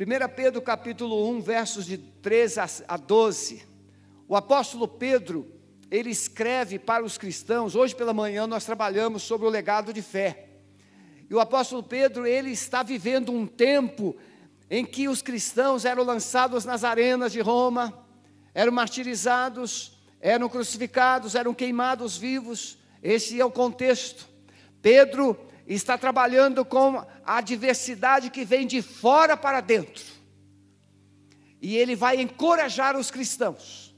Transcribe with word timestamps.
1 0.00 0.28
Pedro 0.36 0.62
capítulo 0.62 1.28
1, 1.28 1.40
versos 1.40 1.84
de 1.84 1.98
13 1.98 2.84
a 2.86 2.96
12. 2.96 3.64
O 4.28 4.36
apóstolo 4.36 4.86
Pedro, 4.86 5.52
ele 5.90 6.08
escreve 6.08 6.78
para 6.78 7.02
os 7.02 7.18
cristãos, 7.18 7.74
hoje 7.74 7.96
pela 7.96 8.14
manhã 8.14 8.46
nós 8.46 8.64
trabalhamos 8.64 9.24
sobre 9.24 9.48
o 9.48 9.50
legado 9.50 9.92
de 9.92 10.00
fé. 10.00 10.50
E 11.28 11.34
o 11.34 11.40
apóstolo 11.40 11.82
Pedro, 11.82 12.24
ele 12.28 12.52
está 12.52 12.84
vivendo 12.84 13.32
um 13.32 13.44
tempo 13.44 14.16
em 14.70 14.84
que 14.84 15.08
os 15.08 15.20
cristãos 15.20 15.84
eram 15.84 16.04
lançados 16.04 16.64
nas 16.64 16.84
arenas 16.84 17.32
de 17.32 17.40
Roma, 17.40 17.92
eram 18.54 18.70
martirizados, 18.70 19.98
eram 20.20 20.48
crucificados, 20.48 21.34
eram 21.34 21.52
queimados 21.52 22.16
vivos. 22.16 22.78
Esse 23.02 23.40
é 23.40 23.44
o 23.44 23.50
contexto. 23.50 24.28
Pedro 24.80 25.36
está 25.74 25.98
trabalhando 25.98 26.64
com 26.64 27.04
a 27.24 27.40
diversidade 27.40 28.30
que 28.30 28.44
vem 28.44 28.66
de 28.66 28.80
fora 28.80 29.36
para 29.36 29.60
dentro. 29.60 30.04
E 31.60 31.76
ele 31.76 31.94
vai 31.94 32.20
encorajar 32.20 32.96
os 32.96 33.10
cristãos. 33.10 33.94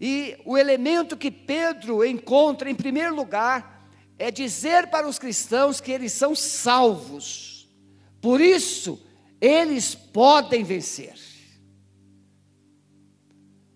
E 0.00 0.36
o 0.44 0.58
elemento 0.58 1.16
que 1.16 1.30
Pedro 1.30 2.04
encontra 2.04 2.70
em 2.70 2.74
primeiro 2.74 3.14
lugar 3.14 3.88
é 4.18 4.30
dizer 4.30 4.88
para 4.88 5.06
os 5.06 5.18
cristãos 5.18 5.80
que 5.80 5.92
eles 5.92 6.12
são 6.12 6.34
salvos. 6.34 7.68
Por 8.20 8.40
isso, 8.40 9.00
eles 9.40 9.94
podem 9.94 10.64
vencer. 10.64 11.14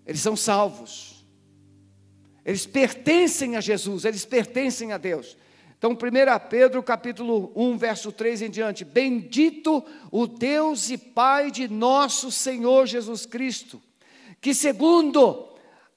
Eles 0.06 0.20
são 0.20 0.34
salvos. 0.34 1.24
Eles 2.44 2.66
pertencem 2.66 3.56
a 3.56 3.60
Jesus, 3.60 4.04
eles 4.04 4.24
pertencem 4.24 4.92
a 4.92 4.98
Deus. 4.98 5.36
Então, 5.86 5.92
1 5.92 6.48
Pedro 6.48 6.82
capítulo 6.82 7.52
1, 7.54 7.76
verso 7.76 8.10
3 8.10 8.40
em 8.40 8.48
diante. 8.48 8.86
Bendito 8.86 9.84
o 10.10 10.26
Deus 10.26 10.88
e 10.88 10.96
Pai 10.96 11.50
de 11.50 11.68
nosso 11.68 12.30
Senhor 12.30 12.86
Jesus 12.86 13.26
Cristo, 13.26 13.82
que 14.40 14.54
segundo 14.54 15.46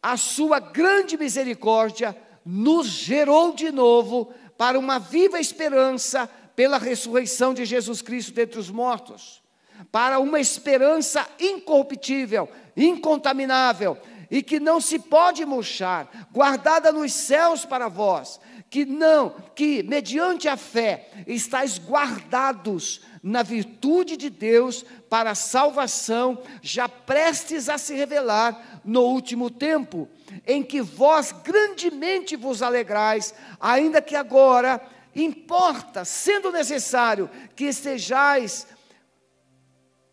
a 0.03 0.17
sua 0.17 0.59
grande 0.59 1.15
misericórdia, 1.15 2.13
nos 2.45 2.87
gerou 2.87 3.53
de 3.53 3.71
novo 3.71 4.33
para 4.57 4.77
uma 4.77 4.99
viva 4.99 5.39
esperança 5.39 6.29
pela 6.53 6.77
ressurreição 6.77 7.53
de 7.53 7.63
Jesus 7.63 8.01
Cristo 8.01 8.33
dentre 8.33 8.59
os 8.59 8.69
mortos, 8.69 9.41
para 9.89 10.19
uma 10.19 10.41
esperança 10.41 11.25
incorruptível, 11.39 12.49
incontaminável 12.75 13.97
e 14.29 14.43
que 14.43 14.59
não 14.59 14.81
se 14.81 14.99
pode 14.99 15.45
murchar, 15.45 16.27
guardada 16.33 16.91
nos 16.91 17.13
céus 17.13 17.63
para 17.63 17.87
vós 17.87 18.37
que 18.77 18.85
não, 18.85 19.33
que 19.55 19.81
mediante 19.81 20.47
a 20.47 20.55
fé 20.55 21.09
estáis 21.25 21.79
guardados 21.79 23.01
na 23.23 23.41
virtude 23.41 24.15
de 24.15 24.29
Deus 24.29 24.85
para 25.09 25.31
a 25.31 25.35
salvação, 25.35 26.43
já 26.61 26.87
prestes 26.87 27.69
a 27.69 27.79
se 27.79 27.95
revelar 27.95 28.81
no 28.85 29.01
último 29.01 29.49
tempo, 29.49 30.07
em 30.45 30.61
que 30.61 30.79
vós 30.79 31.31
grandemente 31.31 32.35
vos 32.35 32.61
alegrais, 32.61 33.33
ainda 33.59 33.99
que 33.99 34.15
agora 34.15 34.79
importa, 35.15 36.05
sendo 36.05 36.51
necessário, 36.51 37.31
que 37.55 37.63
estejais 37.63 38.67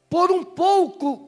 por 0.09 0.33
um 0.33 0.43
pouco 0.43 1.27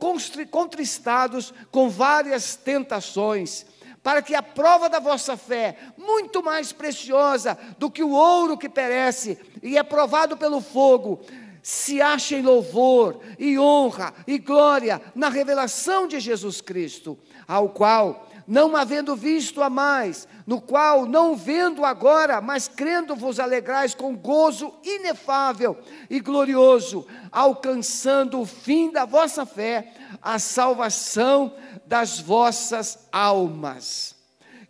contristados 0.50 1.53
com 1.71 1.91
várias 1.91 2.56
tentações 2.56 3.67
para 4.07 4.23
que 4.23 4.37
a 4.37 4.43
prova 4.43 4.89
da 4.89 5.01
vossa 5.01 5.37
fé, 5.37 5.77
muito 5.99 6.41
mais 6.41 6.71
preciosa 6.71 7.59
do 7.77 7.91
que 7.91 8.05
o 8.05 8.12
ouro 8.12 8.57
que 8.57 8.69
perece 8.69 9.37
e 9.61 9.77
é 9.77 9.83
provado 9.83 10.37
pelo 10.37 10.61
fogo, 10.61 11.23
se 11.61 12.01
ache 12.01 12.37
em 12.37 12.43
louvor 12.43 13.19
e 13.37 13.59
honra 13.59 14.15
e 14.25 14.39
glória 14.39 15.03
na 15.12 15.29
revelação 15.29 16.07
de 16.07 16.21
Jesus 16.21 16.61
Cristo, 16.61 17.19
ao 17.49 17.71
qual, 17.71 18.29
não 18.47 18.77
havendo 18.77 19.17
visto 19.17 19.61
a 19.61 19.69
mais, 19.69 20.29
no 20.47 20.61
qual, 20.61 21.05
não 21.05 21.34
vendo 21.34 21.84
agora, 21.84 22.41
mas 22.41 22.69
crendo 22.69 23.16
vos 23.16 23.41
alegrais 23.41 23.93
com 23.93 24.15
gozo 24.15 24.72
inefável 24.84 25.77
e 26.09 26.21
glorioso, 26.21 27.05
alcançando 27.33 28.41
o 28.41 28.47
fim 28.47 28.93
da 28.93 29.05
vossa 29.05 29.45
fé, 29.45 29.93
a 30.22 30.39
salvação 30.39 31.53
das 31.86 32.19
vossas 32.19 33.06
almas. 33.12 34.16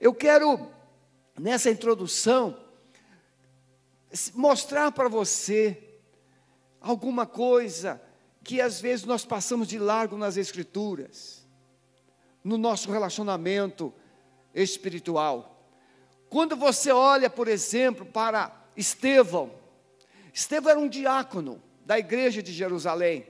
Eu 0.01 0.15
quero, 0.15 0.71
nessa 1.39 1.71
introdução, 1.71 2.57
mostrar 4.35 4.93
para 4.93 5.09
você 5.09 5.99
alguma 6.81 7.27
coisa 7.27 8.01
que 8.45 8.61
às 8.61 8.81
vezes 8.81 9.05
nós 9.05 9.25
passamos 9.25 9.67
de 9.67 9.79
largo 9.79 10.17
nas 10.17 10.37
Escrituras, 10.37 11.45
no 12.45 12.57
nosso 12.57 12.93
relacionamento 12.93 13.93
espiritual. 14.55 15.69
Quando 16.29 16.55
você 16.55 16.93
olha, 16.93 17.29
por 17.29 17.49
exemplo, 17.49 18.07
para 18.07 18.55
Estevão, 18.77 19.53
Estevão 20.33 20.71
era 20.71 20.79
um 20.79 20.89
diácono 20.89 21.63
da 21.85 21.99
igreja 21.99 22.43
de 22.43 22.53
Jerusalém. 22.53 23.27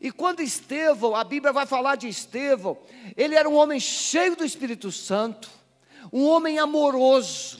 E 0.00 0.12
quando 0.12 0.40
Estevão, 0.40 1.16
a 1.16 1.24
Bíblia 1.24 1.52
vai 1.52 1.66
falar 1.66 1.96
de 1.96 2.08
Estevão, 2.08 2.78
ele 3.16 3.34
era 3.34 3.48
um 3.48 3.54
homem 3.54 3.80
cheio 3.80 4.36
do 4.36 4.44
Espírito 4.44 4.92
Santo, 4.92 5.50
um 6.12 6.24
homem 6.24 6.58
amoroso, 6.58 7.58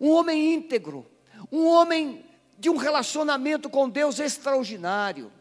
um 0.00 0.10
homem 0.10 0.54
íntegro, 0.54 1.06
um 1.50 1.66
homem 1.66 2.24
de 2.58 2.68
um 2.68 2.76
relacionamento 2.76 3.70
com 3.70 3.88
Deus 3.88 4.18
extraordinário. 4.18 5.32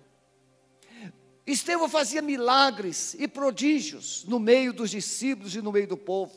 Estevão 1.45 1.89
fazia 1.89 2.21
milagres 2.21 3.15
e 3.19 3.27
prodígios 3.27 4.23
no 4.25 4.39
meio 4.39 4.71
dos 4.71 4.89
discípulos 4.89 5.55
e 5.55 5.61
no 5.61 5.71
meio 5.71 5.87
do 5.87 5.97
povo. 5.97 6.33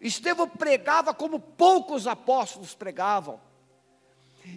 Estevão 0.00 0.48
pregava 0.48 1.12
como 1.12 1.40
poucos 1.40 2.06
apóstolos 2.06 2.74
pregavam. 2.74 3.40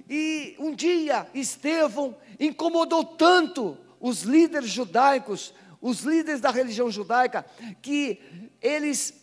E 0.09 0.55
um 0.59 0.75
dia 0.75 1.27
Estevão 1.33 2.15
incomodou 2.39 3.03
tanto 3.03 3.77
os 3.99 4.21
líderes 4.21 4.69
judaicos, 4.69 5.53
os 5.81 6.01
líderes 6.01 6.41
da 6.41 6.51
religião 6.51 6.89
judaica, 6.89 7.45
que 7.81 8.21
eles 8.61 9.13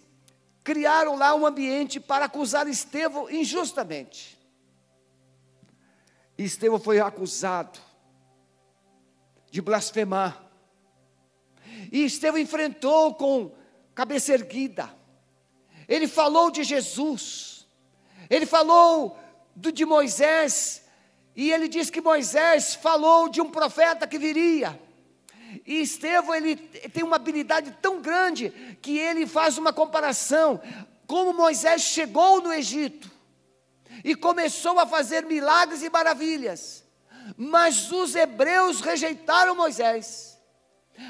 criaram 0.63 1.17
lá 1.17 1.35
um 1.35 1.47
ambiente 1.47 2.01
para 2.01 2.25
acusar 2.25 2.67
Estevão 2.69 3.31
injustamente. 3.31 4.39
Estevão 6.37 6.81
foi 6.81 7.01
acusado 7.01 7.79
de 9.51 9.61
blasfemar. 9.61 10.43
E 11.93 12.05
Estevão 12.05 12.41
enfrentou 12.41 13.15
com 13.15 13.55
cabeça 13.95 14.33
erguida. 14.33 14.93
Ele 15.87 16.09
falou 16.09 16.51
de 16.51 16.65
Jesus. 16.65 17.67
Ele 18.29 18.47
falou 18.47 19.19
do, 19.55 19.71
de 19.71 19.85
Moisés, 19.85 20.84
e 21.37 21.51
ele 21.51 21.69
diz 21.69 21.91
que 21.91 22.01
Moisés 22.01 22.75
falou 22.75 23.29
de 23.29 23.41
um 23.41 23.51
profeta 23.51 24.07
que 24.07 24.19
viria. 24.19 24.81
E 25.67 25.81
Estevão, 25.81 26.35
ele 26.35 26.57
tem 26.57 27.03
uma 27.03 27.17
habilidade 27.17 27.77
tão 27.81 28.01
grande 28.01 28.51
que 28.81 28.99
ele 28.99 29.27
faz 29.27 29.59
uma 29.59 29.73
comparação 29.73 30.61
como 31.07 31.33
Moisés 31.33 31.83
chegou 31.83 32.41
no 32.41 32.53
Egito 32.53 33.11
e 34.03 34.15
começou 34.15 34.79
a 34.79 34.87
fazer 34.87 35.25
milagres 35.27 35.83
e 35.83 35.91
maravilhas. 35.91 36.85
Mas 37.37 37.91
os 37.91 38.15
hebreus 38.15 38.81
rejeitaram 38.81 39.55
Moisés. 39.55 40.39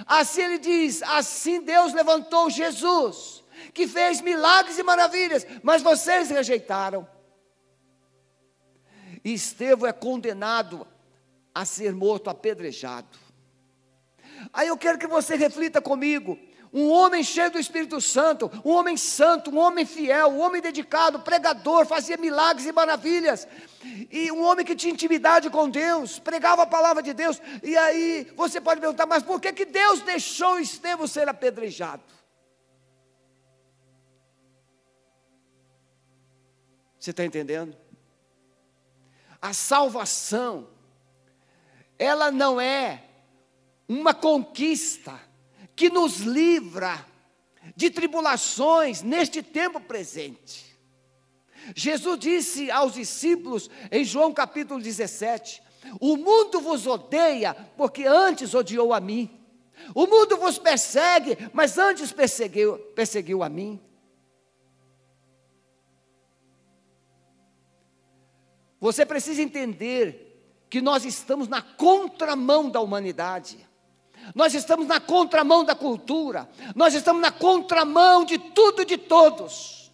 Assim 0.06 0.42
ele 0.42 0.58
diz: 0.58 1.02
assim 1.02 1.60
Deus 1.60 1.92
levantou 1.92 2.48
Jesus, 2.48 3.42
que 3.72 3.86
fez 3.86 4.20
milagres 4.20 4.78
e 4.78 4.82
maravilhas, 4.82 5.46
mas 5.62 5.82
vocês 5.82 6.30
rejeitaram. 6.30 7.06
E 9.24 9.32
Estevão 9.32 9.88
é 9.88 9.92
condenado 9.92 10.86
a 11.54 11.64
ser 11.64 11.94
morto 11.94 12.28
apedrejado. 12.28 13.18
Aí 14.52 14.68
eu 14.68 14.76
quero 14.76 14.98
que 14.98 15.06
você 15.06 15.36
reflita 15.36 15.80
comigo. 15.80 16.38
Um 16.72 16.90
homem 16.90 17.22
cheio 17.22 17.52
do 17.52 17.58
Espírito 17.58 18.00
Santo, 18.00 18.50
um 18.64 18.70
homem 18.72 18.96
santo, 18.96 19.48
um 19.48 19.58
homem 19.58 19.86
fiel, 19.86 20.30
um 20.30 20.40
homem 20.40 20.60
dedicado, 20.60 21.20
pregador, 21.20 21.86
fazia 21.86 22.16
milagres 22.16 22.66
e 22.66 22.72
maravilhas, 22.72 23.46
e 24.10 24.32
um 24.32 24.42
homem 24.42 24.66
que 24.66 24.74
tinha 24.74 24.92
intimidade 24.92 25.48
com 25.50 25.70
Deus, 25.70 26.18
pregava 26.18 26.62
a 26.62 26.66
palavra 26.66 27.00
de 27.00 27.14
Deus, 27.14 27.40
e 27.62 27.76
aí 27.76 28.26
você 28.34 28.60
pode 28.60 28.80
perguntar, 28.80 29.06
mas 29.06 29.22
por 29.22 29.40
que, 29.40 29.52
que 29.52 29.64
Deus 29.64 30.00
deixou 30.00 30.58
Estevão 30.58 31.06
ser 31.06 31.28
apedrejado? 31.28 32.02
Você 36.98 37.12
está 37.12 37.24
entendendo? 37.24 37.83
A 39.44 39.52
salvação, 39.52 40.66
ela 41.98 42.32
não 42.32 42.58
é 42.58 43.04
uma 43.86 44.14
conquista 44.14 45.20
que 45.76 45.90
nos 45.90 46.20
livra 46.20 47.04
de 47.76 47.90
tribulações 47.90 49.02
neste 49.02 49.42
tempo 49.42 49.78
presente. 49.78 50.74
Jesus 51.76 52.18
disse 52.18 52.70
aos 52.70 52.94
discípulos 52.94 53.68
em 53.92 54.02
João 54.02 54.32
capítulo 54.32 54.80
17: 54.80 55.62
O 56.00 56.16
mundo 56.16 56.62
vos 56.62 56.86
odeia, 56.86 57.52
porque 57.76 58.06
antes 58.06 58.54
odiou 58.54 58.94
a 58.94 59.00
mim. 59.00 59.30
O 59.94 60.06
mundo 60.06 60.38
vos 60.38 60.58
persegue, 60.58 61.36
mas 61.52 61.76
antes 61.76 62.12
perseguiu, 62.12 62.78
perseguiu 62.94 63.42
a 63.42 63.50
mim. 63.50 63.78
Você 68.84 69.06
precisa 69.06 69.40
entender 69.40 70.66
que 70.68 70.82
nós 70.82 71.06
estamos 71.06 71.48
na 71.48 71.62
contramão 71.62 72.68
da 72.68 72.82
humanidade. 72.82 73.66
Nós 74.34 74.52
estamos 74.52 74.86
na 74.86 75.00
contramão 75.00 75.64
da 75.64 75.74
cultura. 75.74 76.46
Nós 76.76 76.92
estamos 76.92 77.22
na 77.22 77.30
contramão 77.30 78.26
de 78.26 78.36
tudo 78.36 78.82
e 78.82 78.84
de 78.84 78.98
todos. 78.98 79.90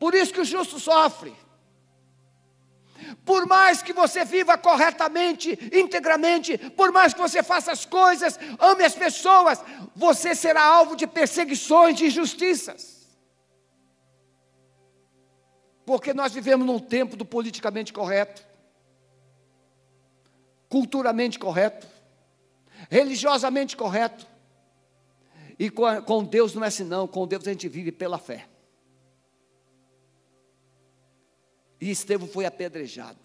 Por 0.00 0.16
isso 0.16 0.32
que 0.32 0.40
o 0.40 0.44
justo 0.44 0.80
sofre. 0.80 1.32
Por 3.24 3.46
mais 3.46 3.80
que 3.80 3.92
você 3.92 4.24
viva 4.24 4.58
corretamente, 4.58 5.56
integramente, 5.72 6.58
por 6.58 6.90
mais 6.90 7.14
que 7.14 7.20
você 7.20 7.40
faça 7.40 7.70
as 7.70 7.86
coisas, 7.86 8.36
ame 8.58 8.82
as 8.82 8.96
pessoas, 8.96 9.62
você 9.94 10.34
será 10.34 10.64
alvo 10.64 10.96
de 10.96 11.06
perseguições, 11.06 11.96
de 11.96 12.06
injustiças. 12.06 12.93
Porque 15.84 16.14
nós 16.14 16.32
vivemos 16.32 16.66
num 16.66 16.78
tempo 16.78 17.16
do 17.16 17.24
politicamente 17.24 17.92
correto, 17.92 18.44
culturalmente 20.68 21.38
correto, 21.38 21.86
religiosamente 22.88 23.76
correto. 23.76 24.26
E 25.58 25.70
com, 25.70 26.24
Deus 26.24 26.54
não 26.54 26.64
é 26.64 26.68
assim, 26.68 26.84
não, 26.84 27.06
com 27.06 27.26
Deus 27.26 27.46
a 27.46 27.52
gente 27.52 27.68
vive 27.68 27.92
pela 27.92 28.18
fé. 28.18 28.48
E 31.80 31.90
Estevão 31.90 32.26
foi 32.26 32.46
apedrejado. 32.46 33.18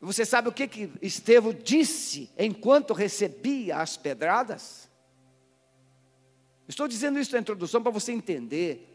Você 0.00 0.24
sabe 0.24 0.48
o 0.48 0.52
que, 0.52 0.66
que 0.66 0.92
Estevão 1.02 1.52
disse 1.52 2.30
enquanto 2.38 2.94
recebia 2.94 3.76
as 3.78 3.96
pedradas? 3.96 4.88
Estou 6.66 6.88
dizendo 6.88 7.18
isso 7.18 7.32
na 7.32 7.40
introdução 7.40 7.82
para 7.82 7.90
você 7.90 8.12
entender 8.12 8.87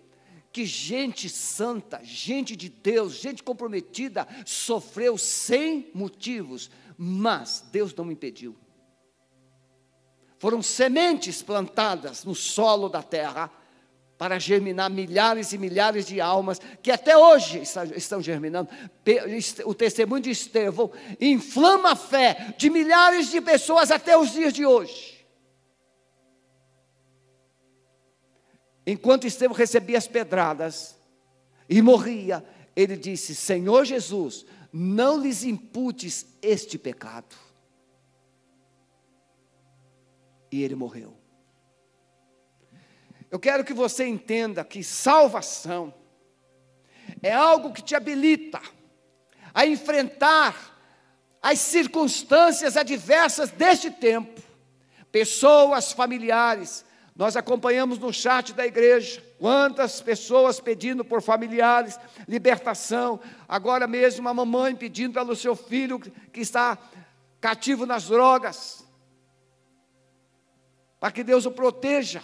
que 0.54 0.68
gente 0.68 1.28
santa, 1.28 2.00
gente 2.04 2.56
de 2.56 2.70
Deus, 2.70 3.14
gente 3.16 3.42
comprometida, 3.42 4.28
sofreu 4.46 5.18
sem 5.18 5.90
motivos, 5.96 6.70
mas 6.96 7.66
Deus 7.72 7.94
não 7.96 8.12
impediu. 8.12 8.56
Foram 10.38 10.62
sementes 10.62 11.42
plantadas 11.42 12.24
no 12.24 12.36
solo 12.36 12.88
da 12.88 13.02
terra 13.02 13.50
para 14.16 14.38
germinar 14.38 14.92
milhares 14.92 15.54
e 15.54 15.58
milhares 15.58 16.06
de 16.06 16.22
almas 16.22 16.62
que 16.84 16.92
até 16.92 17.18
hoje 17.18 17.64
estão 17.96 18.22
germinando. 18.22 18.70
O 19.66 19.74
testemunho 19.74 20.22
de 20.22 20.30
Estevão 20.30 20.92
inflama 21.20 21.94
a 21.94 21.96
fé 21.96 22.54
de 22.58 22.70
milhares 22.70 23.32
de 23.32 23.42
pessoas 23.42 23.90
até 23.90 24.16
os 24.16 24.32
dias 24.32 24.54
de 24.54 24.66
hoje. 24.66 25.12
Enquanto 28.85 29.25
Estevão 29.25 29.56
recebia 29.56 29.97
as 29.97 30.07
pedradas 30.07 31.00
e 31.69 31.81
morria, 31.81 32.44
ele 32.75 32.97
disse: 32.97 33.33
Senhor 33.33 33.85
Jesus, 33.85 34.45
não 34.71 35.18
lhes 35.19 35.44
imputes 35.44 36.25
este 36.41 36.77
pecado. 36.77 37.35
E 40.51 40.62
ele 40.63 40.75
morreu. 40.75 41.18
Eu 43.31 43.39
quero 43.39 43.63
que 43.63 43.74
você 43.74 44.06
entenda 44.06 44.63
que 44.63 44.83
salvação 44.83 45.94
é 47.21 47.31
algo 47.31 47.74
que 47.74 47.81
te 47.81 47.95
habilita 47.95 48.62
a 49.53 49.65
enfrentar 49.65 50.74
as 51.41 51.59
circunstâncias 51.59 52.77
adversas 52.77 53.50
deste 53.51 53.89
tempo. 53.91 54.41
Pessoas 55.12 55.91
familiares, 55.91 56.85
nós 57.15 57.36
acompanhamos 57.38 58.00
no 58.00 58.12
chat 58.12 58.54
da 58.54 58.65
igreja 58.65 59.24
quantas 59.38 60.01
pessoas 60.01 60.60
pedindo 60.60 61.06
por 61.06 61.21
familiares 61.21 62.00
libertação. 62.27 63.19
Agora 63.48 63.86
mesmo, 63.86 64.21
uma 64.21 64.33
mamãe 64.33 64.75
pedindo 64.75 65.13
pelo 65.13 65.36
seu 65.36 65.56
filho 65.56 66.00
que 66.00 66.39
está 66.39 66.77
cativo 67.39 67.86
nas 67.86 68.07
drogas, 68.07 68.88
para 71.00 71.12
que 71.12 71.24
Deus 71.24 71.45
o 71.45 71.51
proteja. 71.51 72.24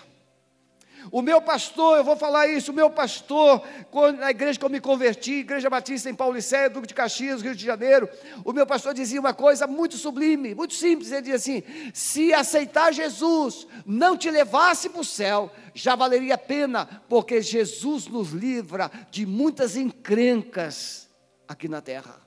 O 1.12 1.22
meu 1.22 1.42
pastor, 1.42 1.98
eu 1.98 2.04
vou 2.04 2.16
falar 2.16 2.48
isso, 2.48 2.72
o 2.72 2.76
meu 2.76 2.90
pastor, 2.90 3.62
quando, 3.90 4.20
na 4.20 4.30
igreja 4.30 4.60
que 4.60 4.66
eu 4.66 4.70
me 4.70 4.80
converti, 4.80 5.40
Igreja 5.40 5.70
Batista 5.70 6.10
em 6.10 6.16
Paulicéia, 6.16 6.70
Duque 6.70 6.88
de 6.88 6.94
Caxias, 6.94 7.42
Rio 7.42 7.56
de 7.56 7.66
Janeiro, 7.66 8.10
o 8.44 8.52
meu 8.52 8.66
pastor 8.66 8.94
dizia 8.94 9.20
uma 9.20 9.34
coisa 9.34 9.66
muito 9.66 9.98
sublime, 9.98 10.54
muito 10.54 10.74
simples, 10.74 11.12
ele 11.12 11.22
dizia 11.22 11.36
assim: 11.36 11.64
se 11.94 12.34
aceitar 12.34 12.94
Jesus 12.94 13.68
não 13.86 14.18
te 14.18 14.30
levasse 14.30 14.90
para 14.90 15.02
o 15.02 15.06
céu, 15.06 15.52
já 15.74 15.96
valeria 15.96 16.36
a 16.36 16.38
pena, 16.38 16.86
porque 17.08 17.42
Jesus 17.42 18.08
nos 18.08 18.32
livra 18.32 18.92
de 19.10 19.26
muitas 19.26 19.76
encrencas 19.76 21.10
aqui 21.48 21.68
na 21.68 21.82
terra. 21.82 22.22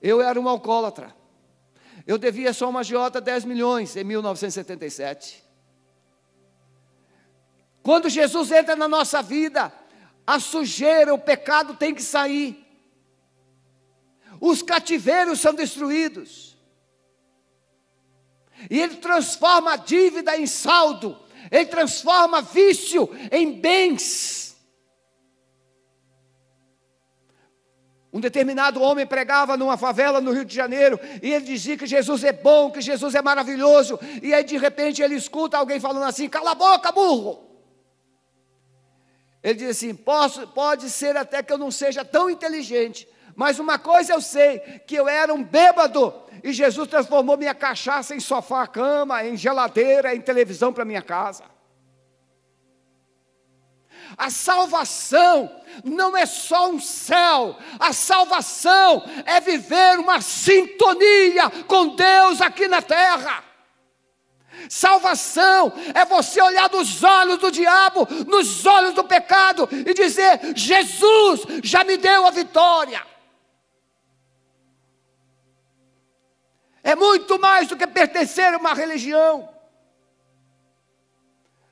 Eu 0.00 0.20
era 0.20 0.40
um 0.40 0.48
alcoólatra. 0.48 1.14
Eu 2.06 2.16
devia 2.16 2.52
só 2.52 2.68
uma 2.70 2.80
agiota 2.80 3.20
10 3.20 3.44
milhões 3.44 3.94
em 3.96 4.04
1977. 4.04 5.49
Quando 7.82 8.08
Jesus 8.08 8.50
entra 8.52 8.76
na 8.76 8.86
nossa 8.86 9.22
vida, 9.22 9.72
a 10.26 10.38
sujeira, 10.38 11.14
o 11.14 11.18
pecado 11.18 11.74
tem 11.74 11.94
que 11.94 12.02
sair. 12.02 12.66
Os 14.40 14.62
cativeiros 14.62 15.40
são 15.40 15.54
destruídos. 15.54 16.56
E 18.68 18.78
ele 18.78 18.96
transforma 18.96 19.72
a 19.72 19.76
dívida 19.76 20.36
em 20.36 20.46
saldo, 20.46 21.18
ele 21.50 21.66
transforma 21.66 22.42
vício 22.42 23.08
em 23.32 23.52
bens. 23.52 24.56
Um 28.12 28.20
determinado 28.20 28.82
homem 28.82 29.06
pregava 29.06 29.56
numa 29.56 29.76
favela 29.76 30.20
no 30.20 30.32
Rio 30.32 30.44
de 30.44 30.54
Janeiro 30.54 30.98
e 31.22 31.32
ele 31.32 31.44
dizia 31.44 31.76
que 31.76 31.86
Jesus 31.86 32.24
é 32.24 32.32
bom, 32.32 32.70
que 32.70 32.80
Jesus 32.80 33.14
é 33.14 33.22
maravilhoso. 33.22 33.98
E 34.20 34.34
aí 34.34 34.42
de 34.42 34.58
repente 34.58 35.00
ele 35.00 35.14
escuta 35.14 35.56
alguém 35.56 35.78
falando 35.78 36.02
assim: 36.02 36.28
cala 36.28 36.50
a 36.50 36.54
boca, 36.54 36.90
burro. 36.90 37.49
Ele 39.42 39.54
diz 39.54 39.70
assim: 39.70 39.94
Posso, 39.94 40.46
pode 40.48 40.90
ser 40.90 41.16
até 41.16 41.42
que 41.42 41.52
eu 41.52 41.58
não 41.58 41.70
seja 41.70 42.04
tão 42.04 42.28
inteligente, 42.28 43.08
mas 43.34 43.58
uma 43.58 43.78
coisa 43.78 44.12
eu 44.12 44.20
sei: 44.20 44.58
que 44.86 44.94
eu 44.94 45.08
era 45.08 45.32
um 45.32 45.42
bêbado, 45.42 46.12
e 46.42 46.52
Jesus 46.52 46.88
transformou 46.88 47.36
minha 47.36 47.54
cachaça 47.54 48.14
em 48.14 48.20
sofá, 48.20 48.66
cama, 48.66 49.24
em 49.24 49.36
geladeira, 49.36 50.14
em 50.14 50.20
televisão 50.20 50.72
para 50.72 50.84
minha 50.84 51.02
casa. 51.02 51.44
A 54.16 54.28
salvação 54.28 55.50
não 55.84 56.16
é 56.16 56.26
só 56.26 56.70
um 56.70 56.80
céu, 56.80 57.56
a 57.78 57.92
salvação 57.92 59.02
é 59.24 59.40
viver 59.40 59.98
uma 59.98 60.20
sintonia 60.20 61.48
com 61.66 61.94
Deus 61.94 62.40
aqui 62.40 62.66
na 62.66 62.82
terra. 62.82 63.49
Salvação 64.68 65.72
é 65.94 66.04
você 66.04 66.40
olhar 66.40 66.70
nos 66.70 67.02
olhos 67.02 67.38
do 67.38 67.50
diabo, 67.50 68.06
nos 68.26 68.66
olhos 68.66 68.94
do 68.94 69.04
pecado 69.04 69.68
e 69.70 69.94
dizer: 69.94 70.40
Jesus 70.54 71.42
já 71.62 71.84
me 71.84 71.96
deu 71.96 72.26
a 72.26 72.30
vitória. 72.30 73.06
É 76.82 76.96
muito 76.96 77.38
mais 77.38 77.68
do 77.68 77.76
que 77.76 77.86
pertencer 77.86 78.52
a 78.52 78.58
uma 78.58 78.74
religião. 78.74 79.48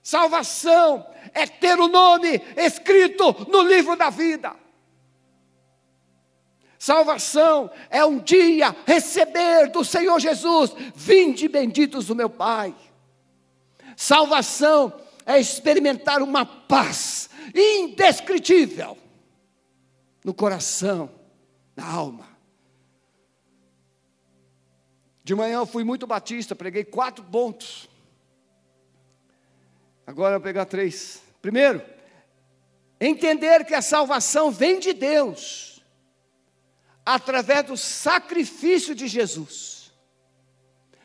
Salvação 0.02 1.06
é 1.35 1.47
ter 1.47 1.78
o 1.78 1.88
nome 1.88 2.40
escrito 2.56 3.47
no 3.49 3.62
livro 3.62 3.97
da 3.97 4.11
vida. 4.11 4.54
Salvação 6.78 7.70
é 7.90 8.04
um 8.04 8.20
dia 8.20 8.75
receber 8.87 9.68
do 9.73 9.85
Senhor 9.85 10.20
Jesus, 10.20 10.73
vinde 10.94 11.49
benditos 11.49 12.06
do 12.06 12.14
meu 12.14 12.30
Pai. 12.30 12.73
Salvação 13.97 14.92
é 15.26 15.40
experimentar 15.40 16.23
uma 16.23 16.47
paz 16.47 17.28
indescritível 17.52 18.97
no 20.25 20.32
coração, 20.32 21.11
na 21.75 21.85
alma. 21.85 22.28
De 25.25 25.35
manhã 25.35 25.58
eu 25.58 25.66
fui 25.66 25.82
muito 25.82 26.06
batista, 26.06 26.54
preguei 26.54 26.85
quatro 26.85 27.25
pontos. 27.25 27.88
Agora 30.06 30.37
eu 30.37 30.38
vou 30.38 30.44
pegar 30.44 30.64
três. 30.64 31.20
Primeiro, 31.42 31.82
entender 33.00 33.64
que 33.66 33.75
a 33.75 33.82
salvação 33.82 34.50
vem 34.52 34.78
de 34.78 34.92
Deus 34.92 35.67
através 37.08 37.64
do 37.64 37.74
sacrifício 37.74 38.94
de 38.94 39.08
Jesus. 39.08 39.90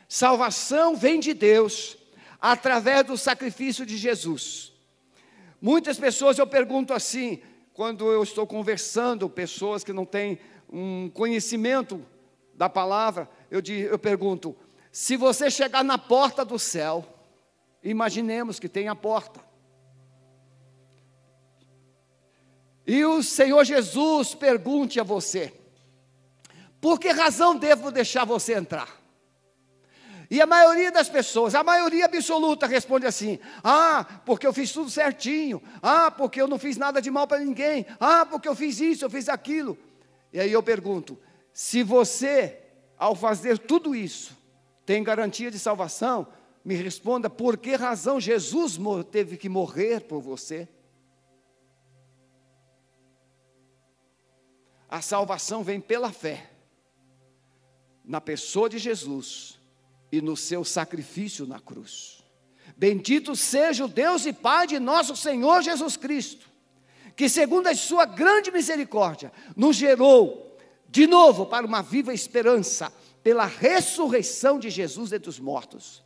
Salvação 0.06 0.94
vem 0.94 1.18
de 1.18 1.32
Deus 1.32 1.96
através 2.38 3.06
do 3.06 3.16
sacrifício 3.16 3.86
de 3.86 3.96
Jesus. 3.96 4.74
Muitas 5.58 5.98
pessoas 5.98 6.36
eu 6.36 6.46
pergunto 6.46 6.92
assim: 6.92 7.40
quando 7.72 8.12
eu 8.12 8.22
estou 8.22 8.46
conversando, 8.46 9.30
pessoas 9.30 9.82
que 9.82 9.94
não 9.94 10.04
têm 10.04 10.38
um 10.70 11.08
conhecimento 11.08 12.04
da 12.52 12.68
palavra, 12.68 13.26
eu, 13.50 13.62
digo, 13.62 13.88
eu 13.88 13.98
pergunto: 13.98 14.54
se 14.92 15.16
você 15.16 15.50
chegar 15.50 15.82
na 15.82 15.96
porta 15.96 16.44
do 16.44 16.58
céu, 16.58 17.02
imaginemos 17.82 18.60
que 18.60 18.68
tem 18.68 18.88
a 18.88 18.94
porta, 18.94 19.40
e 22.86 23.02
o 23.06 23.22
Senhor 23.22 23.64
Jesus 23.64 24.34
pergunte 24.34 25.00
a 25.00 25.02
você: 25.02 25.63
por 26.84 27.00
que 27.00 27.08
razão 27.08 27.56
devo 27.56 27.90
deixar 27.90 28.26
você 28.26 28.52
entrar? 28.52 29.00
E 30.30 30.38
a 30.38 30.44
maioria 30.44 30.92
das 30.92 31.08
pessoas, 31.08 31.54
a 31.54 31.64
maioria 31.64 32.04
absoluta, 32.04 32.66
responde 32.66 33.06
assim: 33.06 33.38
Ah, 33.62 34.20
porque 34.26 34.46
eu 34.46 34.52
fiz 34.52 34.70
tudo 34.70 34.90
certinho. 34.90 35.62
Ah, 35.80 36.10
porque 36.10 36.42
eu 36.42 36.46
não 36.46 36.58
fiz 36.58 36.76
nada 36.76 37.00
de 37.00 37.10
mal 37.10 37.26
para 37.26 37.38
ninguém. 37.38 37.86
Ah, 37.98 38.26
porque 38.26 38.46
eu 38.46 38.54
fiz 38.54 38.80
isso, 38.80 39.02
eu 39.02 39.08
fiz 39.08 39.30
aquilo. 39.30 39.78
E 40.30 40.38
aí 40.38 40.52
eu 40.52 40.62
pergunto: 40.62 41.18
se 41.54 41.82
você, 41.82 42.60
ao 42.98 43.16
fazer 43.16 43.56
tudo 43.56 43.94
isso, 43.94 44.36
tem 44.84 45.02
garantia 45.02 45.50
de 45.50 45.58
salvação, 45.58 46.26
me 46.62 46.74
responda 46.74 47.30
por 47.30 47.56
que 47.56 47.76
razão 47.76 48.20
Jesus 48.20 48.78
teve 49.10 49.38
que 49.38 49.48
morrer 49.48 50.00
por 50.00 50.20
você? 50.20 50.68
A 54.86 55.00
salvação 55.00 55.64
vem 55.64 55.80
pela 55.80 56.12
fé 56.12 56.50
na 58.04 58.20
pessoa 58.20 58.68
de 58.68 58.78
Jesus 58.78 59.58
e 60.12 60.20
no 60.20 60.36
seu 60.36 60.64
sacrifício 60.64 61.46
na 61.46 61.58
cruz. 61.58 62.22
Bendito 62.76 63.34
seja 63.36 63.84
o 63.84 63.88
Deus 63.88 64.26
e 64.26 64.32
Pai 64.32 64.66
de 64.66 64.78
nosso 64.78 65.16
Senhor 65.16 65.62
Jesus 65.62 65.96
Cristo, 65.96 66.48
que, 67.16 67.28
segundo 67.28 67.68
a 67.68 67.74
sua 67.74 68.04
grande 68.04 68.50
misericórdia, 68.50 69.32
nos 69.56 69.76
gerou 69.76 70.56
de 70.88 71.06
novo 71.06 71.46
para 71.46 71.66
uma 71.66 71.82
viva 71.82 72.12
esperança, 72.12 72.92
pela 73.22 73.46
ressurreição 73.46 74.58
de 74.58 74.70
Jesus 74.70 75.12
entre 75.12 75.28
os 75.30 75.40
mortos. 75.40 76.02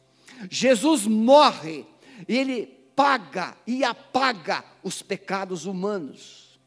Jesus 0.48 1.06
morre 1.06 1.84
e 2.28 2.36
ele 2.36 2.66
paga 2.94 3.56
e 3.66 3.82
apaga 3.84 4.64
os 4.82 5.02
pecados 5.02 5.66
humanos. 5.66 6.58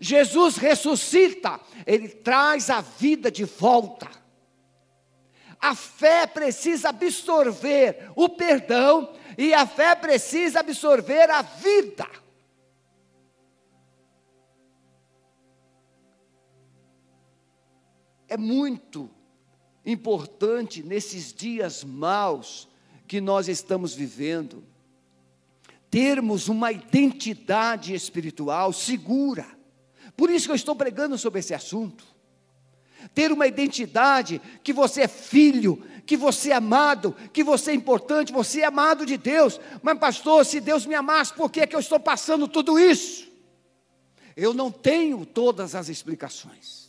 Jesus 0.00 0.56
ressuscita, 0.56 1.60
ele 1.86 2.08
traz 2.08 2.70
a 2.70 2.80
vida 2.80 3.30
de 3.30 3.44
volta. 3.44 4.21
A 5.62 5.76
fé 5.76 6.26
precisa 6.26 6.88
absorver 6.88 8.10
o 8.16 8.28
perdão 8.28 9.14
e 9.38 9.54
a 9.54 9.64
fé 9.64 9.94
precisa 9.94 10.58
absorver 10.58 11.30
a 11.30 11.40
vida. 11.40 12.04
É 18.26 18.36
muito 18.36 19.08
importante 19.86 20.82
nesses 20.82 21.32
dias 21.32 21.84
maus 21.84 22.68
que 23.06 23.20
nós 23.20 23.46
estamos 23.46 23.94
vivendo, 23.94 24.64
termos 25.88 26.48
uma 26.48 26.72
identidade 26.72 27.94
espiritual 27.94 28.72
segura. 28.72 29.46
Por 30.16 30.28
isso 30.28 30.46
que 30.46 30.52
eu 30.52 30.56
estou 30.56 30.74
pregando 30.74 31.16
sobre 31.16 31.38
esse 31.38 31.54
assunto 31.54 32.11
ter 33.14 33.32
uma 33.32 33.46
identidade 33.46 34.40
que 34.62 34.72
você 34.72 35.02
é 35.02 35.08
filho, 35.08 35.82
que 36.06 36.16
você 36.16 36.50
é 36.50 36.54
amado, 36.54 37.14
que 37.32 37.44
você 37.44 37.70
é 37.70 37.74
importante, 37.74 38.32
você 38.32 38.60
é 38.60 38.66
amado 38.66 39.06
de 39.06 39.16
Deus. 39.16 39.60
Mas, 39.82 39.98
pastor, 39.98 40.44
se 40.44 40.60
Deus 40.60 40.86
me 40.86 40.94
amasse, 40.94 41.32
por 41.32 41.50
que, 41.50 41.60
é 41.60 41.66
que 41.66 41.76
eu 41.76 41.80
estou 41.80 42.00
passando 42.00 42.48
tudo 42.48 42.78
isso? 42.78 43.30
Eu 44.36 44.54
não 44.54 44.70
tenho 44.70 45.24
todas 45.24 45.74
as 45.74 45.88
explicações. 45.88 46.82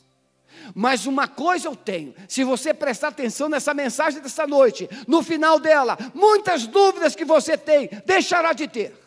Mas 0.74 1.06
uma 1.06 1.28
coisa 1.28 1.68
eu 1.68 1.76
tenho, 1.76 2.16
se 2.28 2.44
você 2.44 2.74
prestar 2.74 3.10
atenção 3.10 3.50
nessa 3.50 3.74
mensagem 3.74 4.22
dessa 4.22 4.48
noite, 4.48 4.90
no 5.08 5.22
final 5.22 5.60
dela, 5.60 5.98
muitas 6.14 6.66
dúvidas 6.66 7.16
que 7.16 7.26
você 7.26 7.58
tem, 7.58 7.90
deixará 8.06 8.54
de 8.54 8.68
ter. 8.68 9.03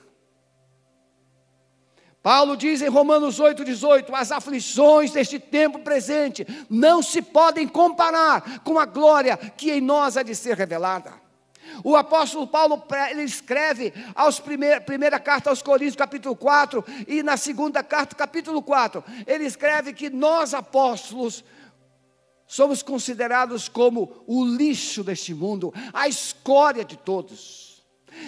Paulo 2.26 2.56
diz 2.56 2.82
em 2.82 2.88
Romanos 2.88 3.38
8,18: 3.38 4.12
as 4.12 4.32
aflições 4.32 5.12
deste 5.12 5.38
tempo 5.38 5.78
presente 5.78 6.44
não 6.68 7.00
se 7.00 7.22
podem 7.22 7.68
comparar 7.68 8.58
com 8.64 8.80
a 8.80 8.84
glória 8.84 9.36
que 9.36 9.70
em 9.70 9.80
nós 9.80 10.16
há 10.16 10.24
de 10.24 10.34
ser 10.34 10.56
revelada. 10.56 11.12
O 11.84 11.94
apóstolo 11.94 12.44
Paulo 12.48 12.82
ele 13.12 13.22
escreve 13.22 13.92
aos 14.12 14.40
primeir, 14.40 14.80
primeira 14.80 15.20
carta 15.20 15.50
aos 15.50 15.62
Coríntios, 15.62 15.94
capítulo 15.94 16.34
4, 16.34 16.84
e 17.06 17.22
na 17.22 17.36
segunda 17.36 17.80
carta, 17.84 18.16
capítulo 18.16 18.60
4, 18.60 19.04
ele 19.24 19.44
escreve 19.44 19.92
que 19.92 20.10
nós 20.10 20.52
apóstolos 20.52 21.44
somos 22.44 22.82
considerados 22.82 23.68
como 23.68 24.24
o 24.26 24.44
lixo 24.44 25.04
deste 25.04 25.32
mundo, 25.32 25.72
a 25.92 26.08
escória 26.08 26.84
de 26.84 26.96
todos. 26.96 27.65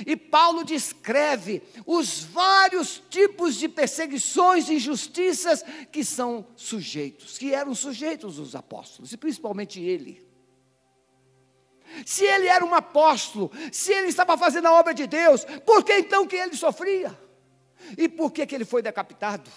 E 0.07 0.17
Paulo 0.17 0.65
descreve 0.65 1.63
os 1.87 2.23
vários 2.23 3.03
tipos 3.09 3.57
de 3.57 3.69
perseguições 3.69 4.69
e 4.69 4.75
injustiças 4.75 5.65
que 5.91 6.05
são 6.05 6.47
sujeitos, 6.57 7.39
que 7.39 7.55
eram 7.55 7.75
sujeitos 7.75 8.39
os 8.39 8.55
apóstolos, 8.55 9.13
e 9.13 9.17
principalmente 9.17 9.81
ele. 9.81 10.27
Se 12.05 12.25
ele 12.25 12.47
era 12.47 12.65
um 12.65 12.75
apóstolo, 12.75 13.51
se 13.73 13.93
ele 13.93 14.09
estava 14.09 14.37
fazendo 14.37 14.67
a 14.67 14.73
obra 14.73 14.93
de 14.93 15.07
Deus, 15.07 15.45
por 15.65 15.83
que 15.83 15.95
então 15.99 16.27
que 16.27 16.37
ele 16.37 16.55
sofria? 16.55 17.19
E 17.97 18.09
por 18.09 18.31
que, 18.31 18.47
que 18.47 18.55
ele 18.55 18.65
foi 18.65 18.83
decapitado? 18.83 19.51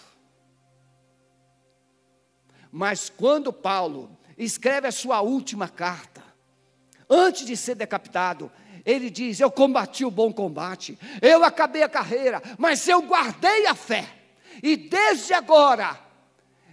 Mas 2.72 3.10
quando 3.10 3.52
Paulo 3.52 4.18
escreve 4.38 4.88
a 4.88 4.92
sua 4.92 5.22
última 5.22 5.68
carta, 5.68 6.24
antes 7.10 7.46
de 7.46 7.58
ser 7.58 7.76
decapitado, 7.76 8.50
ele 8.86 9.10
diz: 9.10 9.40
Eu 9.40 9.52
combati 9.52 10.06
o 10.06 10.12
bom 10.12 10.32
combate, 10.32 10.98
eu 11.22 11.44
acabei 11.44 11.84
a 11.84 11.90
carreira, 11.90 12.42
mas 12.58 12.88
eu 12.88 13.02
guardei 13.02 13.66
a 13.68 13.76
fé, 13.76 14.08
e 14.62 14.76
desde 14.76 15.34
agora 15.34 16.00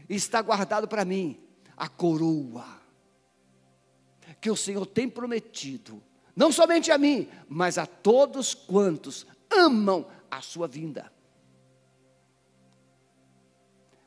está 0.08 0.40
guardado 0.40 0.88
para 0.88 1.04
mim 1.04 1.38
a 1.76 1.88
coroa 1.88 2.78
que 4.40 4.50
o 4.50 4.56
Senhor 4.56 4.86
tem 4.86 5.08
prometido, 5.08 6.02
não 6.34 6.52
somente 6.52 6.90
a 6.92 6.98
mim, 6.98 7.28
mas 7.48 7.76
a 7.76 7.86
todos 7.86 8.54
quantos 8.54 9.26
amam 9.50 10.06
a 10.30 10.40
sua 10.40 10.68
vinda. 10.68 11.12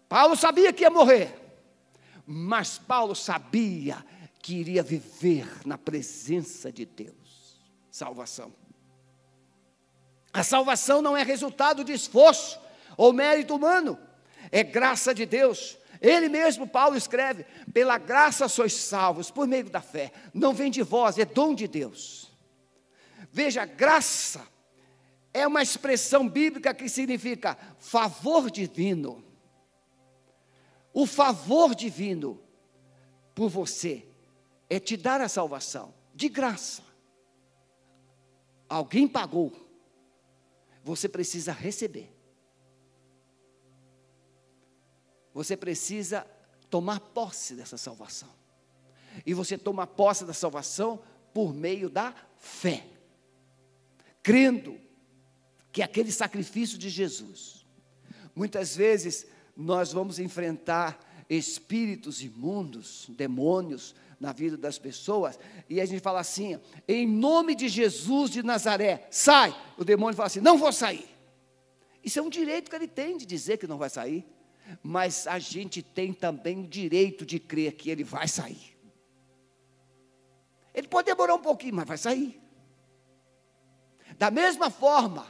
Paulo 0.08 0.36
sabia 0.36 0.74
que 0.74 0.84
ia 0.84 0.90
morrer, 0.90 1.34
mas 2.26 2.78
Paulo 2.78 3.16
sabia 3.16 4.06
que 4.42 4.56
iria 4.56 4.82
viver 4.82 5.48
na 5.66 5.78
presença 5.78 6.72
de 6.72 6.86
Deus 6.86 7.21
salvação. 7.92 8.54
A 10.34 10.44
salvação 10.44 11.02
não 11.02 11.16
é 11.16 11.24
resultado 11.24 11.84
de 11.84 11.92
esforço 11.92 12.60
ou 12.98 13.12
mérito 13.12 13.56
humano, 13.56 14.00
é 14.52 14.64
graça 14.64 15.14
de 15.14 15.26
Deus. 15.26 15.78
Ele 16.02 16.30
mesmo, 16.30 16.66
Paulo, 16.66 16.98
escreve: 16.98 17.46
pela 17.74 17.98
graça 17.98 18.48
sois 18.48 18.74
salvos, 18.74 19.30
por 19.30 19.46
meio 19.46 19.70
da 19.70 19.82
fé. 19.82 20.12
Não 20.34 20.54
vem 20.54 20.72
de 20.72 20.82
vós, 20.82 21.20
é 21.20 21.26
dom 21.26 21.54
de 21.54 21.68
Deus. 21.68 22.32
Veja, 23.32 23.66
graça 23.66 24.42
é 25.34 25.46
uma 25.46 25.62
expressão 25.62 26.28
bíblica 26.28 26.74
que 26.74 26.90
significa 26.90 27.58
favor 27.80 28.50
divino. 28.50 29.24
O 30.94 31.06
favor 31.06 31.74
divino 31.74 32.42
por 33.34 33.50
você 33.50 34.06
é 34.70 34.80
te 34.80 34.98
dar 34.98 35.22
a 35.22 35.30
salvação, 35.30 35.94
de 36.14 36.28
graça. 36.28 36.91
Alguém 38.72 39.06
pagou. 39.06 39.52
Você 40.82 41.10
precisa 41.10 41.52
receber. 41.52 42.10
Você 45.34 45.58
precisa 45.58 46.26
tomar 46.70 47.02
posse 47.02 47.54
dessa 47.54 47.78
salvação. 47.78 48.30
E 49.26 49.34
você 49.34 49.58
toma 49.58 49.86
posse 49.86 50.24
da 50.24 50.32
salvação 50.32 51.04
por 51.34 51.54
meio 51.54 51.90
da 51.90 52.16
fé. 52.38 52.88
Crendo 54.24 54.80
que 55.70 55.82
aquele 55.82 56.12
sacrifício 56.12 56.78
de 56.78 56.90
Jesus. 56.90 57.66
Muitas 58.34 58.74
vezes 58.74 59.28
nós 59.54 59.92
vamos 59.92 60.18
enfrentar 60.18 61.26
espíritos 61.30 62.24
imundos, 62.24 63.08
demônios, 63.10 63.94
na 64.22 64.32
vida 64.32 64.56
das 64.56 64.78
pessoas, 64.78 65.40
e 65.68 65.82
a 65.82 65.86
gente 65.86 66.00
fala 66.00 66.20
assim: 66.20 66.60
em 66.88 67.08
nome 67.08 67.56
de 67.56 67.68
Jesus 67.68 68.30
de 68.30 68.44
Nazaré, 68.44 69.08
sai. 69.10 69.54
O 69.78 69.84
demônio 69.84 70.16
fala 70.16 70.28
assim: 70.28 70.40
não 70.40 70.60
vou 70.60 70.72
sair. 70.72 71.10
Isso 72.04 72.20
é 72.20 72.22
um 72.22 72.30
direito 72.30 72.70
que 72.70 72.76
ele 72.76 72.88
tem 72.88 73.18
de 73.18 73.26
dizer 73.26 73.58
que 73.58 73.66
não 73.66 73.80
vai 73.80 73.90
sair, 73.90 74.24
mas 74.84 75.26
a 75.26 75.40
gente 75.40 75.82
tem 75.82 76.14
também 76.14 76.60
o 76.60 76.68
direito 76.68 77.26
de 77.26 77.40
crer 77.40 77.74
que 77.74 77.90
ele 77.90 78.04
vai 78.04 78.28
sair. 78.28 78.78
Ele 80.74 80.88
pode 80.88 81.08
demorar 81.08 81.34
um 81.34 81.42
pouquinho, 81.42 81.76
mas 81.76 81.88
vai 81.88 81.98
sair. 81.98 82.40
Da 84.18 84.30
mesma 84.30 84.70
forma, 84.70 85.26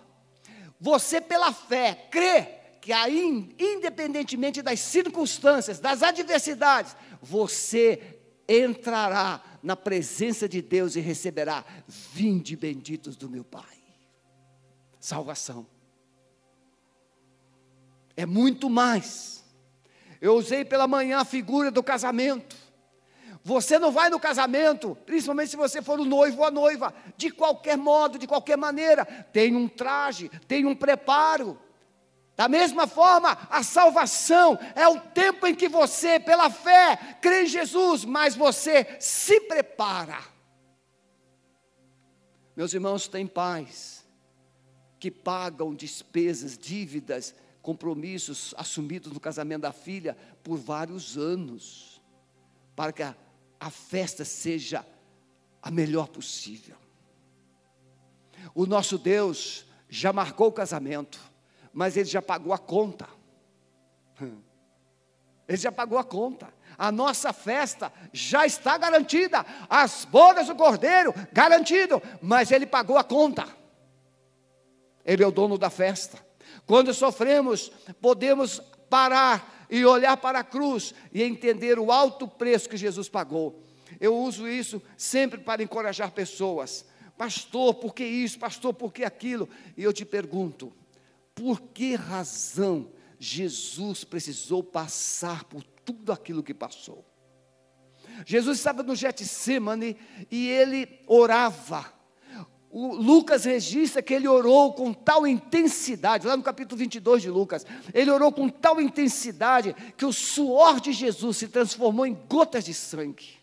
você 0.79 1.21
pela 1.21 1.53
fé 1.53 2.07
crê 2.11 2.59
que 2.81 2.91
aí, 2.91 3.55
independentemente 3.57 4.61
das 4.61 4.79
circunstâncias, 4.79 5.79
das 5.79 6.03
adversidades, 6.03 6.95
você 7.21 8.20
entrará 8.59 9.41
na 9.61 9.75
presença 9.75 10.47
de 10.47 10.61
Deus 10.61 10.95
e 10.95 10.99
receberá: 10.99 11.63
Vinde 11.87 12.55
benditos 12.55 13.15
do 13.15 13.29
meu 13.29 13.43
Pai. 13.43 13.77
Salvação. 14.99 15.65
É 18.15 18.25
muito 18.25 18.69
mais. 18.69 19.43
Eu 20.19 20.35
usei 20.35 20.63
pela 20.63 20.87
manhã 20.87 21.19
a 21.19 21.25
figura 21.25 21.71
do 21.71 21.81
casamento. 21.81 22.55
Você 23.43 23.79
não 23.79 23.91
vai 23.91 24.09
no 24.09 24.19
casamento, 24.19 24.95
principalmente 25.05 25.49
se 25.49 25.57
você 25.57 25.81
for 25.81 25.99
o 25.99 26.05
noivo 26.05 26.39
ou 26.39 26.45
a 26.45 26.51
noiva, 26.51 26.93
de 27.17 27.31
qualquer 27.31 27.75
modo, 27.75 28.19
de 28.19 28.27
qualquer 28.27 28.55
maneira. 28.55 29.03
Tem 29.05 29.55
um 29.55 29.67
traje, 29.67 30.29
tem 30.47 30.65
um 30.65 30.75
preparo. 30.75 31.59
Da 32.41 32.49
mesma 32.49 32.87
forma, 32.87 33.37
a 33.51 33.61
salvação 33.61 34.57
é 34.73 34.87
o 34.87 34.99
tempo 34.99 35.45
em 35.45 35.53
que 35.53 35.69
você, 35.69 36.19
pela 36.19 36.49
fé, 36.49 37.19
crê 37.21 37.43
em 37.43 37.45
Jesus, 37.45 38.03
mas 38.03 38.35
você 38.35 38.97
se 38.99 39.41
prepara. 39.41 40.17
Meus 42.55 42.73
irmãos, 42.73 43.07
tem 43.07 43.27
pais 43.27 44.03
que 44.99 45.11
pagam 45.11 45.75
despesas, 45.75 46.57
dívidas, 46.57 47.35
compromissos 47.61 48.55
assumidos 48.57 49.13
no 49.13 49.19
casamento 49.19 49.61
da 49.61 49.71
filha 49.71 50.17
por 50.41 50.57
vários 50.57 51.19
anos, 51.19 52.01
para 52.75 52.91
que 52.91 53.03
a, 53.03 53.15
a 53.59 53.69
festa 53.69 54.25
seja 54.25 54.83
a 55.61 55.69
melhor 55.69 56.07
possível. 56.07 56.75
O 58.55 58.65
nosso 58.65 58.97
Deus 58.97 59.63
já 59.87 60.11
marcou 60.11 60.47
o 60.47 60.51
casamento, 60.51 61.29
mas 61.73 61.95
Ele 61.95 62.05
já 62.05 62.21
pagou 62.21 62.53
a 62.53 62.57
conta. 62.57 63.07
Ele 65.47 65.57
já 65.57 65.71
pagou 65.71 65.97
a 65.97 66.03
conta. 66.03 66.53
A 66.77 66.91
nossa 66.91 67.33
festa 67.33 67.91
já 68.13 68.45
está 68.45 68.77
garantida. 68.77 69.45
As 69.69 70.05
bodas 70.05 70.47
do 70.47 70.55
cordeiro, 70.55 71.13
garantido. 71.31 72.01
Mas 72.21 72.51
Ele 72.51 72.65
pagou 72.65 72.97
a 72.97 73.03
conta. 73.03 73.47
Ele 75.05 75.23
é 75.23 75.27
o 75.27 75.31
dono 75.31 75.57
da 75.57 75.69
festa. 75.69 76.17
Quando 76.65 76.93
sofremos, 76.93 77.71
podemos 78.01 78.59
parar 78.89 79.65
e 79.69 79.85
olhar 79.85 80.17
para 80.17 80.39
a 80.39 80.43
cruz 80.43 80.93
e 81.13 81.23
entender 81.23 81.79
o 81.79 81.91
alto 81.91 82.27
preço 82.27 82.69
que 82.69 82.77
Jesus 82.77 83.09
pagou. 83.09 83.63
Eu 83.99 84.15
uso 84.15 84.47
isso 84.47 84.81
sempre 84.97 85.39
para 85.39 85.63
encorajar 85.63 86.11
pessoas. 86.11 86.85
Pastor, 87.17 87.75
por 87.75 87.93
que 87.93 88.03
isso? 88.03 88.39
Pastor, 88.39 88.73
por 88.73 88.91
que 88.91 89.03
aquilo? 89.03 89.47
E 89.77 89.83
eu 89.83 89.93
te 89.93 90.03
pergunto: 90.05 90.73
por 91.41 91.59
que 91.59 91.95
razão 91.95 92.91
Jesus 93.17 94.03
precisou 94.03 94.63
passar 94.63 95.43
por 95.45 95.63
tudo 95.83 96.11
aquilo 96.11 96.43
que 96.43 96.53
passou? 96.53 97.03
Jesus 98.27 98.59
estava 98.59 98.83
no 98.83 98.95
Getsemane 98.95 99.97
e 100.29 100.47
ele 100.47 100.99
orava 101.07 101.91
o 102.69 102.93
Lucas 102.95 103.43
registra 103.43 104.03
que 104.03 104.13
ele 104.13 104.27
orou 104.27 104.71
com 104.73 104.93
tal 104.93 105.27
intensidade, 105.27 106.25
lá 106.25 106.37
no 106.37 106.43
capítulo 106.43 106.77
22 106.77 107.23
de 107.23 107.29
Lucas, 107.29 107.65
ele 107.93 108.09
orou 108.09 108.31
com 108.31 108.47
tal 108.47 108.79
intensidade 108.79 109.75
que 109.97 110.05
o 110.05 110.13
suor 110.13 110.79
de 110.79 110.93
Jesus 110.93 111.37
se 111.37 111.49
transformou 111.49 112.05
em 112.05 112.13
gotas 112.13 112.63
de 112.63 112.73
sangue. 112.73 113.37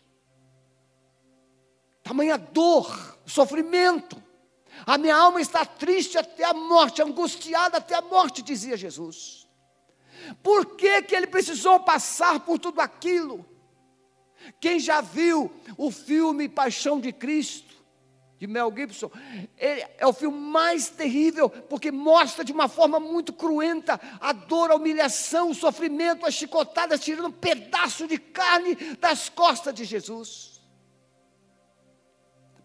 Tamanha 2.01 2.39
dor, 2.39 3.19
sofrimento. 3.23 4.28
A 4.85 4.97
minha 4.97 5.15
alma 5.15 5.41
está 5.41 5.65
triste 5.65 6.17
até 6.17 6.43
a 6.43 6.53
morte, 6.53 7.01
angustiada 7.01 7.77
até 7.77 7.95
a 7.95 8.01
morte, 8.01 8.41
dizia 8.41 8.77
Jesus. 8.77 9.47
Por 10.43 10.75
que, 10.75 11.01
que 11.03 11.15
ele 11.15 11.27
precisou 11.27 11.79
passar 11.79 12.39
por 12.41 12.59
tudo 12.59 12.81
aquilo? 12.81 13.45
Quem 14.59 14.79
já 14.79 15.01
viu 15.01 15.51
o 15.77 15.91
filme 15.91 16.47
Paixão 16.47 16.99
de 16.99 17.11
Cristo? 17.11 17.69
de 18.39 18.47
Mel 18.47 18.73
Gibson, 18.73 19.11
é 19.57 20.07
o 20.07 20.13
filme 20.13 20.37
mais 20.37 20.87
terrível, 20.87 21.49
porque 21.49 21.91
mostra 21.91 22.41
de 22.41 22.53
uma 22.53 22.69
forma 22.69 22.97
muito 22.97 23.33
cruenta 23.33 23.99
a 24.17 24.31
dor, 24.31 24.71
a 24.71 24.75
humilhação, 24.75 25.49
o 25.51 25.53
sofrimento, 25.53 26.25
as 26.25 26.35
chicotadas, 26.35 27.01
tirando 27.01 27.27
um 27.27 27.31
pedaço 27.33 28.07
de 28.07 28.17
carne 28.17 28.75
das 28.97 29.27
costas 29.27 29.73
de 29.73 29.83
Jesus. 29.83 30.48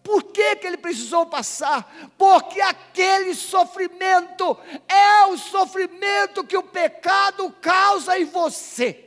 Por 0.05 0.21
que, 0.21 0.57
que 0.57 0.67
ele 0.67 0.77
precisou 0.77 1.25
passar? 1.25 2.11
Porque 2.15 2.61
aquele 2.61 3.33
sofrimento 3.33 4.55
é 4.87 5.25
o 5.25 5.35
sofrimento 5.35 6.43
que 6.43 6.55
o 6.55 6.61
pecado 6.61 7.51
causa 7.59 8.15
em 8.19 8.23
você. 8.23 9.03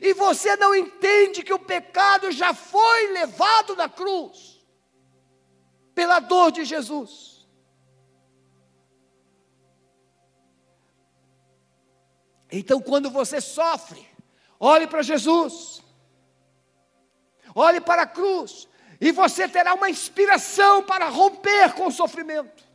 E 0.00 0.14
você 0.14 0.56
não 0.56 0.74
entende 0.74 1.42
que 1.42 1.52
o 1.52 1.58
pecado 1.58 2.32
já 2.32 2.54
foi 2.54 3.08
levado 3.12 3.76
na 3.76 3.86
cruz 3.86 4.64
pela 5.94 6.20
dor 6.20 6.50
de 6.50 6.64
Jesus. 6.64 7.46
Então, 12.50 12.80
quando 12.80 13.10
você 13.10 13.42
sofre, 13.42 14.08
olhe 14.58 14.86
para 14.86 15.02
Jesus, 15.02 15.82
olhe 17.54 17.78
para 17.78 18.02
a 18.02 18.06
cruz, 18.06 18.66
e 19.00 19.12
você 19.12 19.48
terá 19.48 19.74
uma 19.74 19.88
inspiração 19.88 20.82
para 20.82 21.08
romper 21.08 21.74
com 21.74 21.86
o 21.86 21.92
sofrimento. 21.92 22.66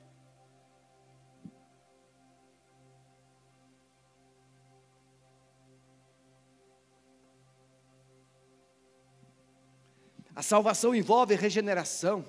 A 10.36 10.42
salvação 10.42 10.96
envolve 10.96 11.36
regeneração. 11.36 12.26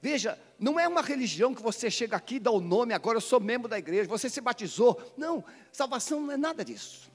Veja, 0.00 0.38
não 0.58 0.78
é 0.78 0.86
uma 0.86 1.02
religião 1.02 1.52
que 1.52 1.62
você 1.62 1.90
chega 1.90 2.16
aqui 2.16 2.36
e 2.36 2.40
dá 2.40 2.52
o 2.52 2.60
nome, 2.60 2.94
agora 2.94 3.16
eu 3.16 3.20
sou 3.20 3.40
membro 3.40 3.68
da 3.68 3.78
igreja, 3.78 4.08
você 4.08 4.30
se 4.30 4.40
batizou. 4.40 5.12
Não, 5.16 5.44
salvação 5.72 6.20
não 6.20 6.32
é 6.32 6.36
nada 6.36 6.64
disso. 6.64 7.10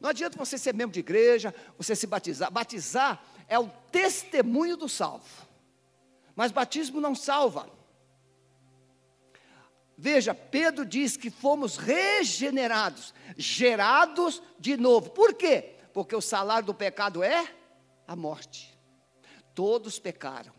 Não 0.00 0.08
adianta 0.08 0.38
você 0.38 0.56
ser 0.56 0.74
membro 0.74 0.94
de 0.94 1.00
igreja, 1.00 1.54
você 1.76 1.94
se 1.94 2.06
batizar. 2.06 2.50
Batizar 2.50 3.22
é 3.52 3.58
o 3.58 3.68
testemunho 3.90 4.78
do 4.78 4.88
salvo. 4.88 5.46
Mas 6.34 6.50
batismo 6.50 7.02
não 7.02 7.14
salva. 7.14 7.68
Veja, 9.94 10.34
Pedro 10.34 10.86
diz 10.86 11.18
que 11.18 11.28
fomos 11.28 11.76
regenerados, 11.76 13.12
gerados 13.36 14.42
de 14.58 14.78
novo. 14.78 15.10
Por 15.10 15.34
quê? 15.34 15.74
Porque 15.92 16.16
o 16.16 16.20
salário 16.22 16.64
do 16.64 16.72
pecado 16.72 17.22
é 17.22 17.46
a 18.08 18.16
morte. 18.16 18.74
Todos 19.54 19.98
pecaram 19.98 20.52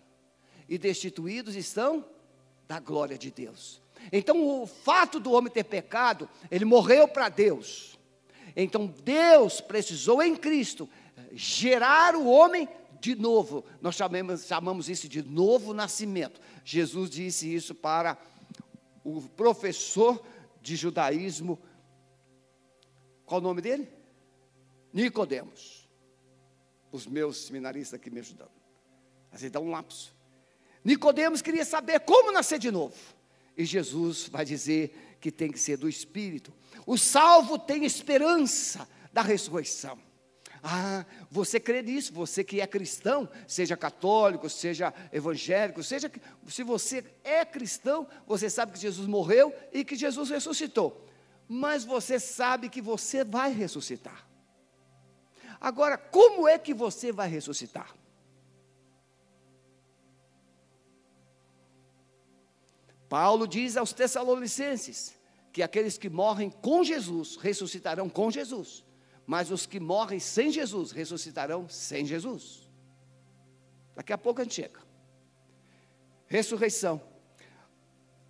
e 0.70 0.78
destituídos 0.78 1.56
estão 1.56 2.06
da 2.68 2.80
glória 2.80 3.18
de 3.18 3.32
Deus. 3.32 3.82
Então, 4.12 4.62
o 4.62 4.68
fato 4.68 5.20
do 5.20 5.32
homem 5.32 5.52
ter 5.52 5.64
pecado, 5.64 6.30
ele 6.52 6.64
morreu 6.64 7.08
para 7.08 7.28
Deus. 7.28 7.98
Então, 8.56 8.86
Deus 8.86 9.62
precisou 9.62 10.22
em 10.22 10.36
Cristo 10.36 10.88
gerar 11.32 12.16
o 12.16 12.28
homem 12.28 12.70
de 13.04 13.16
novo. 13.16 13.66
Nós 13.82 13.96
chamamos, 13.96 14.46
chamamos 14.46 14.88
isso 14.88 15.10
de 15.10 15.22
novo 15.22 15.74
nascimento. 15.74 16.40
Jesus 16.64 17.10
disse 17.10 17.54
isso 17.54 17.76
para 17.76 18.18
o 19.04 19.22
professor 19.22 20.26
de 20.62 20.78
judaísmo. 20.78 21.60
Qual 23.26 23.42
o 23.42 23.44
nome 23.44 23.62
dele? 23.62 23.90
Nicodemos. 24.94 25.90
Os 26.94 27.06
meus 27.06 27.46
seminaristas 27.46 28.00
aqui 28.00 28.10
me 28.10 28.22
ajudando. 28.22 28.52
Assim 29.34 29.50
dá 29.50 29.60
um 29.60 29.70
lapso. 29.70 30.16
Nicodemos 30.82 31.42
queria 31.42 31.66
saber 31.66 32.00
como 32.00 32.32
nascer 32.32 32.58
de 32.58 32.72
novo. 32.72 32.96
E 33.58 33.66
Jesus 33.66 34.30
vai 34.30 34.46
dizer 34.46 35.18
que 35.20 35.30
tem 35.30 35.52
que 35.52 35.60
ser 35.60 35.76
do 35.76 35.90
Espírito. 35.90 36.54
O 36.86 36.98
salvo 36.98 37.60
tem 37.60 37.84
esperança 37.84 38.88
da 39.12 39.22
ressurreição. 39.22 40.00
Ah, 40.66 41.06
você 41.30 41.60
crê 41.60 41.82
nisso, 41.82 42.14
você 42.14 42.42
que 42.42 42.62
é 42.62 42.66
cristão, 42.66 43.28
seja 43.46 43.76
católico, 43.76 44.50
seja 44.50 44.94
evangélico, 45.12 45.84
seja 45.84 46.10
se 46.48 46.64
você 46.64 47.04
é 47.22 47.44
cristão, 47.44 48.08
você 48.26 48.50
sabe 48.50 48.72
que 48.72 48.80
Jesus 48.80 49.06
morreu 49.06 49.54
e 49.74 49.84
que 49.84 49.98
Jesus 49.98 50.30
ressuscitou. 50.30 51.06
Mas 51.50 51.84
você 51.84 52.18
sabe 52.18 52.70
que 52.70 52.82
você 52.82 53.26
vai 53.26 53.52
ressuscitar. 53.52 54.26
Agora, 55.60 55.98
como 55.98 56.48
é 56.48 56.58
que 56.58 56.74
você 56.74 57.12
vai 57.12 57.28
ressuscitar? 57.28 57.94
Paulo 63.10 63.46
diz 63.46 63.76
aos 63.76 63.92
Tessalonicenses 63.92 65.14
que 65.52 65.62
aqueles 65.62 65.98
que 65.98 66.10
morrem 66.10 66.50
com 66.50 66.86
Jesus 66.86 67.36
ressuscitarão 67.36 68.08
com 68.08 68.32
Jesus, 68.32 68.84
mas 69.26 69.52
os 69.52 69.66
que 69.66 69.80
morrem 69.80 70.20
sem 70.20 70.52
Jesus 70.52 70.92
ressuscitarão 70.92 71.68
sem 71.70 72.06
Jesus. 72.06 72.68
Daqui 73.96 74.12
a 74.12 74.18
pouco 74.18 74.42
a 74.42 74.44
gente 74.44 74.56
chega. 74.56 74.82
Ressurreição. 76.28 77.02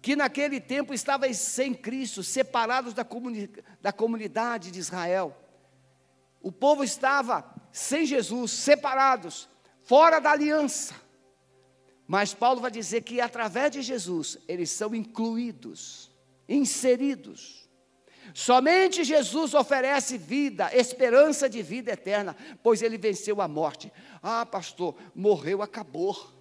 que 0.01 0.17
naquele 0.17 0.59
tempo 0.59 0.93
estavam 0.93 1.33
sem 1.33 1.73
Cristo, 1.73 2.21
separados 2.21 2.93
da, 2.93 3.05
comuni 3.05 3.49
da 3.81 3.93
comunidade 3.93 4.69
de 4.69 4.77
Israel. 4.77 5.35
O 6.41 6.51
povo 6.51 6.83
estava 6.83 7.49
sem 7.71 8.05
Jesus, 8.05 8.51
separados, 8.51 9.47
fora 9.83 10.19
da 10.19 10.31
aliança. 10.31 10.93
Mas 12.05 12.33
Paulo 12.33 12.59
vai 12.59 12.69
dizer 12.69 13.01
que 13.01 13.21
através 13.21 13.71
de 13.71 13.81
Jesus 13.81 14.37
eles 14.45 14.69
são 14.69 14.93
incluídos, 14.93 16.11
inseridos. 16.49 17.62
Somente 18.33 19.03
Jesus 19.03 19.53
oferece 19.53 20.17
vida, 20.17 20.75
esperança 20.75 21.49
de 21.49 21.61
vida 21.61 21.91
eterna, 21.91 22.35
pois 22.61 22.81
ele 22.81 22.97
venceu 22.97 23.41
a 23.41 23.47
morte. 23.47 23.91
Ah, 24.21 24.45
pastor, 24.45 24.95
morreu, 25.13 25.61
acabou. 25.61 26.31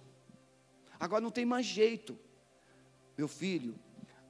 Agora 0.99 1.21
não 1.21 1.31
tem 1.31 1.45
mais 1.45 1.65
jeito. 1.65 2.17
Meu 3.17 3.27
filho, 3.27 3.75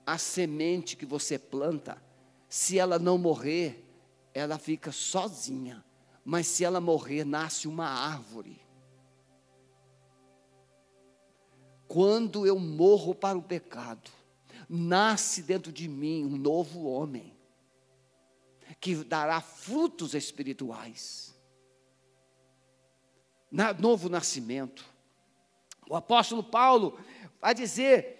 a 0.05 0.17
semente 0.17 0.95
que 0.95 1.05
você 1.05 1.37
planta, 1.37 2.01
se 2.49 2.77
ela 2.77 2.99
não 2.99 3.17
morrer, 3.17 3.83
ela 4.33 4.57
fica 4.57 4.91
sozinha. 4.91 5.83
Mas 6.25 6.47
se 6.47 6.63
ela 6.63 6.79
morrer, 6.79 7.23
nasce 7.23 7.67
uma 7.67 7.87
árvore. 7.87 8.61
Quando 11.87 12.47
eu 12.47 12.57
morro 12.57 13.13
para 13.13 13.37
o 13.37 13.43
pecado, 13.43 14.09
nasce 14.67 15.43
dentro 15.43 15.71
de 15.71 15.87
mim 15.87 16.25
um 16.25 16.37
novo 16.37 16.85
homem, 16.85 17.32
que 18.83 18.95
dará 18.95 19.39
frutos 19.39 20.13
espirituais. 20.13 21.33
Na, 23.49 23.71
novo 23.71 24.09
nascimento. 24.09 24.83
O 25.87 25.95
apóstolo 25.95 26.43
Paulo 26.43 26.99
vai 27.39 27.55
dizer: 27.55 28.19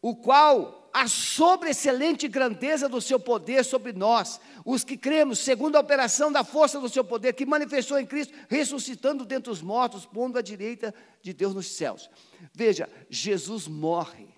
o 0.00 0.14
qual 0.14 0.88
a 0.94 1.08
sobreexcelente 1.08 2.28
grandeza 2.28 2.88
do 2.88 3.00
seu 3.00 3.18
poder 3.18 3.64
sobre 3.64 3.92
nós, 3.92 4.40
os 4.64 4.84
que 4.84 4.96
cremos, 4.96 5.40
segundo 5.40 5.74
a 5.74 5.80
operação 5.80 6.30
da 6.30 6.44
força 6.44 6.78
do 6.78 6.88
seu 6.88 7.02
poder, 7.02 7.32
que 7.32 7.44
manifestou 7.44 7.98
em 7.98 8.06
Cristo, 8.06 8.32
ressuscitando 8.48 9.24
dentre 9.24 9.50
os 9.50 9.60
mortos, 9.60 10.06
pondo 10.06 10.38
à 10.38 10.42
direita 10.42 10.94
de 11.20 11.32
Deus 11.32 11.52
nos 11.52 11.66
céus. 11.72 12.08
Veja, 12.54 12.88
Jesus 13.10 13.66
morre. 13.66 14.28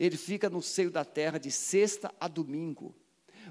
Ele 0.00 0.16
fica 0.16 0.50
no 0.50 0.60
seio 0.60 0.90
da 0.90 1.04
terra 1.04 1.38
de 1.38 1.52
sexta 1.52 2.12
a 2.18 2.26
domingo. 2.26 2.92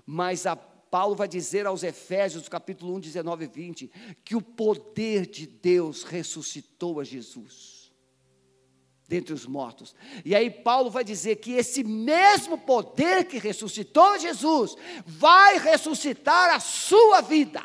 Mas 0.05 0.45
a 0.45 0.55
Paulo 0.55 1.15
vai 1.15 1.27
dizer 1.27 1.65
aos 1.65 1.83
Efésios, 1.83 2.47
capítulo 2.47 2.95
1, 2.95 2.99
19 2.99 3.45
e 3.45 3.47
20, 3.47 3.91
que 4.23 4.35
o 4.35 4.41
poder 4.41 5.25
de 5.25 5.45
Deus 5.47 6.03
ressuscitou 6.03 6.99
a 6.99 7.03
Jesus 7.03 7.75
dentre 9.07 9.33
os 9.33 9.45
mortos. 9.45 9.95
E 10.23 10.35
aí 10.35 10.49
Paulo 10.49 10.89
vai 10.89 11.03
dizer 11.03 11.37
que 11.37 11.53
esse 11.53 11.83
mesmo 11.83 12.57
poder 12.57 13.25
que 13.25 13.37
ressuscitou 13.37 14.17
Jesus 14.17 14.75
vai 15.05 15.57
ressuscitar 15.59 16.55
a 16.55 16.59
sua 16.59 17.21
vida. 17.21 17.63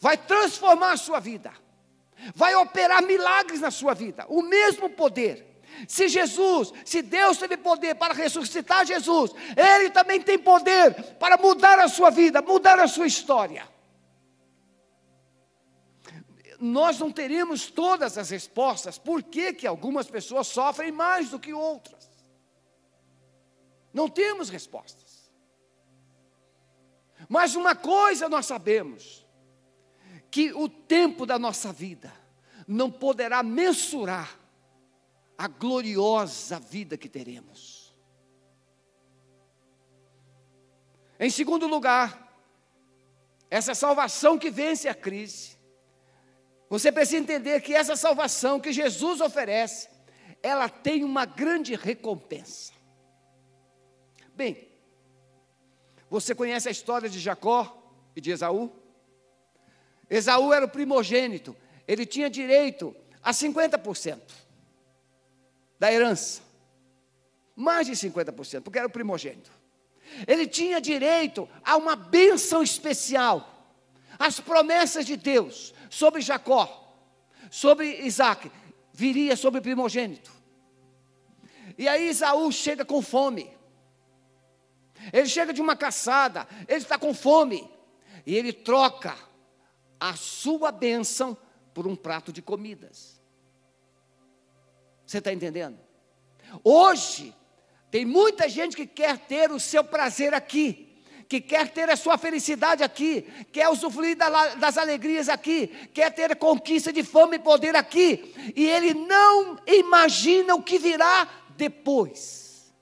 Vai 0.00 0.16
transformar 0.16 0.92
a 0.92 0.96
sua 0.96 1.20
vida. 1.20 1.52
Vai 2.34 2.54
operar 2.56 3.02
milagres 3.02 3.60
na 3.60 3.70
sua 3.70 3.94
vida. 3.94 4.26
O 4.28 4.42
mesmo 4.42 4.90
poder. 4.90 5.53
Se 5.88 6.08
Jesus, 6.08 6.72
se 6.84 7.02
Deus 7.02 7.38
teve 7.38 7.56
poder 7.56 7.94
para 7.94 8.14
ressuscitar 8.14 8.86
Jesus, 8.86 9.32
Ele 9.56 9.90
também 9.90 10.20
tem 10.20 10.38
poder 10.38 10.94
para 11.18 11.36
mudar 11.36 11.78
a 11.78 11.88
sua 11.88 12.10
vida, 12.10 12.42
mudar 12.42 12.78
a 12.78 12.88
sua 12.88 13.06
história 13.06 13.74
nós 16.60 16.98
não 16.98 17.10
teremos 17.10 17.66
todas 17.66 18.16
as 18.16 18.30
respostas. 18.30 18.96
Por 18.96 19.22
que, 19.22 19.52
que 19.52 19.66
algumas 19.66 20.06
pessoas 20.06 20.46
sofrem 20.46 20.90
mais 20.90 21.28
do 21.28 21.38
que 21.38 21.52
outras? 21.52 22.08
Não 23.92 24.08
temos 24.08 24.48
respostas. 24.48 25.30
Mas 27.28 27.54
uma 27.54 27.74
coisa 27.74 28.28
nós 28.28 28.46
sabemos: 28.46 29.26
que 30.30 30.52
o 30.52 30.68
tempo 30.68 31.26
da 31.26 31.38
nossa 31.38 31.72
vida 31.72 32.12
não 32.66 32.90
poderá 32.90 33.42
mensurar 33.42 34.36
a 35.36 35.48
gloriosa 35.48 36.58
vida 36.60 36.96
que 36.96 37.08
teremos. 37.08 37.94
Em 41.18 41.30
segundo 41.30 41.66
lugar, 41.66 42.36
essa 43.50 43.74
salvação 43.74 44.38
que 44.38 44.50
vence 44.50 44.88
a 44.88 44.94
crise 44.94 45.54
você 46.68 46.90
precisa 46.90 47.18
entender 47.18 47.60
que 47.60 47.72
essa 47.72 47.94
salvação 47.94 48.58
que 48.58 48.72
Jesus 48.72 49.20
oferece, 49.20 49.88
ela 50.42 50.68
tem 50.68 51.04
uma 51.04 51.24
grande 51.24 51.76
recompensa. 51.76 52.72
Bem, 54.34 54.68
você 56.10 56.34
conhece 56.34 56.66
a 56.66 56.72
história 56.72 57.08
de 57.08 57.20
Jacó 57.20 57.80
e 58.16 58.20
de 58.20 58.32
Esaú? 58.32 58.72
Esaú 60.10 60.52
era 60.52 60.64
o 60.64 60.68
primogênito, 60.68 61.56
ele 61.86 62.04
tinha 62.04 62.28
direito 62.28 62.92
a 63.22 63.30
50% 63.30 64.43
da 65.84 65.92
herança. 65.92 66.40
Mais 67.54 67.86
de 67.86 67.92
50%, 67.92 68.62
porque 68.62 68.78
era 68.78 68.88
o 68.88 68.90
primogênito. 68.90 69.52
Ele 70.26 70.46
tinha 70.46 70.80
direito 70.80 71.46
a 71.62 71.76
uma 71.76 71.94
bênção 71.94 72.62
especial, 72.62 73.68
as 74.18 74.40
promessas 74.40 75.04
de 75.04 75.16
Deus, 75.16 75.74
sobre 75.90 76.22
Jacó, 76.22 76.80
sobre 77.50 78.00
Isaac, 78.00 78.50
viria 78.92 79.36
sobre 79.36 79.60
o 79.60 79.62
primogênito. 79.62 80.32
E 81.76 81.86
aí 81.86 82.08
Isaú 82.08 82.50
chega 82.50 82.84
com 82.84 83.02
fome. 83.02 83.50
Ele 85.12 85.28
chega 85.28 85.52
de 85.52 85.60
uma 85.60 85.76
caçada, 85.76 86.48
ele 86.66 86.78
está 86.78 86.98
com 86.98 87.12
fome. 87.12 87.68
E 88.24 88.34
ele 88.34 88.54
troca 88.54 89.14
a 90.00 90.16
sua 90.16 90.72
bênção 90.72 91.36
por 91.74 91.86
um 91.86 91.94
prato 91.94 92.32
de 92.32 92.40
comidas. 92.40 93.13
Você 95.06 95.18
está 95.18 95.32
entendendo? 95.32 95.78
Hoje, 96.62 97.34
tem 97.90 98.04
muita 98.04 98.48
gente 98.48 98.76
que 98.76 98.86
quer 98.86 99.18
ter 99.18 99.50
o 99.50 99.60
seu 99.60 99.84
prazer 99.84 100.34
aqui, 100.34 100.92
que 101.28 101.40
quer 101.40 101.70
ter 101.70 101.88
a 101.88 101.96
sua 101.96 102.18
felicidade 102.18 102.82
aqui, 102.82 103.22
quer 103.52 103.68
usufruir 103.68 104.16
das 104.16 104.76
alegrias 104.76 105.28
aqui, 105.28 105.68
quer 105.92 106.12
ter 106.12 106.36
conquista 106.36 106.92
de 106.92 107.02
fama 107.02 107.36
e 107.36 107.38
poder 107.38 107.74
aqui, 107.76 108.34
e 108.54 108.66
ele 108.66 108.94
não 108.94 109.58
imagina 109.66 110.54
o 110.54 110.62
que 110.62 110.78
virá 110.78 111.28
depois. 111.56 112.72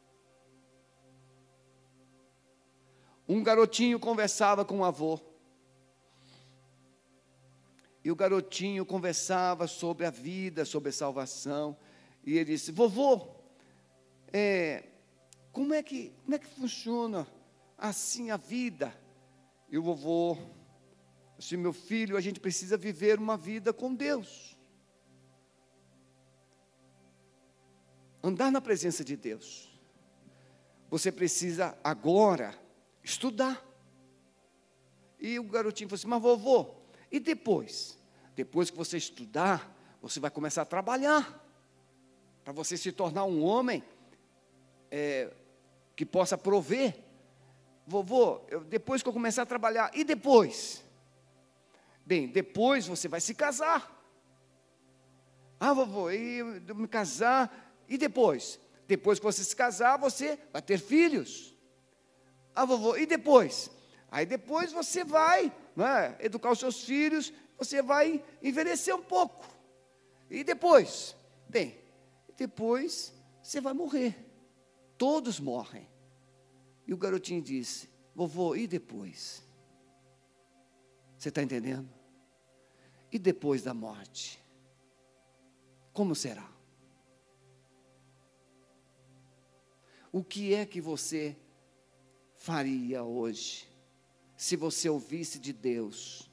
Um 3.29 3.43
garotinho 3.43 3.99
conversava 3.99 4.65
com 4.65 4.81
o 4.81 4.85
avô, 4.85 5.21
e 8.05 8.11
o 8.11 8.17
garotinho 8.17 8.85
conversava 8.85 9.67
sobre 9.67 10.05
a 10.05 10.11
vida, 10.11 10.65
sobre 10.65 10.89
a 10.89 10.93
salvação, 10.93 11.77
e 12.25 12.37
ele 12.37 12.53
disse: 12.53 12.73
Vovô, 12.73 13.29
é, 14.33 14.85
como, 15.53 15.75
é 15.75 15.83
que, 15.83 16.13
como 16.25 16.35
é 16.35 16.39
que 16.39 16.47
funciona? 16.47 17.27
assim 17.83 18.31
a 18.31 18.37
vida. 18.37 18.97
E 19.69 19.77
o 19.77 19.83
vovô, 19.83 20.39
assim, 21.37 21.57
meu 21.57 21.73
filho, 21.73 22.17
a 22.17 22.21
gente 22.21 22.39
precisa 22.39 22.77
viver 22.77 23.19
uma 23.19 23.37
vida 23.37 23.73
com 23.73 23.93
Deus. 23.93 24.57
Andar 28.23 28.53
na 28.53 28.61
presença 28.61 29.05
de 29.05 29.17
Deus. 29.17 29.69
Você 30.89 31.11
precisa 31.11 31.77
agora 31.83 32.55
estudar. 33.03 33.67
E 35.19 35.39
o 35.41 35.45
garotinho 35.45 35.89
falou 35.89 35.99
assim: 35.99 36.07
Mas 36.07 36.23
vovô, 36.23 36.75
e 37.11 37.19
depois? 37.19 37.99
Depois 38.37 38.71
que 38.71 38.77
você 38.77 38.97
estudar, 38.97 39.77
você 40.01 40.21
vai 40.21 40.31
começar 40.31 40.63
a 40.63 40.67
trabalhar. 40.67 41.42
Para 42.45 42.53
você 42.53 42.77
se 42.77 42.93
tornar 42.93 43.25
um 43.25 43.43
homem 43.45 43.83
é, 44.91 45.33
que 45.95 46.05
possa 46.05 46.37
prover 46.37 47.03
Vovô, 47.87 48.41
eu, 48.49 48.61
depois 48.61 49.03
que 49.03 49.09
eu 49.09 49.13
começar 49.13 49.43
a 49.43 49.47
trabalhar, 49.47 49.91
e 49.95 50.05
depois? 50.05 50.83
Bem, 52.07 52.29
depois 52.29 52.87
você 52.87 53.09
vai 53.09 53.21
se 53.21 53.35
casar. 53.35 53.91
Ah, 55.59 55.73
vovô, 55.73 56.11
e 56.11 56.43
me 56.43 56.89
casar, 56.89 57.83
e 57.89 57.97
depois? 57.97 58.59
Depois 58.87 59.19
que 59.19 59.25
você 59.25 59.43
se 59.45 59.55
casar, 59.55 59.97
você 59.97 60.39
vai 60.53 60.63
ter 60.63 60.79
filhos. 60.79 61.55
Ah, 62.55 62.65
vovô, 62.65 62.97
e 62.97 63.07
depois? 63.07 63.71
Aí 64.11 64.27
depois 64.27 64.73
você 64.73 65.05
vai 65.05 65.53
é, 65.77 66.27
educar 66.27 66.53
os 66.53 66.59
seus 66.59 66.85
filhos, 66.85 67.33
você 67.59 67.83
vai 67.83 68.23
envelhecer 68.43 68.95
um 68.95 69.03
pouco. 69.03 69.47
E 70.31 70.45
depois? 70.45 71.17
Bem, 71.49 71.77
depois 72.37 73.15
você 73.43 73.61
vai 73.61 73.73
morrer. 73.73 74.17
Todos 74.97 75.41
morrem. 75.41 75.89
E 76.87 76.95
o 76.95 76.97
garotinho 76.97 77.43
disse: 77.43 77.89
Vovô, 78.15 78.55
e 78.55 78.67
depois? 78.67 79.43
Você 81.19 81.29
está 81.29 81.43
entendendo? 81.43 81.89
E 83.11 83.19
depois 83.19 83.63
da 83.63 83.75
morte? 83.75 84.43
Como 85.93 86.15
será? 86.15 86.51
O 90.11 90.23
que 90.23 90.53
é 90.55 90.67
que 90.67 90.81
você 90.81 91.37
faria 92.35 93.03
hoje 93.03 93.67
se 94.37 94.57
você 94.57 94.89
ouvisse 94.89 95.39
de 95.39 95.53
Deus 95.53 96.31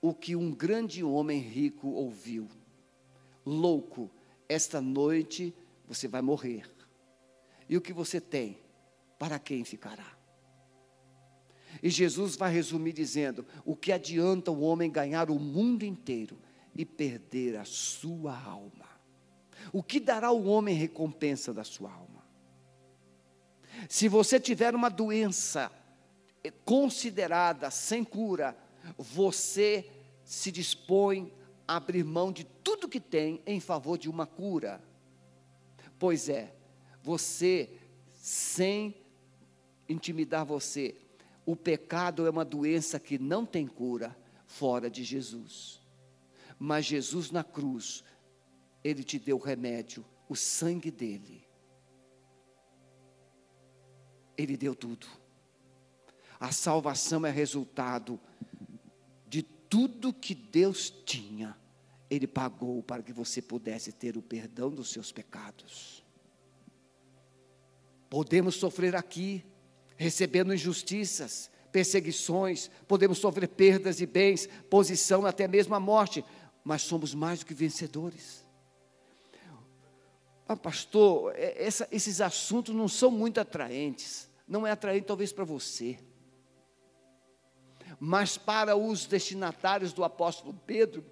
o 0.00 0.14
que 0.14 0.36
um 0.36 0.54
grande 0.54 1.02
homem 1.02 1.40
rico 1.40 1.88
ouviu? 1.88 2.48
Louco, 3.44 4.10
esta 4.54 4.80
noite 4.80 5.54
você 5.86 6.08
vai 6.08 6.22
morrer. 6.22 6.70
E 7.68 7.76
o 7.76 7.80
que 7.80 7.92
você 7.92 8.20
tem, 8.20 8.58
para 9.18 9.38
quem 9.38 9.64
ficará? 9.64 10.16
E 11.82 11.90
Jesus 11.90 12.36
vai 12.36 12.52
resumir 12.52 12.92
dizendo: 12.92 13.44
o 13.64 13.74
que 13.74 13.92
adianta 13.92 14.50
o 14.50 14.60
homem 14.60 14.90
ganhar 14.90 15.30
o 15.30 15.38
mundo 15.38 15.84
inteiro 15.84 16.38
e 16.74 16.84
perder 16.84 17.56
a 17.56 17.64
sua 17.64 18.38
alma? 18.38 18.88
O 19.72 19.82
que 19.82 19.98
dará 19.98 20.30
o 20.30 20.44
homem 20.44 20.74
recompensa 20.74 21.52
da 21.52 21.64
sua 21.64 21.92
alma? 21.92 22.24
Se 23.88 24.08
você 24.08 24.38
tiver 24.38 24.74
uma 24.74 24.88
doença 24.88 25.70
considerada 26.64 27.70
sem 27.70 28.04
cura, 28.04 28.56
você 28.96 29.90
se 30.24 30.52
dispõe 30.52 31.32
abrir 31.66 32.04
mão 32.04 32.32
de 32.32 32.44
tudo 32.44 32.88
que 32.88 33.00
tem 33.00 33.42
em 33.46 33.60
favor 33.60 33.98
de 33.98 34.08
uma 34.08 34.26
cura. 34.26 34.82
Pois 35.98 36.28
é, 36.28 36.54
você, 37.02 37.70
sem 38.12 38.94
intimidar 39.88 40.44
você, 40.44 40.96
o 41.46 41.54
pecado 41.54 42.26
é 42.26 42.30
uma 42.30 42.44
doença 42.44 42.98
que 42.98 43.18
não 43.18 43.44
tem 43.44 43.66
cura 43.66 44.16
fora 44.46 44.90
de 44.90 45.04
Jesus. 45.04 45.80
Mas 46.58 46.86
Jesus 46.86 47.30
na 47.30 47.44
cruz, 47.44 48.04
ele 48.82 49.02
te 49.02 49.18
deu 49.18 49.36
o 49.36 49.40
remédio, 49.40 50.04
o 50.28 50.34
sangue 50.34 50.90
dele. 50.90 51.46
Ele 54.36 54.56
deu 54.56 54.74
tudo. 54.74 55.06
A 56.40 56.52
salvação 56.52 57.24
é 57.24 57.30
resultado 57.30 58.20
tudo 59.68 60.12
que 60.12 60.34
Deus 60.34 60.90
tinha. 61.04 61.56
Ele 62.10 62.26
pagou 62.26 62.82
para 62.82 63.02
que 63.02 63.12
você 63.12 63.42
pudesse 63.42 63.92
ter 63.92 64.16
o 64.16 64.22
perdão 64.22 64.70
dos 64.70 64.90
seus 64.90 65.10
pecados. 65.10 66.04
Podemos 68.08 68.54
sofrer 68.54 68.94
aqui, 68.94 69.44
recebendo 69.96 70.54
injustiças, 70.54 71.50
perseguições, 71.72 72.70
podemos 72.86 73.18
sofrer 73.18 73.48
perdas 73.48 73.96
de 73.96 74.06
bens, 74.06 74.48
posição, 74.70 75.26
até 75.26 75.48
mesmo 75.48 75.74
a 75.74 75.80
morte, 75.80 76.24
mas 76.62 76.82
somos 76.82 77.14
mais 77.14 77.40
do 77.40 77.46
que 77.46 77.54
vencedores. 77.54 78.44
Ah, 80.46 80.56
pastor, 80.56 81.32
é, 81.34 81.64
essa, 81.64 81.88
esses 81.90 82.20
assuntos 82.20 82.74
não 82.74 82.86
são 82.86 83.10
muito 83.10 83.40
atraentes. 83.40 84.28
Não 84.46 84.66
é 84.66 84.70
atraente 84.70 85.06
talvez 85.06 85.32
para 85.32 85.44
você. 85.44 85.98
Mas 87.98 88.36
para 88.36 88.76
os 88.76 89.06
destinatários 89.06 89.92
do 89.92 90.04
apóstolo 90.04 90.54
Pedro, 90.66 91.04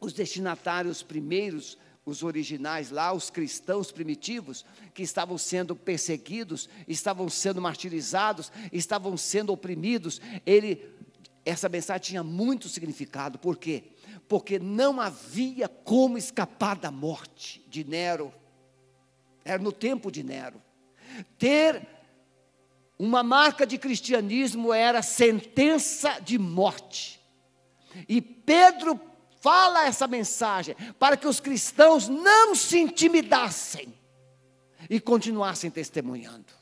os 0.00 0.12
destinatários 0.12 1.02
primeiros, 1.02 1.78
os 2.04 2.22
originais 2.22 2.90
lá, 2.90 3.12
os 3.12 3.30
cristãos 3.30 3.92
primitivos, 3.92 4.64
que 4.94 5.02
estavam 5.02 5.36
sendo 5.36 5.76
perseguidos, 5.76 6.68
estavam 6.86 7.28
sendo 7.28 7.60
martirizados, 7.60 8.50
estavam 8.72 9.16
sendo 9.16 9.52
oprimidos, 9.52 10.20
ele, 10.46 10.88
essa 11.44 11.68
mensagem 11.68 12.02
tinha 12.02 12.22
muito 12.22 12.68
significado, 12.68 13.38
por 13.38 13.56
quê? 13.56 13.84
Porque 14.28 14.58
não 14.58 15.00
havia 15.00 15.68
como 15.68 16.16
escapar 16.16 16.76
da 16.78 16.90
morte 16.90 17.64
de 17.68 17.84
Nero, 17.84 18.32
era 19.44 19.62
no 19.62 19.72
tempo 19.72 20.10
de 20.10 20.22
Nero. 20.22 20.62
Ter 21.38 21.97
uma 22.98 23.22
marca 23.22 23.66
de 23.66 23.78
cristianismo 23.78 24.72
era 24.72 25.02
sentença 25.02 26.18
de 26.20 26.38
morte. 26.38 27.20
E 28.08 28.20
Pedro 28.20 29.00
fala 29.40 29.86
essa 29.86 30.08
mensagem 30.08 30.74
para 30.98 31.16
que 31.16 31.28
os 31.28 31.38
cristãos 31.38 32.08
não 32.08 32.54
se 32.54 32.78
intimidassem 32.78 33.94
e 34.90 34.98
continuassem 35.00 35.70
testemunhando. 35.70 36.58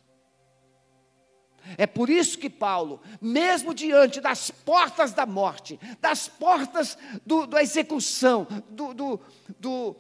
É 1.77 1.87
por 1.87 2.09
isso 2.09 2.39
que 2.39 2.49
Paulo, 2.49 3.01
mesmo 3.21 3.75
diante 3.75 4.21
das 4.21 4.51
portas 4.51 5.13
da 5.13 5.27
morte, 5.27 5.81
das 6.01 6.29
portas 6.29 6.97
do, 7.25 7.47
da 7.47 7.61
execução, 7.61 8.47
do, 8.69 8.95
do, 8.95 9.21
do, 9.59 9.97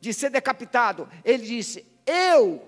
de 0.00 0.14
ser 0.14 0.30
decapitado, 0.30 1.06
ele 1.24 1.44
disse: 1.44 1.84
Eu 2.06 2.62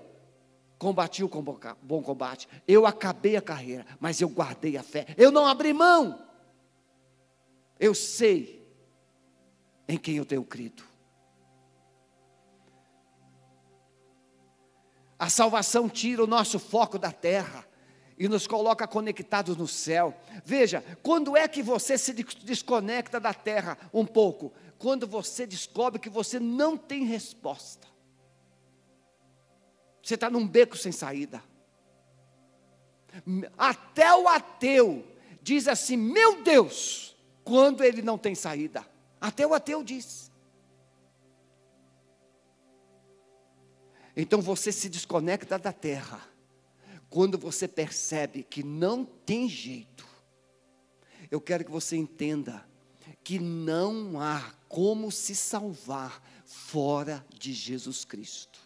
combati 0.81 1.23
o 1.23 1.29
bom 1.29 2.01
combate, 2.01 2.49
eu 2.67 2.87
acabei 2.87 3.35
a 3.35 3.41
carreira, 3.41 3.85
mas 3.99 4.19
eu 4.19 4.27
guardei 4.27 4.77
a 4.77 4.81
fé, 4.81 5.05
eu 5.15 5.29
não 5.29 5.45
abri 5.45 5.71
mão. 5.73 6.27
Eu 7.79 7.93
sei 7.93 8.67
em 9.87 9.95
quem 9.95 10.15
eu 10.15 10.25
tenho 10.25 10.43
crido. 10.43 10.83
A 15.19 15.29
salvação 15.29 15.87
tira 15.87 16.23
o 16.23 16.27
nosso 16.27 16.57
foco 16.57 16.97
da 16.97 17.11
terra 17.11 17.63
e 18.17 18.27
nos 18.27 18.47
coloca 18.47 18.87
conectados 18.87 19.55
no 19.55 19.67
céu. 19.67 20.19
Veja, 20.43 20.83
quando 21.03 21.37
é 21.37 21.47
que 21.47 21.61
você 21.61 21.95
se 21.95 22.11
desconecta 22.11 23.19
da 23.19 23.35
terra 23.35 23.77
um 23.93 24.03
pouco? 24.03 24.51
Quando 24.79 25.05
você 25.05 25.45
descobre 25.45 25.99
que 25.99 26.09
você 26.09 26.39
não 26.39 26.75
tem 26.75 27.03
resposta. 27.03 27.90
Você 30.01 30.15
está 30.15 30.29
num 30.29 30.47
beco 30.47 30.77
sem 30.77 30.91
saída. 30.91 31.43
Até 33.57 34.15
o 34.15 34.27
ateu 34.27 35.05
diz 35.41 35.67
assim: 35.67 35.97
Meu 35.97 36.41
Deus, 36.41 37.15
quando 37.43 37.83
ele 37.83 38.01
não 38.01 38.17
tem 38.17 38.33
saída. 38.33 38.85
Até 39.19 39.45
o 39.45 39.53
ateu 39.53 39.83
diz. 39.83 40.31
Então 44.15 44.41
você 44.41 44.71
se 44.71 44.89
desconecta 44.89 45.57
da 45.57 45.71
terra 45.71 46.27
quando 47.09 47.37
você 47.37 47.67
percebe 47.67 48.43
que 48.43 48.63
não 48.63 49.05
tem 49.05 49.47
jeito. 49.47 50.07
Eu 51.29 51.39
quero 51.39 51.63
que 51.63 51.71
você 51.71 51.95
entenda 51.95 52.65
que 53.23 53.39
não 53.39 54.19
há 54.19 54.53
como 54.67 55.11
se 55.11 55.35
salvar 55.35 56.21
fora 56.45 57.25
de 57.29 57.53
Jesus 57.53 58.03
Cristo 58.03 58.60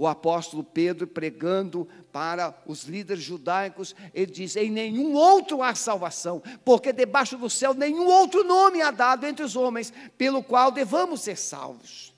o 0.00 0.06
apóstolo 0.06 0.64
Pedro 0.64 1.06
pregando 1.06 1.86
para 2.10 2.58
os 2.66 2.84
líderes 2.84 3.22
judaicos, 3.22 3.94
ele 4.14 4.32
diz: 4.32 4.56
Em 4.56 4.70
nenhum 4.70 5.12
outro 5.12 5.62
há 5.62 5.74
salvação, 5.74 6.42
porque 6.64 6.90
debaixo 6.90 7.36
do 7.36 7.50
céu 7.50 7.74
nenhum 7.74 8.06
outro 8.06 8.42
nome 8.42 8.80
há 8.80 8.90
dado 8.90 9.26
entre 9.26 9.44
os 9.44 9.56
homens, 9.56 9.92
pelo 10.16 10.42
qual 10.42 10.70
devamos 10.70 11.20
ser 11.20 11.36
salvos. 11.36 12.09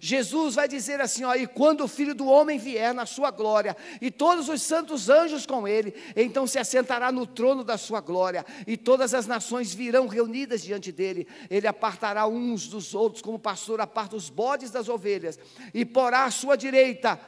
Jesus 0.00 0.54
vai 0.54 0.68
dizer 0.68 1.00
assim: 1.00 1.24
ó, 1.24 1.34
e 1.34 1.46
quando 1.46 1.82
o 1.84 1.88
filho 1.88 2.14
do 2.14 2.26
homem 2.26 2.58
vier 2.58 2.94
na 2.94 3.06
sua 3.06 3.30
glória, 3.30 3.76
e 4.00 4.10
todos 4.10 4.48
os 4.48 4.62
santos 4.62 5.08
anjos 5.08 5.46
com 5.46 5.66
ele, 5.66 5.94
então 6.16 6.46
se 6.46 6.58
assentará 6.58 7.10
no 7.10 7.26
trono 7.26 7.64
da 7.64 7.76
sua 7.76 8.00
glória, 8.00 8.44
e 8.66 8.76
todas 8.76 9.14
as 9.14 9.26
nações 9.26 9.74
virão 9.74 10.06
reunidas 10.06 10.62
diante 10.62 10.92
dele. 10.92 11.26
Ele 11.50 11.66
apartará 11.66 12.26
uns 12.26 12.66
dos 12.66 12.94
outros, 12.94 13.22
como 13.22 13.36
o 13.36 13.40
pastor 13.40 13.80
aparta 13.80 14.16
os 14.16 14.28
bodes 14.28 14.70
das 14.70 14.88
ovelhas, 14.88 15.38
e 15.72 15.84
porá 15.84 16.24
à 16.24 16.30
sua 16.30 16.56
direita, 16.56 17.18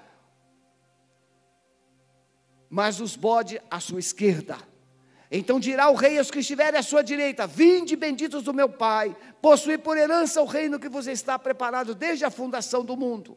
mas 2.68 3.00
os 3.00 3.16
bodes 3.16 3.60
à 3.70 3.80
sua 3.80 4.00
esquerda. 4.00 4.73
Então 5.36 5.58
dirá 5.58 5.90
o 5.90 5.96
rei 5.96 6.16
aos 6.16 6.30
que 6.30 6.38
estiverem 6.38 6.78
à 6.78 6.82
sua 6.82 7.02
direita: 7.02 7.44
Vinde, 7.44 7.96
benditos 7.96 8.44
do 8.44 8.54
meu 8.54 8.68
Pai, 8.68 9.16
possuí 9.42 9.76
por 9.76 9.98
herança 9.98 10.40
o 10.40 10.44
reino 10.44 10.78
que 10.78 10.88
vos 10.88 11.08
está 11.08 11.36
preparado 11.36 11.92
desde 11.92 12.24
a 12.24 12.30
fundação 12.30 12.84
do 12.84 12.96
mundo. 12.96 13.36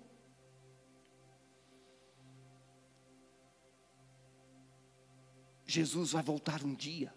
Jesus 5.65 6.11
vai 6.11 6.21
voltar 6.21 6.63
um 6.63 6.75
dia. 6.75 7.11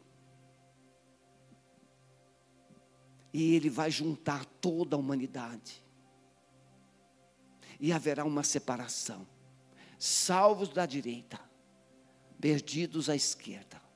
E 3.35 3.55
ele 3.55 3.69
vai 3.69 3.91
juntar 3.91 4.47
toda 4.47 4.97
a 4.97 4.99
humanidade. 4.99 5.85
E 7.79 7.93
haverá 7.93 8.25
uma 8.25 8.43
separação. 8.43 9.29
Salvos 9.99 10.71
da 10.71 10.87
direita, 10.87 11.39
perdidos 12.41 13.11
à 13.11 13.15
esquerda. 13.15 13.90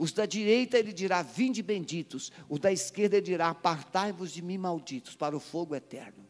Os 0.00 0.12
da 0.12 0.24
direita 0.24 0.78
ele 0.78 0.94
dirá: 0.94 1.20
Vinde 1.20 1.62
benditos. 1.62 2.32
Os 2.48 2.58
da 2.58 2.72
esquerda 2.72 3.18
ele 3.18 3.26
dirá: 3.26 3.50
Apartai-vos 3.50 4.32
de 4.32 4.40
mim, 4.40 4.56
malditos, 4.56 5.14
para 5.14 5.36
o 5.36 5.40
fogo 5.40 5.74
eterno. 5.74 6.26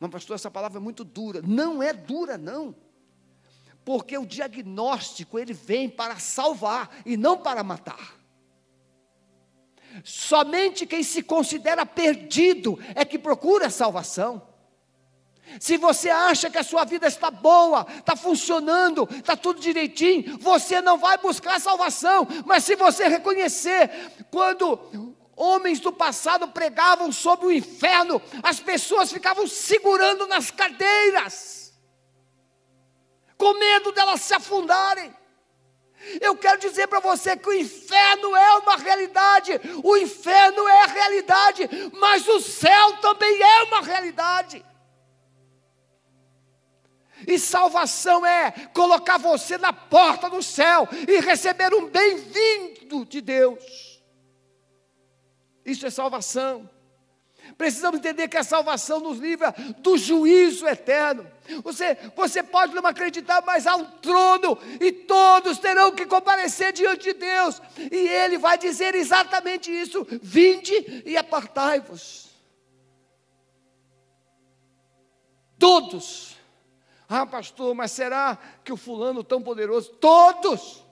Mas, 0.00 0.10
pastor, 0.10 0.36
essa 0.36 0.50
palavra 0.50 0.78
é 0.78 0.80
muito 0.80 1.04
dura. 1.04 1.42
Não 1.46 1.82
é 1.82 1.92
dura, 1.92 2.38
não. 2.38 2.74
Porque 3.84 4.16
o 4.16 4.24
diagnóstico 4.24 5.38
ele 5.38 5.52
vem 5.52 5.86
para 5.86 6.18
salvar 6.18 7.02
e 7.04 7.14
não 7.14 7.36
para 7.36 7.62
matar. 7.62 8.18
Somente 10.02 10.86
quem 10.86 11.02
se 11.02 11.22
considera 11.22 11.84
perdido 11.84 12.78
é 12.94 13.04
que 13.04 13.18
procura 13.18 13.68
salvação. 13.68 14.47
Se 15.60 15.76
você 15.76 16.10
acha 16.10 16.50
que 16.50 16.58
a 16.58 16.62
sua 16.62 16.84
vida 16.84 17.06
está 17.06 17.30
boa, 17.30 17.86
está 17.98 18.14
funcionando, 18.14 19.08
está 19.10 19.36
tudo 19.36 19.60
direitinho, 19.60 20.38
você 20.38 20.80
não 20.80 20.98
vai 20.98 21.18
buscar 21.18 21.60
salvação. 21.60 22.26
Mas 22.44 22.64
se 22.64 22.76
você 22.76 23.08
reconhecer, 23.08 23.90
quando 24.30 25.16
homens 25.36 25.80
do 25.80 25.92
passado 25.92 26.48
pregavam 26.48 27.12
sobre 27.12 27.46
o 27.46 27.52
inferno, 27.52 28.20
as 28.42 28.60
pessoas 28.60 29.12
ficavam 29.12 29.46
segurando 29.46 30.26
nas 30.26 30.50
cadeiras, 30.50 31.72
com 33.36 33.54
medo 33.54 33.92
delas 33.92 34.20
se 34.20 34.34
afundarem. 34.34 35.16
Eu 36.20 36.36
quero 36.36 36.60
dizer 36.60 36.86
para 36.86 37.00
você 37.00 37.36
que 37.36 37.48
o 37.48 37.52
inferno 37.52 38.34
é 38.34 38.54
uma 38.58 38.76
realidade, 38.76 39.60
o 39.82 39.96
inferno 39.96 40.66
é 40.68 40.84
a 40.84 40.86
realidade, 40.86 41.68
mas 41.98 42.26
o 42.28 42.40
céu 42.40 42.96
também 42.98 43.42
é 43.42 43.62
uma 43.64 43.80
realidade. 43.80 44.64
E 47.26 47.38
salvação 47.38 48.24
é 48.24 48.50
colocar 48.72 49.18
você 49.18 49.58
na 49.58 49.72
porta 49.72 50.30
do 50.30 50.42
céu 50.42 50.88
e 51.06 51.20
receber 51.20 51.74
um 51.74 51.88
bem-vindo 51.88 53.04
de 53.04 53.20
Deus. 53.20 53.98
Isso 55.64 55.86
é 55.86 55.90
salvação. 55.90 56.68
Precisamos 57.56 57.98
entender 57.98 58.28
que 58.28 58.36
a 58.36 58.44
salvação 58.44 59.00
nos 59.00 59.18
livra 59.18 59.54
do 59.78 59.96
juízo 59.96 60.66
eterno. 60.66 61.26
Você, 61.62 61.96
você 62.14 62.42
pode 62.42 62.74
não 62.74 62.84
acreditar, 62.86 63.42
mas 63.44 63.66
há 63.66 63.74
um 63.74 63.84
trono 63.84 64.58
e 64.80 64.92
todos 64.92 65.58
terão 65.58 65.92
que 65.92 66.04
comparecer 66.04 66.72
diante 66.72 67.04
de 67.04 67.14
Deus. 67.14 67.60
E 67.90 68.08
Ele 68.08 68.38
vai 68.38 68.58
dizer 68.58 68.94
exatamente 68.94 69.70
isso: 69.70 70.06
vinde 70.22 71.02
e 71.06 71.16
apartai-vos. 71.16 72.28
Todos 75.58 76.37
ah, 77.08 77.24
pastor, 77.24 77.74
mas 77.74 77.92
será 77.92 78.36
que 78.62 78.72
o 78.72 78.76
fulano 78.76 79.24
tão 79.24 79.40
poderoso? 79.40 79.90
Todos, 79.92 80.84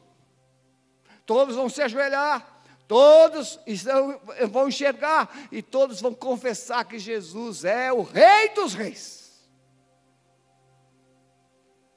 todos 1.27 1.55
vão 1.55 1.69
se 1.69 1.83
ajoelhar, 1.83 2.63
todos 2.89 3.61
estão, 3.67 4.19
vão 4.51 4.69
enxergar 4.69 5.31
e 5.53 5.61
todos 5.61 6.01
vão 6.01 6.15
confessar 6.15 6.85
que 6.87 6.99
Jesus 6.99 7.65
é 7.65 7.93
o 7.93 8.03
Rei 8.03 8.49
dos 8.55 8.73
Reis. 8.73 9.27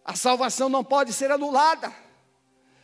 A 0.04 0.16
salvação 0.16 0.68
não 0.68 0.84
pode 0.84 1.14
ser 1.14 1.32
anulada. 1.32 1.94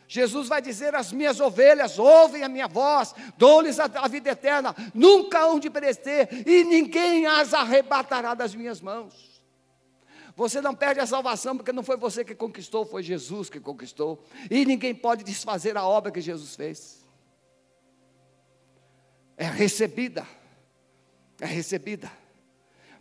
Jesus 0.08 0.48
vai 0.48 0.62
dizer: 0.62 0.94
As 0.94 1.12
minhas 1.12 1.40
ovelhas 1.40 1.98
ouvem 1.98 2.44
a 2.44 2.48
minha 2.48 2.68
voz, 2.68 3.14
dou-lhes 3.36 3.78
a, 3.78 3.84
a, 3.84 4.08
vida 4.08 4.30
eterna, 4.30 4.74
nunca 4.94 5.40
hão 5.40 5.58
de 5.58 5.68
perecer, 5.68 6.28
e 6.46 6.64
ninguém 6.64 7.26
as 7.26 7.52
arrebatará 7.52 8.32
das 8.32 8.54
minhas 8.54 8.80
mãos. 8.80 9.35
Você 10.36 10.60
não 10.60 10.74
perde 10.74 11.00
a 11.00 11.06
salvação 11.06 11.56
porque 11.56 11.72
não 11.72 11.82
foi 11.82 11.96
você 11.96 12.22
que 12.22 12.34
conquistou, 12.34 12.84
foi 12.84 13.02
Jesus 13.02 13.48
que 13.48 13.58
conquistou. 13.58 14.22
E 14.50 14.66
ninguém 14.66 14.94
pode 14.94 15.24
desfazer 15.24 15.78
a 15.78 15.86
obra 15.86 16.12
que 16.12 16.20
Jesus 16.20 16.54
fez. 16.54 17.02
É 19.34 19.46
recebida. 19.46 20.26
É 21.40 21.46
recebida. 21.46 22.12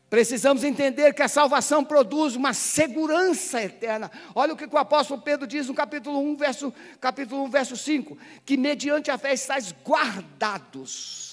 Precisamos 0.10 0.64
entender 0.64 1.14
que 1.14 1.22
a 1.22 1.28
salvação 1.28 1.84
produz 1.84 2.38
uma 2.38 2.54
segurança 2.54 3.62
eterna. 3.62 4.10
Olha 4.34 4.54
o 4.54 4.56
que 4.56 4.66
o 4.66 4.78
apóstolo 4.78 5.22
Pedro 5.22 5.46
diz 5.46 5.68
no 5.68 5.74
capítulo 5.74 6.20
1, 6.20 6.38
verso, 6.38 6.74
capítulo 7.02 7.44
1, 7.44 7.50
verso 7.50 7.76
5: 7.76 8.18
que 8.46 8.56
mediante 8.56 9.12
a 9.12 9.18
fé 9.18 9.34
estáis 9.34 9.76
guardados 9.84 11.25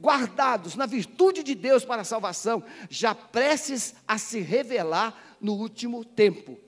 guardados 0.00 0.74
na 0.74 0.86
virtude 0.86 1.42
de 1.42 1.54
Deus 1.54 1.84
para 1.84 2.02
a 2.02 2.04
salvação, 2.04 2.62
já 2.88 3.14
prestes 3.14 3.94
a 4.06 4.18
se 4.18 4.40
revelar 4.40 5.36
no 5.40 5.54
último 5.54 6.04
tempo. 6.04 6.58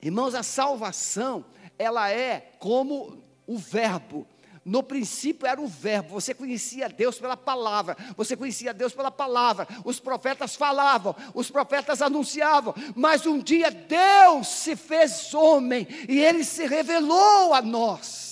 Irmãos, 0.00 0.34
a 0.34 0.42
salvação, 0.42 1.44
ela 1.78 2.10
é 2.10 2.52
como 2.58 3.22
o 3.46 3.58
verbo. 3.58 4.26
No 4.64 4.82
princípio 4.82 5.46
era 5.46 5.58
o 5.58 5.66
verbo, 5.66 6.10
você 6.10 6.34
conhecia 6.34 6.90
Deus 6.90 7.18
pela 7.18 7.38
palavra, 7.38 7.96
você 8.14 8.36
conhecia 8.36 8.74
Deus 8.74 8.92
pela 8.92 9.10
palavra, 9.10 9.66
os 9.82 9.98
profetas 9.98 10.54
falavam, 10.54 11.16
os 11.32 11.50
profetas 11.50 12.02
anunciavam, 12.02 12.74
mas 12.94 13.24
um 13.24 13.38
dia 13.38 13.70
Deus 13.70 14.46
se 14.46 14.76
fez 14.76 15.32
homem 15.32 15.86
e 16.06 16.20
ele 16.20 16.44
se 16.44 16.66
revelou 16.66 17.54
a 17.54 17.62
nós. 17.62 18.27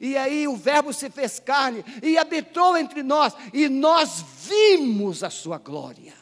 E 0.00 0.16
aí 0.16 0.46
o 0.48 0.56
Verbo 0.56 0.92
se 0.92 1.10
fez 1.10 1.38
carne 1.38 1.84
e 2.02 2.16
habitou 2.18 2.76
entre 2.76 3.02
nós, 3.02 3.34
e 3.52 3.68
nós 3.68 4.24
vimos 4.46 5.22
a 5.22 5.30
sua 5.30 5.58
glória. 5.58 6.14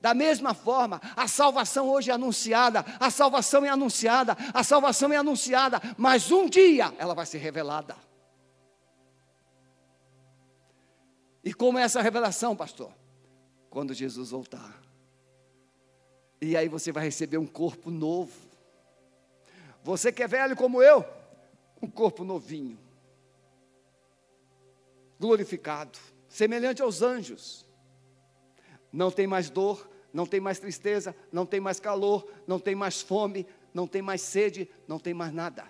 Da 0.00 0.14
mesma 0.14 0.52
forma, 0.52 1.00
a 1.16 1.28
salvação 1.28 1.88
hoje 1.88 2.10
é 2.10 2.14
anunciada, 2.14 2.84
a 2.98 3.08
salvação 3.08 3.64
é 3.64 3.68
anunciada, 3.68 4.36
a 4.52 4.64
salvação 4.64 5.12
é 5.12 5.16
anunciada, 5.16 5.80
mas 5.96 6.32
um 6.32 6.48
dia 6.48 6.92
ela 6.98 7.14
vai 7.14 7.24
ser 7.24 7.38
revelada. 7.38 7.94
E 11.44 11.54
como 11.54 11.78
é 11.78 11.82
essa 11.82 12.02
revelação, 12.02 12.56
pastor? 12.56 12.92
Quando 13.70 13.94
Jesus 13.94 14.30
voltar. 14.30 14.82
E 16.40 16.56
aí 16.56 16.68
você 16.68 16.90
vai 16.90 17.04
receber 17.04 17.38
um 17.38 17.46
corpo 17.46 17.88
novo. 17.88 18.32
Você 19.84 20.10
que 20.10 20.24
é 20.24 20.28
velho 20.28 20.56
como 20.56 20.82
eu, 20.82 21.04
um 21.82 21.90
corpo 21.90 22.22
novinho, 22.22 22.78
glorificado, 25.18 25.98
semelhante 26.28 26.80
aos 26.80 27.02
anjos. 27.02 27.66
Não 28.92 29.10
tem 29.10 29.26
mais 29.26 29.50
dor, 29.50 29.90
não 30.12 30.26
tem 30.26 30.40
mais 30.40 30.60
tristeza, 30.60 31.16
não 31.32 31.44
tem 31.44 31.60
mais 31.60 31.80
calor, 31.80 32.26
não 32.46 32.60
tem 32.60 32.74
mais 32.74 33.00
fome, 33.00 33.46
não 33.74 33.86
tem 33.86 34.00
mais 34.00 34.20
sede, 34.20 34.70
não 34.86 34.98
tem 34.98 35.12
mais 35.12 35.32
nada. 35.32 35.64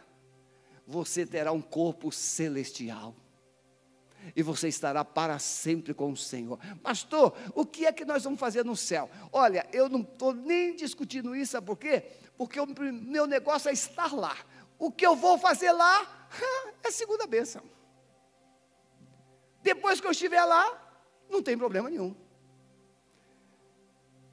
Você 0.87 1.25
terá 1.25 1.53
um 1.53 1.63
corpo 1.63 2.13
celestial. 2.13 3.15
E 4.37 4.43
você 4.43 4.69
estará 4.69 5.05
para 5.05 5.39
sempre 5.39 5.93
com 5.93 6.13
o 6.13 6.17
Senhor. 6.17 6.59
Pastor, 6.81 7.37
o 7.55 7.67
que 7.67 7.87
é 7.87 7.93
que 7.93 8.05
nós 8.05 8.23
vamos 8.23 8.39
fazer 8.39 8.65
no 8.65 8.77
céu? 8.77 9.11
Olha, 9.33 9.67
eu 9.73 9.89
não 9.89 10.01
estou 10.01 10.33
nem 10.33 10.77
discutindo 10.77 11.35
isso, 11.35 11.53
sabe 11.53 11.67
por 11.67 11.77
quê? 11.77 12.05
Porque 12.37 12.61
o 12.61 12.67
meu 12.67 13.27
negócio 13.27 13.69
é 13.69 13.73
estar 13.73 14.15
lá. 14.15 14.37
O 14.83 14.91
que 14.91 15.07
eu 15.07 15.15
vou 15.15 15.39
fazer 15.39 15.71
lá 15.71 16.29
é 16.83 16.91
segunda 16.91 17.25
bênção. 17.25 17.63
Depois 19.63 20.01
que 20.01 20.07
eu 20.09 20.11
estiver 20.11 20.45
lá, 20.45 20.67
não 21.31 21.41
tem 21.41 21.57
problema 21.57 21.89
nenhum. 21.89 22.17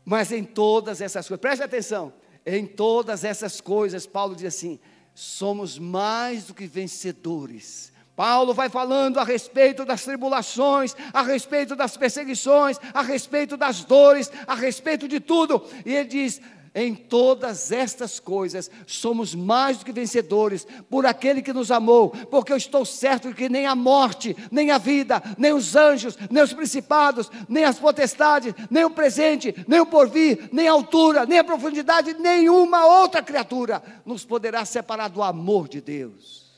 Mas 0.04 0.32
em 0.32 0.44
todas 0.44 1.02
essas 1.02 1.28
coisas, 1.28 1.40
preste 1.40 1.62
atenção, 1.62 2.12
em 2.44 2.66
todas 2.66 3.24
essas 3.24 3.62
coisas, 3.62 4.08
Paulo 4.08 4.36
diz 4.36 4.46
assim: 4.46 4.80
somos 5.14 5.78
mais 5.78 6.46
do 6.46 6.56
que 6.56 6.66
vencedores. 6.66 7.94
Paulo 8.16 8.52
vai 8.52 8.70
falando 8.70 9.20
a 9.20 9.24
respeito 9.24 9.86
das 9.86 10.04
tribulações, 10.04 10.96
a 11.14 11.22
respeito 11.22 11.76
das 11.76 11.96
perseguições, 11.96 12.80
a 12.92 13.04
respeito 13.04 13.56
das 13.56 13.84
dores, 13.84 14.32
a 14.48 14.56
respeito 14.56 15.08
de 15.08 15.20
tudo, 15.20 15.64
e 15.86 15.94
ele 15.94 16.10
diz: 16.10 16.42
em 16.74 16.94
todas 16.94 17.72
estas 17.72 18.20
coisas 18.20 18.70
somos 18.86 19.34
mais 19.34 19.78
do 19.78 19.86
que 19.86 19.92
vencedores 19.92 20.66
por 20.90 21.06
aquele 21.06 21.42
que 21.42 21.54
nos 21.54 21.72
amou, 21.72 22.10
porque 22.10 22.52
eu 22.52 22.58
estou 22.58 22.86
certo 22.86 23.34
que 23.34 23.50
nem 23.50 23.66
a 23.66 23.76
morte, 23.76 24.36
nem 24.52 24.72
a 24.72 24.78
vida, 24.78 25.22
nem 25.38 25.54
os 25.54 25.76
anjos, 25.76 26.18
nem 26.30 26.44
os 26.44 26.54
principados, 26.54 27.30
nem 27.48 27.64
as 27.64 27.80
potestades, 27.80 28.54
nem 28.70 28.86
o 28.86 28.92
presente, 28.92 29.54
nem 29.68 29.80
o 29.80 29.86
porvir, 29.86 30.50
nem 30.52 30.68
a 30.68 30.72
altura, 30.72 31.26
nem 31.26 31.40
a 31.40 31.44
profundidade, 31.44 32.14
nenhuma 32.14 32.86
outra 32.86 33.22
criatura 33.22 33.82
nos 34.06 34.26
poderá 34.26 34.66
separar 34.66 35.10
do 35.10 35.22
amor 35.22 35.68
de 35.68 35.82
Deus 35.82 36.50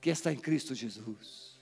que 0.00 0.10
está 0.10 0.30
em 0.30 0.36
Cristo 0.36 0.74
Jesus. 0.74 1.58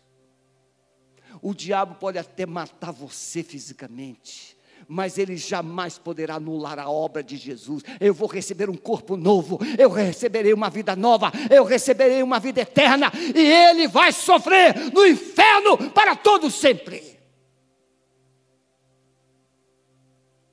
O 1.40 1.54
diabo 1.54 1.94
pode 1.94 2.18
até 2.18 2.44
matar 2.44 2.90
você 2.90 3.42
fisicamente, 3.42 4.56
mas 4.88 5.18
ele 5.18 5.36
jamais 5.36 5.98
poderá 5.98 6.34
anular 6.34 6.78
a 6.78 6.88
obra 6.88 7.22
de 7.22 7.36
Jesus. 7.36 7.82
Eu 8.00 8.14
vou 8.14 8.28
receber 8.28 8.68
um 8.68 8.76
corpo 8.76 9.16
novo, 9.16 9.58
eu 9.78 9.90
receberei 9.90 10.52
uma 10.52 10.70
vida 10.70 10.94
nova, 10.96 11.32
eu 11.50 11.64
receberei 11.64 12.22
uma 12.22 12.38
vida 12.38 12.60
eterna, 12.60 13.10
e 13.34 13.40
ele 13.40 13.88
vai 13.88 14.12
sofrer 14.12 14.74
no 14.92 15.06
inferno 15.06 15.90
para 15.90 16.16
todo 16.16 16.50
sempre. 16.50 17.18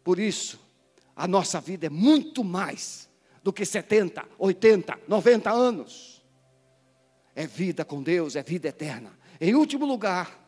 Por 0.03 0.19
isso, 0.19 0.59
a 1.15 1.27
nossa 1.27 1.59
vida 1.59 1.87
é 1.87 1.89
muito 1.89 2.43
mais 2.43 3.09
do 3.43 3.53
que 3.53 3.65
70, 3.65 4.25
80, 4.37 4.99
90 5.07 5.51
anos. 5.51 6.23
É 7.35 7.45
vida 7.45 7.85
com 7.85 8.01
Deus, 8.01 8.35
é 8.35 8.43
vida 8.43 8.69
eterna. 8.69 9.17
Em 9.39 9.55
último 9.55 9.85
lugar, 9.85 10.39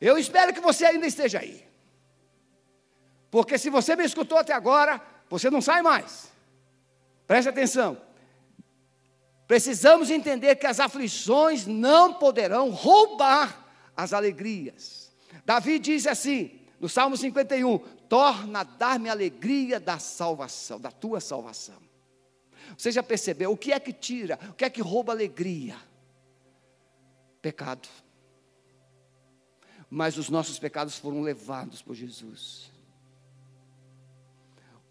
eu 0.00 0.18
espero 0.18 0.52
que 0.52 0.60
você 0.60 0.84
ainda 0.84 1.06
esteja 1.06 1.40
aí. 1.40 1.64
Porque 3.34 3.58
se 3.58 3.68
você 3.68 3.96
me 3.96 4.04
escutou 4.04 4.38
até 4.38 4.52
agora, 4.52 5.02
você 5.28 5.50
não 5.50 5.60
sai 5.60 5.82
mais. 5.82 6.30
Preste 7.26 7.48
atenção. 7.48 8.00
Precisamos 9.48 10.08
entender 10.08 10.54
que 10.54 10.68
as 10.68 10.78
aflições 10.78 11.66
não 11.66 12.14
poderão 12.14 12.70
roubar 12.70 13.66
as 13.96 14.12
alegrias. 14.12 15.12
Davi 15.44 15.80
diz 15.80 16.06
assim: 16.06 16.60
no 16.78 16.88
Salmo 16.88 17.16
51, 17.16 17.76
torna 18.08 18.60
a 18.60 18.62
dar-me 18.62 19.08
alegria 19.08 19.80
da 19.80 19.98
salvação, 19.98 20.80
da 20.80 20.92
tua 20.92 21.18
salvação. 21.18 21.82
Você 22.78 22.92
já 22.92 23.02
percebeu 23.02 23.50
o 23.50 23.56
que 23.56 23.72
é 23.72 23.80
que 23.80 23.92
tira, 23.92 24.38
o 24.50 24.52
que 24.52 24.64
é 24.64 24.70
que 24.70 24.80
rouba 24.80 25.12
alegria? 25.12 25.74
Pecado. 27.42 27.88
Mas 29.90 30.16
os 30.16 30.28
nossos 30.28 30.56
pecados 30.56 30.96
foram 30.96 31.20
levados 31.20 31.82
por 31.82 31.96
Jesus. 31.96 32.72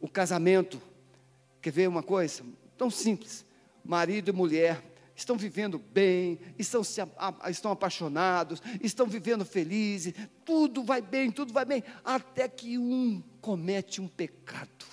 O 0.04 0.10
casamento, 0.10 0.82
quer 1.62 1.72
ver 1.72 1.88
uma 1.88 2.04
coisa? 2.04 2.44
Tão 2.78 2.90
simples. 2.90 3.46
Marido 3.86 4.28
e 4.28 4.34
mulher 4.34 4.84
estão 5.16 5.38
vivendo 5.38 5.80
bem, 5.80 6.38
estão, 6.60 6.84
se, 6.84 7.00
estão 7.50 7.72
apaixonados, 7.72 8.62
estão 8.82 9.08
vivendo 9.08 9.46
felizes, 9.46 10.14
tudo 10.44 10.84
vai 10.84 11.02
bem, 11.02 11.32
tudo 11.32 11.54
vai 11.54 11.64
bem, 11.64 11.86
até 12.04 12.50
que 12.50 12.78
um 12.78 13.24
comete 13.40 14.02
um 14.02 14.08
pecado, 14.10 14.86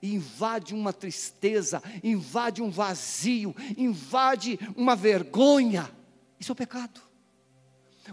invade 0.00 0.72
uma 0.72 0.92
tristeza, 0.92 1.82
invade 2.00 2.62
um 2.62 2.70
vazio, 2.70 3.56
invade 3.76 4.56
uma 4.76 4.94
vergonha. 4.94 5.90
Isso 6.38 6.52
é 6.52 6.54
o 6.54 6.56
pecado. 6.56 7.11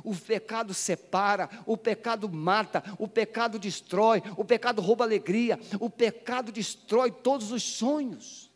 O 0.03 0.15
pecado 0.15 0.73
separa, 0.73 1.49
o 1.65 1.75
pecado 1.77 2.29
mata, 2.29 2.83
o 2.97 3.07
pecado 3.07 3.57
destrói, 3.57 4.21
o 4.37 4.45
pecado 4.45 4.81
rouba 4.81 5.03
alegria, 5.03 5.59
o 5.79 5.89
pecado 5.89 6.51
destrói 6.51 7.11
todos 7.11 7.51
os 7.51 7.63
sonhos. 7.63 8.49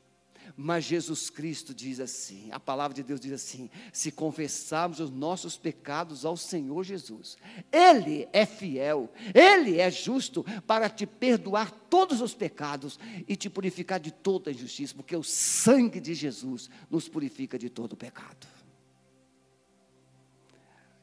Mas 0.55 0.83
Jesus 0.83 1.29
Cristo 1.29 1.73
diz 1.73 1.99
assim: 1.99 2.49
a 2.51 2.59
palavra 2.59 2.93
de 2.93 3.01
Deus 3.01 3.19
diz 3.19 3.31
assim: 3.31 3.69
se 3.91 4.11
confessarmos 4.11 4.99
os 4.99 5.09
nossos 5.09 5.57
pecados 5.57 6.25
ao 6.25 6.37
Senhor 6.37 6.83
Jesus, 6.83 7.37
Ele 7.71 8.27
é 8.31 8.45
fiel, 8.45 9.11
Ele 9.33 9.79
é 9.79 9.89
justo 9.89 10.45
para 10.67 10.89
te 10.89 11.07
perdoar 11.07 11.71
todos 11.89 12.21
os 12.21 12.35
pecados 12.35 12.99
e 13.27 13.35
te 13.35 13.49
purificar 13.49 13.99
de 13.99 14.11
toda 14.11 14.51
injustiça, 14.51 14.93
porque 14.93 15.15
o 15.15 15.23
sangue 15.23 15.99
de 15.99 16.13
Jesus 16.13 16.69
nos 16.89 17.09
purifica 17.09 17.57
de 17.57 17.69
todo 17.69 17.95
pecado. 17.95 18.47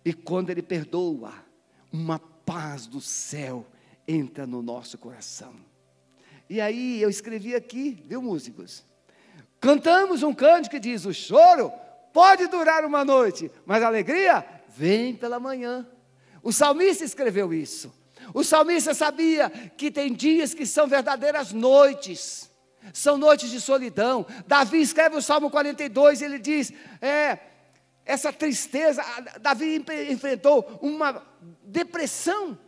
E 0.05 0.13
quando 0.13 0.51
Ele 0.51 0.63
perdoa, 0.63 1.33
uma 1.93 2.19
paz 2.19 2.87
do 2.87 3.01
céu 3.01 3.67
entra 4.07 4.47
no 4.47 4.63
nosso 4.63 4.99
coração. 4.99 5.55
E 6.49 6.61
aí 6.61 7.01
eu 7.01 7.09
escrevi 7.09 7.55
aqui, 7.55 8.03
viu, 8.07 8.21
músicos? 8.21 8.85
Cantamos 9.61 10.23
um 10.23 10.35
cântico 10.35 10.75
que 10.75 10.81
diz: 10.81 11.05
o 11.05 11.13
choro 11.13 11.73
pode 12.13 12.47
durar 12.49 12.85
uma 12.85 13.05
noite, 13.05 13.51
mas 13.65 13.83
a 13.83 13.87
alegria 13.87 14.45
vem 14.69 15.15
pela 15.15 15.39
manhã. 15.39 15.87
O 16.43 16.53
salmista 16.53 17.05
escreveu 17.05 17.53
isso. 17.53 17.93
O 18.35 18.43
salmista 18.43 18.95
sabia 18.95 19.51
que 19.77 19.91
tem 19.91 20.13
dias 20.13 20.55
que 20.55 20.67
são 20.67 20.87
verdadeiras 20.87 21.53
noites, 21.53 22.51
são 22.93 23.17
noites 23.17 23.51
de 23.51 23.61
solidão. 23.61 24.27
Davi 24.47 24.81
escreve 24.81 25.17
o 25.17 25.23
Salmo 25.23 25.51
42, 25.51 26.23
ele 26.23 26.39
diz: 26.39 26.73
é, 27.01 27.39
essa 28.11 28.33
tristeza, 28.33 29.03
Davi 29.41 29.85
enfrentou 30.11 30.79
uma 30.83 31.23
depressão 31.63 32.59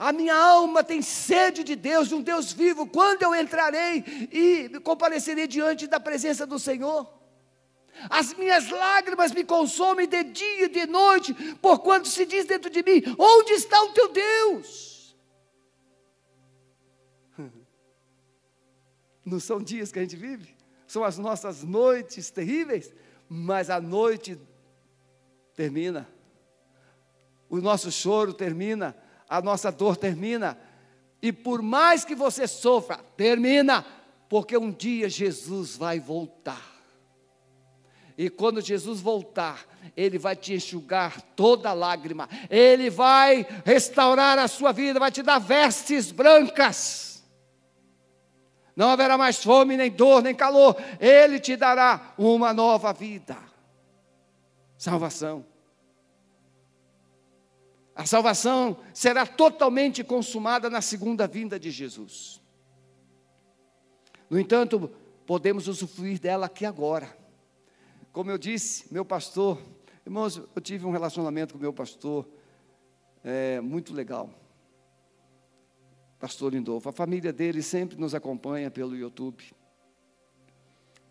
a 0.00 0.14
minha 0.14 0.34
alma 0.34 0.82
tem 0.82 1.02
sede 1.02 1.62
de 1.62 1.76
Deus, 1.76 2.08
de 2.08 2.14
um 2.14 2.22
Deus 2.22 2.54
vivo. 2.54 2.86
Quando 2.86 3.22
eu 3.22 3.34
entrarei 3.34 4.02
e 4.32 4.80
comparecerei 4.82 5.46
diante 5.46 5.86
da 5.86 6.00
presença 6.00 6.46
do 6.46 6.58
Senhor? 6.58 7.06
As 8.08 8.32
minhas 8.32 8.70
lágrimas 8.70 9.30
me 9.30 9.44
consomem 9.44 10.08
de 10.08 10.24
dia 10.24 10.64
e 10.64 10.68
de 10.70 10.86
noite, 10.86 11.34
porquanto 11.60 12.08
se 12.08 12.24
diz 12.24 12.46
dentro 12.46 12.70
de 12.70 12.82
mim: 12.82 13.02
onde 13.18 13.52
está 13.52 13.78
o 13.82 13.92
teu 13.92 14.10
Deus? 14.10 15.14
Não 19.22 19.38
são 19.38 19.62
dias 19.62 19.92
que 19.92 19.98
a 19.98 20.02
gente 20.02 20.16
vive, 20.16 20.56
são 20.86 21.04
as 21.04 21.18
nossas 21.18 21.62
noites 21.62 22.30
terríveis, 22.30 22.90
mas 23.28 23.68
a 23.68 23.78
noite 23.78 24.40
termina, 25.60 26.08
o 27.46 27.58
nosso 27.58 27.92
choro 27.92 28.32
termina, 28.32 28.96
a 29.28 29.42
nossa 29.42 29.70
dor 29.70 29.94
termina. 29.94 30.58
E 31.20 31.30
por 31.30 31.60
mais 31.60 32.02
que 32.02 32.14
você 32.14 32.48
sofra, 32.48 32.96
termina, 33.14 33.84
porque 34.26 34.56
um 34.56 34.72
dia 34.72 35.06
Jesus 35.06 35.76
vai 35.76 36.00
voltar. 36.00 36.64
E 38.16 38.30
quando 38.30 38.62
Jesus 38.62 39.02
voltar, 39.02 39.66
Ele 39.94 40.18
vai 40.18 40.34
te 40.34 40.54
enxugar 40.54 41.20
toda 41.36 41.74
lágrima, 41.74 42.26
Ele 42.48 42.88
vai 42.88 43.46
restaurar 43.62 44.38
a 44.38 44.48
sua 44.48 44.72
vida, 44.72 44.98
vai 44.98 45.10
te 45.10 45.22
dar 45.22 45.38
vestes 45.38 46.10
brancas. 46.10 47.22
Não 48.74 48.88
haverá 48.88 49.18
mais 49.18 49.44
fome, 49.44 49.76
nem 49.76 49.90
dor, 49.90 50.22
nem 50.22 50.34
calor, 50.34 50.74
Ele 50.98 51.38
te 51.38 51.54
dará 51.54 52.14
uma 52.16 52.54
nova 52.54 52.94
vida. 52.94 53.36
Salvação. 54.78 55.49
A 58.00 58.06
salvação 58.06 58.78
será 58.94 59.26
totalmente 59.26 60.02
consumada 60.02 60.70
na 60.70 60.80
segunda 60.80 61.26
vinda 61.26 61.60
de 61.60 61.70
Jesus. 61.70 62.40
No 64.30 64.40
entanto, 64.40 64.90
podemos 65.26 65.68
usufruir 65.68 66.18
dela 66.18 66.46
aqui 66.46 66.64
agora. 66.64 67.14
Como 68.10 68.30
eu 68.30 68.38
disse, 68.38 68.90
meu 68.90 69.04
pastor, 69.04 69.60
irmãos, 70.06 70.38
eu 70.38 70.62
tive 70.62 70.86
um 70.86 70.90
relacionamento 70.90 71.52
com 71.52 71.60
meu 71.60 71.74
pastor 71.74 72.26
é, 73.22 73.60
muito 73.60 73.92
legal. 73.92 74.30
Pastor 76.18 76.54
Lindolfo. 76.54 76.88
A 76.88 76.92
família 76.92 77.34
dele 77.34 77.62
sempre 77.62 77.98
nos 77.98 78.14
acompanha 78.14 78.70
pelo 78.70 78.96
YouTube. 78.96 79.44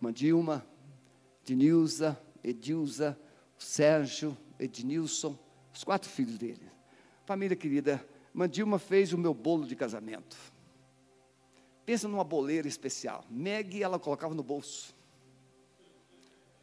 Mandilma, 0.02 0.66
Dinilza, 1.44 2.20
Edilza, 2.44 3.16
Sérgio, 3.60 4.36
Ednilson, 4.58 5.38
os 5.72 5.84
quatro 5.84 6.10
filhos 6.10 6.40
dele. 6.40 6.69
Família 7.30 7.56
querida, 7.56 8.04
Mandilma 8.34 8.80
fez 8.80 9.14
o 9.14 9.18
meu 9.20 9.36
bolo 9.36 9.68
de 9.68 9.76
casamento. 9.76 10.36
Pensa 11.86 12.08
numa 12.08 12.24
boleira 12.24 12.68
especial. 12.68 13.24
Meg, 13.30 13.84
ela 13.84 14.00
colocava 14.00 14.34
no 14.34 14.42
bolso. 14.42 14.96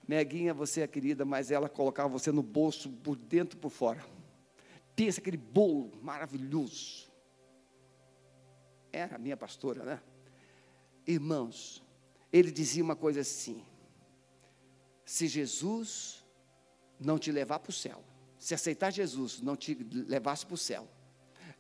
Meguinha, 0.08 0.52
você 0.52 0.80
é 0.80 0.88
querida, 0.88 1.24
mas 1.24 1.52
ela 1.52 1.68
colocava 1.68 2.08
você 2.08 2.32
no 2.32 2.42
bolso, 2.42 2.90
por 2.90 3.14
dentro 3.14 3.56
e 3.56 3.60
por 3.60 3.70
fora. 3.70 4.04
Pensa 4.96 5.20
aquele 5.20 5.36
bolo 5.36 5.92
maravilhoso. 6.02 7.08
Era 8.92 9.14
a 9.14 9.18
minha 9.20 9.36
pastora, 9.36 9.84
né? 9.84 10.02
Irmãos, 11.06 11.80
ele 12.32 12.50
dizia 12.50 12.82
uma 12.82 12.96
coisa 12.96 13.20
assim: 13.20 13.64
se 15.04 15.28
Jesus 15.28 16.24
não 16.98 17.20
te 17.20 17.30
levar 17.30 17.60
para 17.60 17.70
o 17.70 17.72
céu, 17.72 18.02
se 18.46 18.54
aceitar 18.54 18.92
Jesus 18.92 19.40
não 19.40 19.56
te 19.56 19.74
levasse 19.74 20.46
para 20.46 20.54
o 20.54 20.56
céu, 20.56 20.86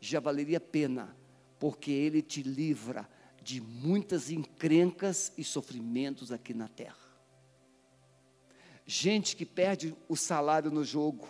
já 0.00 0.20
valeria 0.20 0.58
a 0.58 0.60
pena, 0.60 1.16
porque 1.58 1.90
Ele 1.90 2.22
te 2.22 2.44
livra 2.44 3.10
de 3.42 3.60
muitas 3.60 4.30
encrencas 4.30 5.32
e 5.36 5.42
sofrimentos 5.42 6.30
aqui 6.30 6.54
na 6.54 6.68
terra. 6.68 6.96
Gente 8.86 9.34
que 9.34 9.44
perde 9.44 9.96
o 10.08 10.14
salário 10.14 10.70
no 10.70 10.84
jogo, 10.84 11.26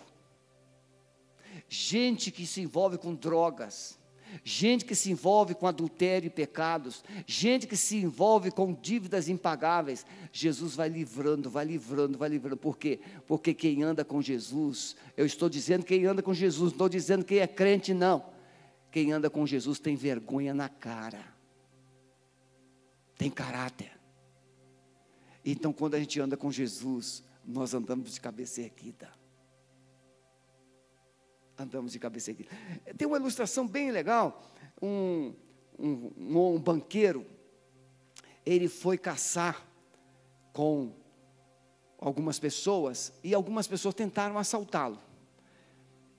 gente 1.67 2.29
que 2.29 2.45
se 2.45 2.61
envolve 2.61 2.99
com 2.99 3.15
drogas, 3.15 3.97
gente 4.43 4.85
que 4.85 4.95
se 4.95 5.11
envolve 5.11 5.55
com 5.55 5.67
adultério 5.67 6.27
e 6.27 6.29
pecados, 6.29 7.03
gente 7.25 7.67
que 7.67 7.77
se 7.77 7.97
envolve 7.97 8.51
com 8.51 8.73
dívidas 8.73 9.27
impagáveis, 9.27 10.05
Jesus 10.31 10.75
vai 10.75 10.89
livrando, 10.89 11.49
vai 11.49 11.65
livrando, 11.65 12.17
vai 12.17 12.29
livrando. 12.29 12.57
Por 12.57 12.77
quê? 12.77 12.99
Porque 13.27 13.53
quem 13.53 13.83
anda 13.83 14.05
com 14.05 14.21
Jesus, 14.21 14.95
eu 15.15 15.25
estou 15.25 15.49
dizendo 15.49 15.85
quem 15.85 16.05
anda 16.05 16.21
com 16.21 16.33
Jesus, 16.33 16.61
não 16.61 16.67
estou 16.69 16.89
dizendo 16.89 17.25
quem 17.25 17.39
é 17.39 17.47
crente, 17.47 17.93
não. 17.93 18.25
Quem 18.91 19.11
anda 19.11 19.29
com 19.29 19.45
Jesus 19.45 19.79
tem 19.79 19.95
vergonha 19.95 20.53
na 20.53 20.69
cara, 20.69 21.23
tem 23.17 23.29
caráter. 23.29 23.91
Então, 25.45 25.71
quando 25.71 25.95
a 25.95 25.99
gente 25.99 26.19
anda 26.19 26.35
com 26.35 26.51
Jesus, 26.51 27.23
nós 27.45 27.73
andamos 27.73 28.13
de 28.13 28.21
cabeça 28.21 28.61
erguida 28.61 29.16
andamos 31.57 31.91
de 31.91 31.99
cabeça 31.99 32.31
erguida. 32.31 32.49
Tem 32.97 33.07
uma 33.07 33.17
ilustração 33.17 33.67
bem 33.67 33.91
legal. 33.91 34.43
Um, 34.81 35.33
um, 35.77 36.11
um, 36.17 36.59
banqueiro, 36.59 37.25
ele 38.45 38.67
foi 38.67 38.97
caçar 38.97 39.65
com 40.53 40.93
algumas 41.99 42.39
pessoas 42.39 43.11
e 43.23 43.33
algumas 43.33 43.67
pessoas 43.67 43.95
tentaram 43.95 44.37
assaltá-lo. 44.37 44.99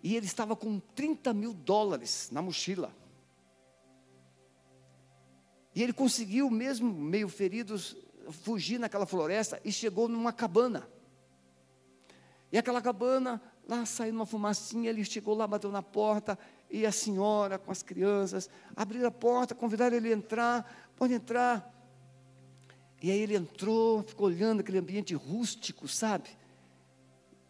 E 0.02 0.16
ele 0.16 0.26
estava 0.26 0.54
com 0.56 0.78
30 0.78 1.32
mil 1.32 1.52
dólares 1.52 2.28
na 2.30 2.42
mochila. 2.42 2.94
E 5.74 5.82
ele 5.82 5.92
conseguiu, 5.92 6.50
mesmo 6.50 6.92
meio 6.92 7.28
ferido, 7.28 7.76
fugir 8.30 8.78
naquela 8.78 9.06
floresta 9.06 9.60
e 9.64 9.70
chegou 9.70 10.08
numa 10.08 10.32
cabana. 10.32 10.88
E 12.50 12.58
aquela 12.58 12.80
cabana 12.80 13.40
lá 13.68 13.84
saindo 13.84 14.16
uma 14.16 14.26
fumacinha, 14.26 14.88
ele 14.88 15.04
chegou 15.04 15.34
lá, 15.34 15.46
bateu 15.46 15.70
na 15.70 15.82
porta, 15.82 16.38
e 16.70 16.86
a 16.86 16.90
senhora 16.90 17.58
com 17.58 17.70
as 17.70 17.82
crianças 17.82 18.48
abriram 18.74 19.08
a 19.08 19.10
porta, 19.10 19.54
convidaram 19.54 19.96
ele 19.96 20.08
a 20.08 20.16
entrar, 20.16 20.90
pode 20.96 21.12
entrar. 21.12 21.74
E 23.02 23.10
aí 23.10 23.20
ele 23.20 23.36
entrou, 23.36 24.02
ficou 24.02 24.26
olhando 24.26 24.60
aquele 24.60 24.78
ambiente 24.78 25.14
rústico, 25.14 25.86
sabe? 25.86 26.30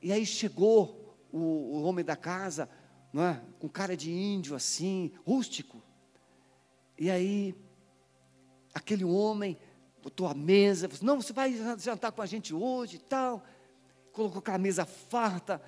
E 0.03 0.12
aí 0.12 0.27
chegou 0.27 1.16
o, 1.33 1.39
o 1.39 1.83
homem 1.85 2.05
da 2.05 2.16
casa, 2.16 2.69
não 3.12 3.23
é? 3.23 3.41
com 3.59 3.69
cara 3.69 3.97
de 3.97 4.11
índio 4.11 4.55
assim, 4.55 5.12
rústico. 5.25 5.83
E 6.99 7.11
aí, 7.11 7.55
aquele 8.75 9.05
homem 9.05 9.57
botou 10.03 10.27
a 10.27 10.35
mesa, 10.35 10.89
falou, 10.89 10.97
assim, 10.97 11.07
não, 11.07 11.23
você 11.23 11.33
vai 11.33 11.79
jantar 11.79 12.11
com 12.12 12.21
a 12.21 12.27
gente 12.27 12.53
hoje 12.53 12.97
e 12.97 13.01
tal. 13.01 13.45
Colocou 14.12 14.41
aquela 14.41 14.59
mesa 14.59 14.85
farta. 14.85 15.62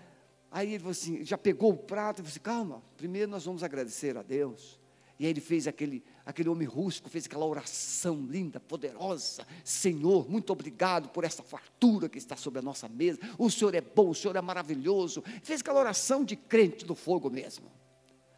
Aí 0.51 0.71
ele 0.71 0.79
falou 0.81 0.93
assim, 0.93 1.25
já 1.25 1.39
pegou 1.39 1.73
o 1.73 1.77
prato 1.77 2.17
e 2.17 2.23
falou 2.23 2.31
assim, 2.31 2.41
calma, 2.41 2.83
primeiro 2.97 3.31
nós 3.31 3.45
vamos 3.45 3.63
agradecer 3.63 4.17
a 4.17 4.23
Deus. 4.23 4.81
E 5.21 5.27
aí 5.27 5.31
ele 5.33 5.41
fez 5.41 5.69
aquele, 5.69 6.03
aquele 6.25 6.49
homem 6.49 6.67
rústico, 6.67 7.11
fez 7.11 7.27
aquela 7.27 7.45
oração 7.45 8.27
linda, 8.27 8.59
poderosa. 8.59 9.47
Senhor, 9.63 10.29
muito 10.31 10.51
obrigado 10.51 11.11
por 11.11 11.25
essa 11.25 11.43
fartura 11.43 12.09
que 12.09 12.17
está 12.17 12.37
sobre 12.37 12.59
a 12.59 12.63
nossa 12.63 12.89
mesa. 12.89 13.21
O 13.37 13.51
Senhor 13.51 13.75
é 13.75 13.83
bom, 13.83 14.09
o 14.09 14.15
Senhor 14.15 14.35
é 14.35 14.41
maravilhoso. 14.41 15.23
Fez 15.43 15.61
aquela 15.61 15.79
oração 15.79 16.25
de 16.25 16.37
crente 16.37 16.87
do 16.87 16.95
fogo 16.95 17.29
mesmo. 17.29 17.71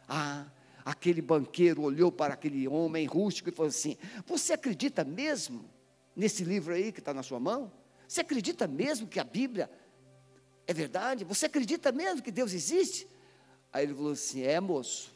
Ah, 0.09 0.45
aquele 0.83 1.21
banqueiro 1.21 1.81
olhou 1.81 2.11
para 2.11 2.33
aquele 2.33 2.67
homem 2.67 3.05
rústico 3.05 3.47
e 3.47 3.53
falou 3.53 3.69
assim: 3.69 3.95
Você 4.25 4.51
acredita 4.51 5.05
mesmo 5.05 5.63
nesse 6.13 6.43
livro 6.43 6.73
aí 6.73 6.91
que 6.91 6.99
está 6.99 7.13
na 7.13 7.23
sua 7.23 7.39
mão? 7.39 7.71
Você 8.05 8.19
acredita 8.19 8.67
mesmo 8.67 9.07
que 9.07 9.21
a 9.21 9.23
Bíblia 9.23 9.71
é 10.65 10.73
verdade? 10.73 11.23
Você 11.23 11.45
acredita 11.45 11.91
mesmo 11.91 12.21
que 12.21 12.31
Deus 12.31 12.53
existe? 12.53 13.07
Aí 13.71 13.85
ele 13.85 13.93
falou 13.93 14.11
assim: 14.13 14.41
É, 14.43 14.59
moço. 14.59 15.11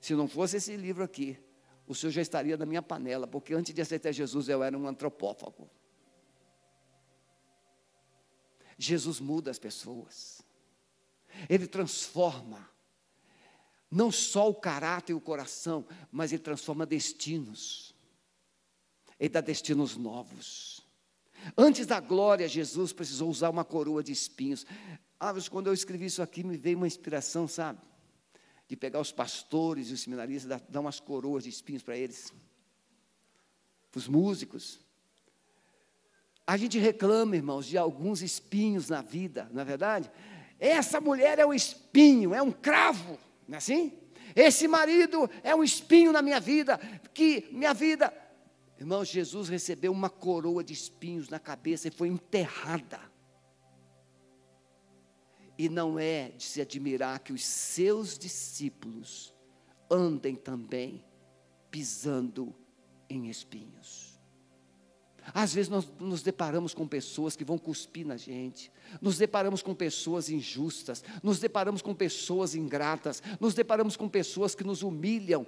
Se 0.00 0.14
não 0.14 0.26
fosse 0.26 0.56
esse 0.56 0.76
livro 0.76 1.04
aqui, 1.04 1.38
o 1.86 1.94
senhor 1.94 2.10
já 2.10 2.22
estaria 2.22 2.56
na 2.56 2.66
minha 2.66 2.82
panela, 2.82 3.26
porque 3.26 3.54
antes 3.54 3.72
de 3.72 3.80
aceitar 3.80 4.10
Jesus 4.12 4.48
eu 4.48 4.62
era 4.62 4.76
um 4.76 4.88
antropófago. 4.88 5.70
Jesus 8.76 9.20
muda 9.20 9.50
as 9.50 9.60
pessoas, 9.60 10.42
Ele 11.48 11.68
transforma, 11.68 12.68
não 13.88 14.10
só 14.10 14.48
o 14.48 14.54
caráter 14.54 15.12
e 15.12 15.14
o 15.14 15.20
coração, 15.20 15.86
mas 16.10 16.32
Ele 16.32 16.42
transforma 16.42 16.84
destinos, 16.84 17.94
Ele 19.20 19.28
dá 19.28 19.40
destinos 19.40 19.96
novos. 19.96 20.81
Antes 21.56 21.86
da 21.86 22.00
glória, 22.00 22.48
Jesus 22.48 22.92
precisou 22.92 23.28
usar 23.28 23.50
uma 23.50 23.64
coroa 23.64 24.02
de 24.02 24.12
espinhos. 24.12 24.66
Ah, 25.18 25.32
mas 25.32 25.48
quando 25.48 25.66
eu 25.68 25.74
escrevi 25.74 26.06
isso 26.06 26.22
aqui, 26.22 26.42
me 26.42 26.56
veio 26.56 26.76
uma 26.76 26.86
inspiração, 26.86 27.46
sabe? 27.46 27.78
de 28.72 28.76
pegar 28.76 29.00
os 29.00 29.12
pastores 29.12 29.90
e 29.90 29.92
os 29.92 30.00
seminaristas, 30.00 30.62
dar, 30.66 30.80
umas 30.80 30.98
coroas 30.98 31.44
de 31.44 31.50
espinhos 31.50 31.82
para 31.82 31.94
eles, 31.94 32.32
para 33.90 33.98
os 33.98 34.08
músicos. 34.08 34.80
A 36.46 36.56
gente 36.56 36.78
reclama, 36.78 37.36
irmãos, 37.36 37.66
de 37.66 37.76
alguns 37.76 38.22
espinhos 38.22 38.88
na 38.88 39.02
vida, 39.02 39.46
não 39.52 39.60
é 39.60 39.64
verdade? 39.66 40.10
Essa 40.58 41.02
mulher 41.02 41.38
é 41.38 41.44
um 41.44 41.52
espinho, 41.52 42.32
é 42.32 42.40
um 42.40 42.50
cravo, 42.50 43.18
não 43.46 43.56
é 43.56 43.58
assim? 43.58 43.92
Esse 44.34 44.66
marido 44.66 45.28
é 45.42 45.54
um 45.54 45.62
espinho 45.62 46.10
na 46.10 46.22
minha 46.22 46.40
vida, 46.40 46.78
que 47.12 47.50
minha 47.52 47.74
vida. 47.74 48.10
Irmãos, 48.82 49.06
Jesus 49.06 49.48
recebeu 49.48 49.92
uma 49.92 50.10
coroa 50.10 50.64
de 50.64 50.72
espinhos 50.72 51.28
na 51.28 51.38
cabeça 51.38 51.86
e 51.86 51.90
foi 51.92 52.08
enterrada. 52.08 53.00
E 55.56 55.68
não 55.68 56.00
é 56.00 56.30
de 56.30 56.42
se 56.42 56.60
admirar 56.60 57.20
que 57.20 57.32
os 57.32 57.44
seus 57.44 58.18
discípulos 58.18 59.32
andem 59.88 60.34
também 60.34 61.04
pisando 61.70 62.52
em 63.08 63.30
espinhos. 63.30 64.20
Às 65.32 65.54
vezes 65.54 65.70
nós 65.70 65.88
nos 66.00 66.20
deparamos 66.20 66.74
com 66.74 66.88
pessoas 66.88 67.36
que 67.36 67.44
vão 67.44 67.58
cuspir 67.58 68.04
na 68.04 68.16
gente, 68.16 68.72
nos 69.00 69.16
deparamos 69.16 69.62
com 69.62 69.76
pessoas 69.76 70.28
injustas, 70.28 71.04
nos 71.22 71.38
deparamos 71.38 71.82
com 71.82 71.94
pessoas 71.94 72.56
ingratas, 72.56 73.22
nos 73.38 73.54
deparamos 73.54 73.96
com 73.96 74.08
pessoas 74.08 74.56
que 74.56 74.64
nos 74.64 74.82
humilham, 74.82 75.46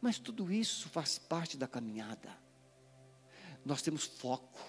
mas 0.00 0.20
tudo 0.20 0.52
isso 0.52 0.88
faz 0.88 1.18
parte 1.18 1.56
da 1.56 1.66
caminhada. 1.66 2.45
Nós 3.66 3.82
temos 3.82 4.04
foco, 4.04 4.60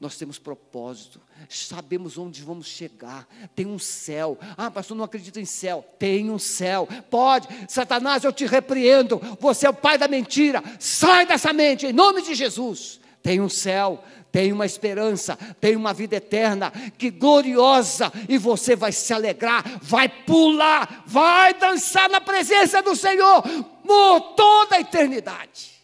nós 0.00 0.16
temos 0.16 0.36
propósito, 0.36 1.20
sabemos 1.48 2.18
onde 2.18 2.42
vamos 2.42 2.66
chegar, 2.66 3.24
tem 3.54 3.66
um 3.66 3.78
céu. 3.78 4.36
Ah, 4.56 4.68
pastor, 4.68 4.96
não 4.96 5.04
acredito 5.04 5.38
em 5.38 5.44
céu. 5.44 5.86
Tem 5.96 6.28
um 6.28 6.38
céu. 6.38 6.88
Pode, 7.08 7.46
Satanás, 7.68 8.24
eu 8.24 8.32
te 8.32 8.44
repreendo. 8.44 9.20
Você 9.38 9.64
é 9.64 9.70
o 9.70 9.74
pai 9.74 9.96
da 9.96 10.08
mentira. 10.08 10.60
Sai 10.80 11.24
dessa 11.24 11.52
mente, 11.52 11.86
em 11.86 11.92
nome 11.92 12.20
de 12.20 12.34
Jesus. 12.34 12.98
Tem 13.22 13.40
um 13.40 13.48
céu, 13.48 14.02
tem 14.32 14.52
uma 14.52 14.66
esperança, 14.66 15.38
tem 15.60 15.76
uma 15.76 15.94
vida 15.94 16.16
eterna, 16.16 16.72
que 16.98 17.10
gloriosa, 17.10 18.12
e 18.28 18.36
você 18.38 18.74
vai 18.74 18.90
se 18.90 19.14
alegrar, 19.14 19.64
vai 19.80 20.08
pular, 20.08 21.04
vai 21.06 21.54
dançar 21.54 22.10
na 22.10 22.20
presença 22.20 22.82
do 22.82 22.96
Senhor 22.96 23.40
por 23.86 24.20
toda 24.34 24.76
a 24.76 24.80
eternidade. 24.80 25.75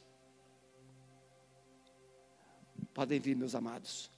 Podem 2.94 3.18
vir, 3.18 3.34
meus 3.34 3.54
amados. 3.54 4.10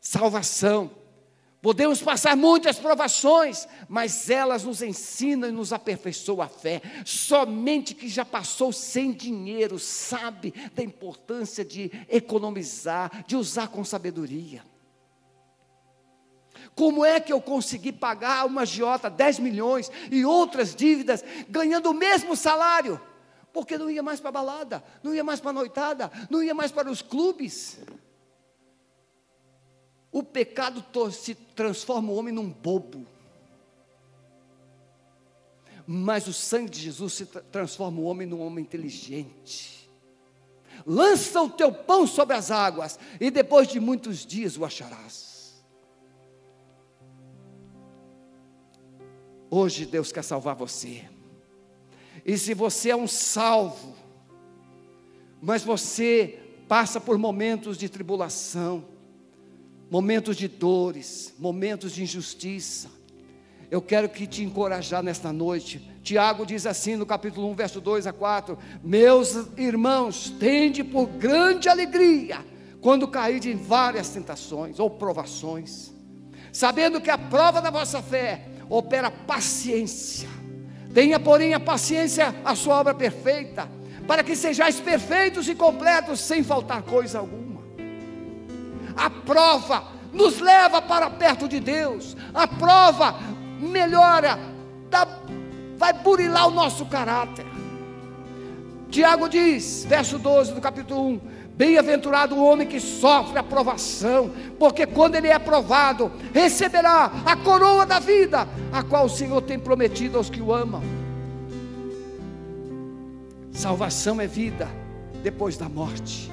Salvação. 0.00 0.90
Podemos 1.60 2.02
passar 2.02 2.36
muitas 2.36 2.78
provações, 2.78 3.66
mas 3.88 4.28
elas 4.28 4.64
nos 4.64 4.82
ensinam 4.82 5.48
e 5.48 5.52
nos 5.52 5.72
aperfeiçoam 5.72 6.42
a 6.42 6.48
fé. 6.48 6.82
Somente 7.06 7.94
que 7.94 8.06
já 8.06 8.22
passou 8.22 8.70
sem 8.70 9.12
dinheiro 9.12 9.78
sabe 9.78 10.52
da 10.74 10.82
importância 10.82 11.64
de 11.64 11.90
economizar, 12.08 13.24
de 13.26 13.34
usar 13.34 13.68
com 13.68 13.82
sabedoria. 13.82 14.62
Como 16.74 17.04
é 17.04 17.18
que 17.18 17.32
eu 17.32 17.40
consegui 17.40 17.92
pagar 17.92 18.46
uma 18.46 18.66
giota 18.66 19.08
10 19.08 19.38
milhões 19.38 19.90
e 20.10 20.24
outras 20.24 20.74
dívidas 20.74 21.24
ganhando 21.48 21.90
o 21.90 21.94
mesmo 21.94 22.36
salário? 22.36 23.00
Porque 23.54 23.78
não 23.78 23.88
ia 23.88 24.02
mais 24.02 24.18
para 24.18 24.30
a 24.30 24.32
balada, 24.32 24.84
não 25.00 25.14
ia 25.14 25.22
mais 25.22 25.38
para 25.38 25.50
a 25.50 25.52
noitada, 25.54 26.10
não 26.28 26.42
ia 26.42 26.52
mais 26.52 26.72
para 26.72 26.90
os 26.90 27.00
clubes. 27.00 27.78
O 30.10 30.24
pecado 30.24 30.84
se 31.12 31.36
transforma 31.36 32.10
o 32.10 32.16
homem 32.16 32.34
num 32.34 32.50
bobo. 32.50 33.06
Mas 35.86 36.26
o 36.26 36.32
sangue 36.32 36.68
de 36.68 36.80
Jesus 36.80 37.12
se 37.12 37.26
transforma 37.26 38.00
o 38.00 38.04
homem 38.04 38.26
num 38.26 38.40
homem 38.40 38.64
inteligente. 38.64 39.88
Lança 40.84 41.40
o 41.40 41.48
teu 41.48 41.72
pão 41.72 42.08
sobre 42.08 42.34
as 42.34 42.50
águas, 42.50 42.98
e 43.20 43.30
depois 43.30 43.68
de 43.68 43.78
muitos 43.78 44.26
dias 44.26 44.56
o 44.56 44.64
acharás. 44.64 45.62
Hoje 49.48 49.86
Deus 49.86 50.10
quer 50.10 50.24
salvar 50.24 50.56
você. 50.56 51.13
E 52.24 52.38
se 52.38 52.54
você 52.54 52.90
é 52.90 52.96
um 52.96 53.06
salvo, 53.06 53.94
mas 55.42 55.62
você 55.62 56.38
passa 56.66 56.98
por 56.98 57.18
momentos 57.18 57.76
de 57.76 57.88
tribulação, 57.88 58.84
momentos 59.90 60.36
de 60.36 60.48
dores, 60.48 61.34
momentos 61.38 61.92
de 61.92 62.02
injustiça, 62.02 62.88
eu 63.70 63.82
quero 63.82 64.08
que 64.08 64.26
te 64.26 64.42
encorajar 64.42 65.02
nesta 65.02 65.32
noite. 65.32 65.90
Tiago 66.02 66.46
diz 66.46 66.64
assim 66.64 66.96
no 66.96 67.04
capítulo 67.04 67.50
1, 67.50 67.54
verso 67.54 67.80
2 67.80 68.06
a 68.06 68.12
4: 68.12 68.58
Meus 68.82 69.34
irmãos, 69.58 70.30
tende 70.30 70.82
por 70.82 71.06
grande 71.06 71.68
alegria 71.68 72.38
quando 72.80 73.08
cair 73.08 73.44
em 73.46 73.56
várias 73.56 74.08
tentações 74.10 74.78
ou 74.78 74.88
provações, 74.88 75.92
sabendo 76.52 77.00
que 77.00 77.10
a 77.10 77.18
prova 77.18 77.60
da 77.60 77.70
vossa 77.70 78.00
fé 78.00 78.48
opera 78.70 79.10
paciência 79.10 80.28
Tenha, 80.94 81.18
porém, 81.18 81.52
a 81.52 81.60
paciência, 81.60 82.32
a 82.44 82.54
sua 82.54 82.76
obra 82.76 82.94
perfeita, 82.94 83.68
para 84.06 84.22
que 84.22 84.36
sejais 84.36 84.78
perfeitos 84.78 85.48
e 85.48 85.54
completos, 85.54 86.20
sem 86.20 86.44
faltar 86.44 86.82
coisa 86.82 87.18
alguma. 87.18 87.62
A 88.96 89.10
prova 89.10 89.88
nos 90.12 90.38
leva 90.38 90.80
para 90.80 91.10
perto 91.10 91.48
de 91.48 91.58
Deus, 91.58 92.16
a 92.32 92.46
prova 92.46 93.16
melhora, 93.58 94.38
dá, 94.88 95.04
vai 95.76 95.92
burilar 95.92 96.46
o 96.46 96.52
nosso 96.52 96.86
caráter. 96.86 97.44
Tiago 98.88 99.28
diz, 99.28 99.84
verso 99.88 100.16
12 100.16 100.52
do 100.52 100.60
capítulo 100.60 101.08
1: 101.08 101.20
Bem-aventurado 101.56 102.34
o 102.34 102.44
homem 102.44 102.66
que 102.66 102.80
sofre 102.80 103.38
a 103.38 103.42
provação, 103.42 104.32
porque 104.58 104.86
quando 104.86 105.14
ele 105.14 105.28
é 105.28 105.34
aprovado, 105.34 106.10
receberá 106.32 107.12
a 107.24 107.36
coroa 107.36 107.86
da 107.86 108.00
vida, 108.00 108.48
a 108.72 108.82
qual 108.82 109.06
o 109.06 109.08
Senhor 109.08 109.40
tem 109.40 109.56
prometido 109.58 110.18
aos 110.18 110.28
que 110.28 110.42
o 110.42 110.52
amam. 110.52 110.82
Salvação 113.52 114.20
é 114.20 114.26
vida 114.26 114.68
depois 115.22 115.56
da 115.56 115.68
morte. 115.68 116.28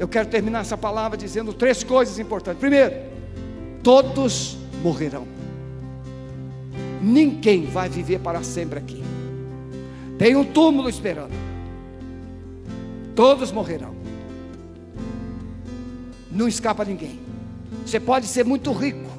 Eu 0.00 0.08
quero 0.08 0.28
terminar 0.28 0.62
essa 0.62 0.76
palavra 0.76 1.16
dizendo 1.16 1.54
três 1.54 1.84
coisas 1.84 2.18
importantes. 2.18 2.58
Primeiro, 2.58 2.92
todos 3.84 4.58
morrerão. 4.82 5.28
Ninguém 7.00 7.66
vai 7.66 7.88
viver 7.88 8.18
para 8.18 8.42
sempre 8.42 8.80
aqui. 8.80 9.00
Tem 10.18 10.34
um 10.34 10.44
túmulo 10.44 10.88
esperando. 10.88 11.45
Todos 13.16 13.50
morrerão. 13.50 13.96
Não 16.30 16.46
escapa 16.46 16.84
ninguém. 16.84 17.18
Você 17.84 17.98
pode 17.98 18.26
ser 18.26 18.44
muito 18.44 18.70
rico, 18.72 19.10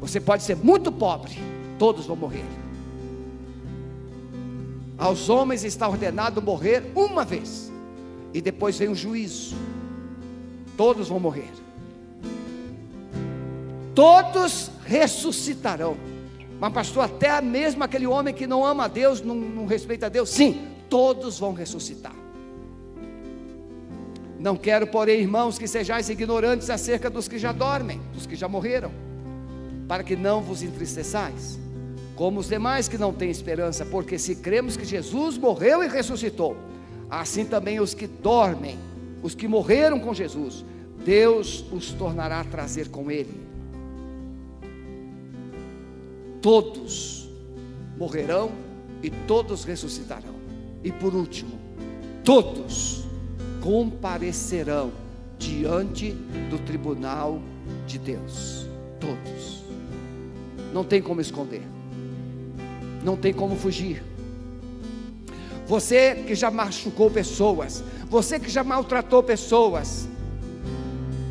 você 0.00 0.18
pode 0.18 0.42
ser 0.42 0.56
muito 0.56 0.90
pobre, 0.90 1.38
todos 1.78 2.06
vão 2.06 2.16
morrer. 2.16 2.46
Aos 4.96 5.28
homens 5.28 5.64
está 5.64 5.86
ordenado 5.86 6.40
morrer 6.40 6.90
uma 6.94 7.24
vez, 7.24 7.70
e 8.32 8.40
depois 8.40 8.78
vem 8.78 8.88
o 8.88 8.94
juízo. 8.94 9.54
Todos 10.76 11.08
vão 11.08 11.20
morrer. 11.20 11.50
Todos 13.94 14.70
ressuscitarão. 14.86 15.96
Mas, 16.58 16.72
pastor, 16.72 17.04
até 17.04 17.38
mesmo 17.42 17.84
aquele 17.84 18.06
homem 18.06 18.32
que 18.32 18.46
não 18.46 18.64
ama 18.64 18.84
a 18.84 18.88
Deus, 18.88 19.20
não, 19.20 19.34
não 19.34 19.66
respeita 19.66 20.06
a 20.06 20.08
Deus, 20.08 20.30
sim, 20.30 20.68
todos 20.88 21.38
vão 21.38 21.52
ressuscitar. 21.52 22.19
Não 24.40 24.56
quero, 24.56 24.86
porém, 24.86 25.20
irmãos, 25.20 25.58
que 25.58 25.68
sejais 25.68 26.08
ignorantes 26.08 26.68
acerca 26.68 27.08
dos 27.08 27.28
que 27.28 27.38
já 27.38 27.52
dormem, 27.52 28.00
dos 28.12 28.26
que 28.26 28.34
já 28.34 28.48
morreram, 28.48 28.90
para 29.86 30.02
que 30.02 30.16
não 30.16 30.40
vos 30.40 30.62
entristeçais, 30.62 31.58
como 32.16 32.40
os 32.40 32.48
demais 32.48 32.88
que 32.88 32.98
não 32.98 33.12
têm 33.12 33.30
esperança, 33.30 33.84
porque 33.84 34.18
se 34.18 34.34
cremos 34.36 34.76
que 34.76 34.84
Jesus 34.84 35.36
morreu 35.36 35.84
e 35.84 35.88
ressuscitou, 35.88 36.56
assim 37.08 37.44
também 37.44 37.78
os 37.78 37.94
que 37.94 38.06
dormem, 38.06 38.78
os 39.22 39.34
que 39.34 39.46
morreram 39.46 40.00
com 40.00 40.12
Jesus, 40.12 40.64
Deus 41.04 41.64
os 41.70 41.92
tornará 41.92 42.40
a 42.40 42.44
trazer 42.44 42.88
com 42.88 43.10
Ele 43.10 43.50
todos 46.40 47.28
morrerão 47.96 48.50
e 49.02 49.10
todos 49.10 49.64
ressuscitarão. 49.64 50.34
E 50.82 50.90
por 50.90 51.14
último, 51.14 51.58
todos 52.24 52.99
comparecerão 53.60 54.92
diante 55.38 56.12
do 56.50 56.58
tribunal 56.58 57.40
de 57.86 57.98
Deus. 57.98 58.66
Todos. 58.98 59.64
Não 60.72 60.84
tem 60.84 61.00
como 61.00 61.20
esconder. 61.20 61.62
Não 63.02 63.16
tem 63.16 63.32
como 63.32 63.56
fugir. 63.56 64.02
Você 65.66 66.16
que 66.26 66.34
já 66.34 66.50
machucou 66.50 67.10
pessoas, 67.10 67.82
você 68.08 68.40
que 68.40 68.50
já 68.50 68.64
maltratou 68.64 69.22
pessoas, 69.22 70.08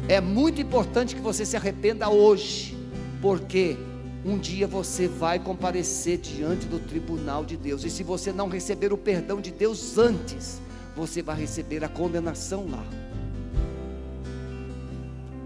é 0.07 0.21
muito 0.21 0.61
importante 0.61 1.15
que 1.15 1.21
você 1.21 1.45
se 1.45 1.57
arrependa 1.57 2.09
hoje, 2.09 2.75
porque 3.21 3.77
um 4.25 4.37
dia 4.37 4.65
você 4.65 5.07
vai 5.07 5.39
comparecer 5.39 6.17
diante 6.17 6.65
do 6.65 6.79
tribunal 6.79 7.43
de 7.43 7.57
Deus, 7.57 7.83
e 7.83 7.89
se 7.89 8.01
você 8.01 8.31
não 8.31 8.47
receber 8.47 8.93
o 8.93 8.97
perdão 8.97 9.41
de 9.41 9.51
Deus 9.51 9.97
antes, 9.97 10.61
você 10.95 11.21
vai 11.21 11.35
receber 11.35 11.83
a 11.83 11.89
condenação 11.89 12.67
lá. 12.69 12.83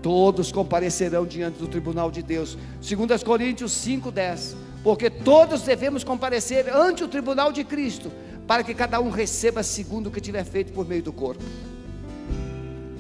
Todos 0.01 0.51
comparecerão 0.51 1.25
diante 1.25 1.59
do 1.59 1.67
tribunal 1.67 2.11
de 2.11 2.21
Deus. 2.21 2.57
2 2.81 3.23
Coríntios 3.23 3.71
5:10. 3.71 4.55
Porque 4.83 5.09
todos 5.09 5.61
devemos 5.61 6.03
comparecer 6.03 6.67
ante 6.75 7.05
o 7.05 7.07
tribunal 7.07 7.53
de 7.53 7.63
Cristo, 7.63 8.11
para 8.45 8.63
que 8.63 8.73
cada 8.73 8.99
um 8.99 9.09
receba 9.09 9.63
segundo 9.63 10.07
o 10.07 10.11
que 10.11 10.19
tiver 10.19 10.43
feito 10.43 10.73
por 10.73 10.85
meio 10.85 11.01
do 11.01 11.13
corpo. 11.13 11.43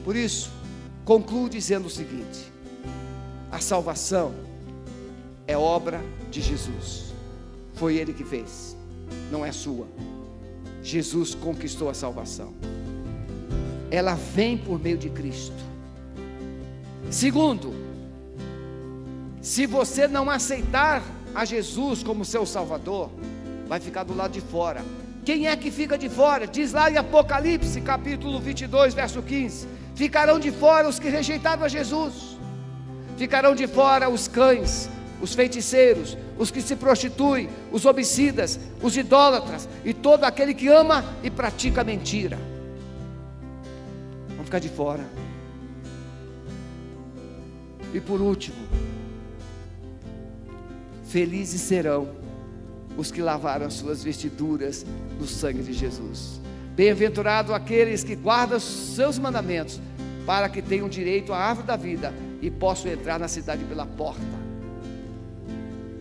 Por 0.05 0.15
isso, 0.15 0.49
concluo 1.03 1.49
dizendo 1.49 1.87
o 1.87 1.89
seguinte: 1.89 2.51
a 3.51 3.59
salvação 3.59 4.33
é 5.45 5.57
obra 5.57 6.01
de 6.31 6.41
Jesus. 6.41 7.13
Foi 7.73 7.97
Ele 7.97 8.13
que 8.13 8.23
fez, 8.23 8.77
não 9.29 9.45
é 9.45 9.51
sua. 9.51 9.87
Jesus 10.83 11.33
conquistou 11.33 11.89
a 11.89 11.93
salvação. 11.93 12.53
Ela 13.89 14.15
vem 14.15 14.57
por 14.57 14.79
meio 14.79 14.97
de 14.97 15.09
Cristo. 15.09 15.55
Segundo, 17.09 17.73
se 19.41 19.65
você 19.65 20.07
não 20.07 20.29
aceitar 20.29 21.01
a 21.33 21.45
Jesus 21.45 22.03
como 22.03 22.25
seu 22.25 22.45
Salvador, 22.45 23.09
vai 23.67 23.79
ficar 23.79 24.03
do 24.03 24.15
lado 24.15 24.31
de 24.31 24.41
fora. 24.41 24.83
Quem 25.23 25.47
é 25.47 25.55
que 25.55 25.71
fica 25.71 25.97
de 25.97 26.09
fora? 26.09 26.45
Diz 26.45 26.73
lá 26.73 26.91
em 26.91 26.97
Apocalipse, 26.97 27.79
capítulo 27.79 28.39
22, 28.39 28.93
verso 28.93 29.21
15: 29.21 29.67
Ficarão 29.95 30.37
de 30.37 30.51
fora 30.51 30.87
os 30.87 30.99
que 30.99 31.07
rejeitaram 31.07 31.63
a 31.63 31.69
Jesus, 31.69 32.37
ficarão 33.17 33.55
de 33.55 33.67
fora 33.67 34.09
os 34.09 34.27
cães, 34.27 34.89
os 35.21 35.33
feiticeiros, 35.33 36.17
os 36.37 36.49
que 36.49 36.61
se 36.61 36.75
prostituem, 36.75 37.49
os 37.71 37.85
homicidas, 37.85 38.59
os 38.81 38.95
idólatras 38.97 39.67
e 39.83 39.93
todo 39.93 40.23
aquele 40.23 40.53
que 40.53 40.67
ama 40.67 41.03
e 41.23 41.29
pratica 41.29 41.83
mentira. 41.83 42.37
Vão 44.35 44.45
ficar 44.45 44.59
de 44.59 44.69
fora. 44.69 45.03
E 47.93 47.99
por 47.99 48.19
último, 48.19 48.57
felizes 51.05 51.61
serão 51.61 52.09
os 52.97 53.11
que 53.11 53.21
lavaram 53.21 53.67
as 53.67 53.73
suas 53.73 54.03
vestiduras 54.03 54.85
no 55.19 55.27
sangue 55.27 55.61
de 55.61 55.73
Jesus. 55.73 56.41
Bem-aventurado 56.75 57.53
aqueles 57.53 58.03
que 58.03 58.15
guardam 58.15 58.57
os 58.57 58.63
seus 58.63 59.19
mandamentos, 59.19 59.79
para 60.25 60.49
que 60.49 60.61
tenham 60.61 60.89
direito 60.89 61.31
à 61.33 61.37
árvore 61.37 61.67
da 61.67 61.75
vida 61.75 62.13
e 62.41 62.49
possam 62.49 62.91
entrar 62.91 63.19
na 63.19 63.27
cidade 63.27 63.63
pela 63.65 63.85
porta 63.85 64.42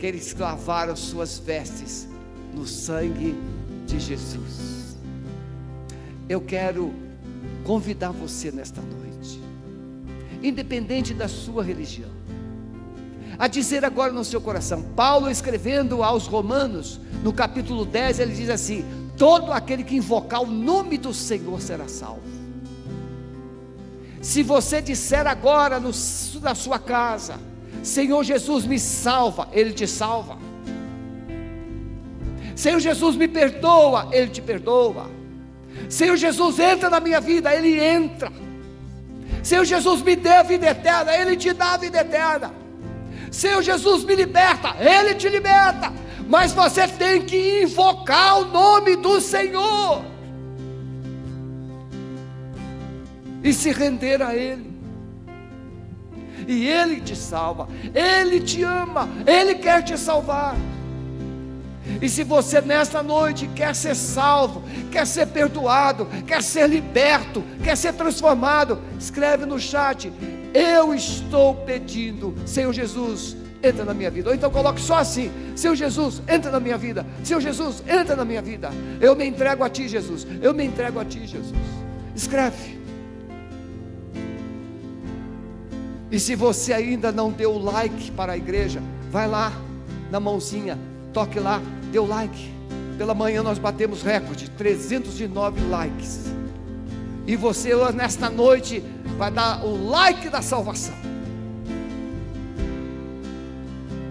que 0.03 0.07
eles 0.09 0.35
lavaram 0.35 0.97
suas 0.97 1.39
vestes 1.39 2.09
no 2.53 2.67
sangue 2.67 3.37
de 3.87 4.01
Jesus. 4.01 4.97
Eu 6.29 6.41
quero 6.41 6.93
convidar 7.63 8.11
você 8.11 8.51
nesta 8.51 8.81
noite, 8.81 9.41
independente 10.43 11.15
da 11.15 11.29
sua 11.29 11.63
religião, 11.63 12.11
a 13.39 13.47
dizer 13.47 13.85
agora 13.85 14.13
no 14.13 14.25
seu 14.25 14.41
coração, 14.41 14.83
Paulo 14.97 15.31
escrevendo 15.31 16.03
aos 16.03 16.27
Romanos, 16.27 17.01
no 17.23 17.33
capítulo 17.33 17.85
10, 17.85 18.19
ele 18.19 18.35
diz 18.35 18.51
assim: 18.51 18.85
Todo 19.17 19.53
aquele 19.53 19.85
que 19.85 19.95
invocar 19.95 20.43
o 20.43 20.47
nome 20.47 20.99
do 20.99 21.15
Senhor 21.15 21.61
será 21.61 21.87
salvo. 21.87 22.23
Se 24.21 24.43
você 24.43 24.83
disser 24.83 25.29
agora 25.29 25.79
no, 25.79 25.93
na 26.43 26.57
sua 26.57 26.81
casa, 26.81 27.52
Senhor 27.83 28.23
Jesus 28.23 28.65
me 28.65 28.79
salva, 28.79 29.49
Ele 29.53 29.73
te 29.73 29.87
salva. 29.87 30.39
Senhor 32.55 32.79
Jesus 32.79 33.17
me 33.17 33.27
perdoa, 33.27 34.09
Ele 34.13 34.29
te 34.29 34.41
perdoa. 34.41 35.11
Senhor 35.89 36.17
Jesus 36.17 36.59
entra 36.61 36.89
na 36.89 37.01
minha 37.01 37.21
vida, 37.21 37.53
Ele 37.55 37.81
entra. 37.81 38.33
Senhor 39.43 39.65
Jesus 39.65 40.01
me 40.03 40.15
dê 40.15 40.31
a 40.31 40.43
vida 40.43 40.67
eterna, 40.69 41.13
Ele 41.17 41.37
te 41.37 41.53
dá 41.53 41.73
a 41.73 41.77
vida 41.77 42.01
eterna. 42.01 42.55
Senhor 43.33 43.63
Jesus 43.63 44.05
me 44.05 44.15
liberta, 44.15 44.77
Ele 44.79 45.15
te 45.17 45.29
liberta. 45.29 45.93
Mas 46.29 46.53
você 46.53 46.87
tem 46.87 47.23
que 47.23 47.63
invocar 47.63 48.41
o 48.41 48.45
nome 48.45 48.95
do 48.97 49.21
Senhor 49.21 50.05
e 53.43 53.53
se 53.53 53.73
render 53.73 54.23
a 54.23 54.37
Ele 54.37 54.72
e 56.47 56.67
Ele 56.67 57.01
te 57.01 57.17
salva, 57.17 57.69
Ele 57.95 58.41
te 58.41 58.63
ama, 58.63 59.09
Ele 59.27 59.55
quer 59.55 59.83
te 59.83 59.97
salvar. 59.99 60.57
E 62.01 62.09
se 62.09 62.23
você 62.25 62.61
nesta 62.61 63.03
noite 63.03 63.49
quer 63.55 63.75
ser 63.75 63.95
salvo, 63.95 64.63
quer 64.91 65.07
ser 65.07 65.27
perdoado, 65.27 66.07
quer 66.27 66.43
ser 66.43 66.69
liberto, 66.69 67.43
quer 67.63 67.77
ser 67.77 67.93
transformado, 67.95 68.81
escreve 68.99 69.45
no 69.45 69.59
chat: 69.59 70.13
Eu 70.55 70.95
estou 70.95 71.55
pedindo, 71.55 72.35
Senhor 72.47 72.73
Jesus, 72.73 73.37
entra 73.63 73.85
na 73.85 73.95
minha 73.95 74.11
vida. 74.11 74.29
Ou 74.29 74.35
então 74.35 74.51
coloque 74.51 74.81
só 74.81 74.99
assim: 74.99 75.31
Senhor 75.55 75.75
Jesus, 75.75 76.23
entra 76.29 76.51
na 76.51 76.61
minha 76.61 76.79
vida. 76.79 77.07
Senhor 77.23 77.41
Jesus, 77.41 77.83
entra 77.87 78.17
na 78.17 78.25
minha 78.25 78.43
vida. 78.43 78.71
Eu 79.01 79.15
me 79.15 79.27
entrego 79.27 79.63
a 79.65 79.71
Ti, 79.71 79.89
Jesus. 79.89 80.27
Eu 80.41 80.53
me 80.55 80.65
entrego 80.65 80.99
a 80.99 81.05
Ti, 81.05 81.27
Jesus. 81.27 81.53
Escreve. 82.15 82.82
E 86.13 86.21
se 86.21 86.35
você 86.35 86.75
ainda 86.75 87.11
não 87.11 87.31
deu 87.31 87.57
like 87.57 88.11
para 88.11 88.35
a 88.35 88.37
igreja, 88.37 88.83
vai 89.11 89.27
lá 89.27 89.51
na 90.11 90.21
mãozinha, 90.21 90.79
toque 91.11 91.41
lá, 91.41 91.59
o 91.95 92.05
like. 92.05 92.53
Pela 92.99 93.15
manhã 93.15 93.43
nós 93.43 93.59
batemos 93.59 94.03
recorde, 94.03 94.51
309 94.51 95.63
likes. 95.71 96.27
E 97.27 97.35
você 97.35 97.75
nesta 97.93 98.29
noite 98.29 98.85
vai 99.17 99.31
dar 99.31 99.65
o 99.65 99.89
like 99.89 100.29
da 100.29 100.43
salvação. 100.43 100.95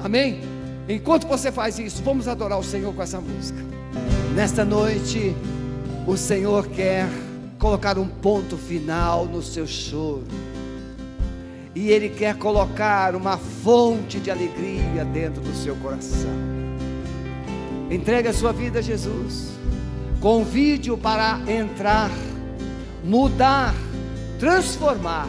Amém? 0.04 0.42
Enquanto 0.90 1.28
você 1.28 1.52
faz 1.52 1.78
isso, 1.78 2.02
vamos 2.02 2.28
adorar 2.28 2.58
o 2.58 2.64
Senhor 2.64 2.92
com 2.96 3.04
essa 3.04 3.22
música. 3.22 3.60
Nesta 4.34 4.66
noite, 4.66 5.36
o 6.08 6.18
Senhor 6.18 6.68
quer 6.68 7.08
colocar 7.60 8.00
um 8.00 8.08
ponto 8.08 8.58
final 8.58 9.28
no 9.28 9.44
seu 9.44 9.68
choro 9.68 10.24
e 11.74 11.90
Ele 11.90 12.10
quer 12.10 12.36
colocar 12.38 13.16
uma 13.16 13.38
fonte 13.38 14.20
de 14.20 14.30
alegria 14.30 15.06
dentro 15.06 15.42
do 15.42 15.54
seu 15.56 15.76
coração. 15.78 16.32
Entregue 17.90 18.30
a 18.30 18.34
sua 18.34 18.54
vida 18.54 18.80
a 18.80 18.82
Jesus. 18.82 19.52
Convide-o 20.22 20.98
para 20.98 21.40
entrar, 21.48 22.10
mudar, 23.04 23.74
transformar, 24.40 25.28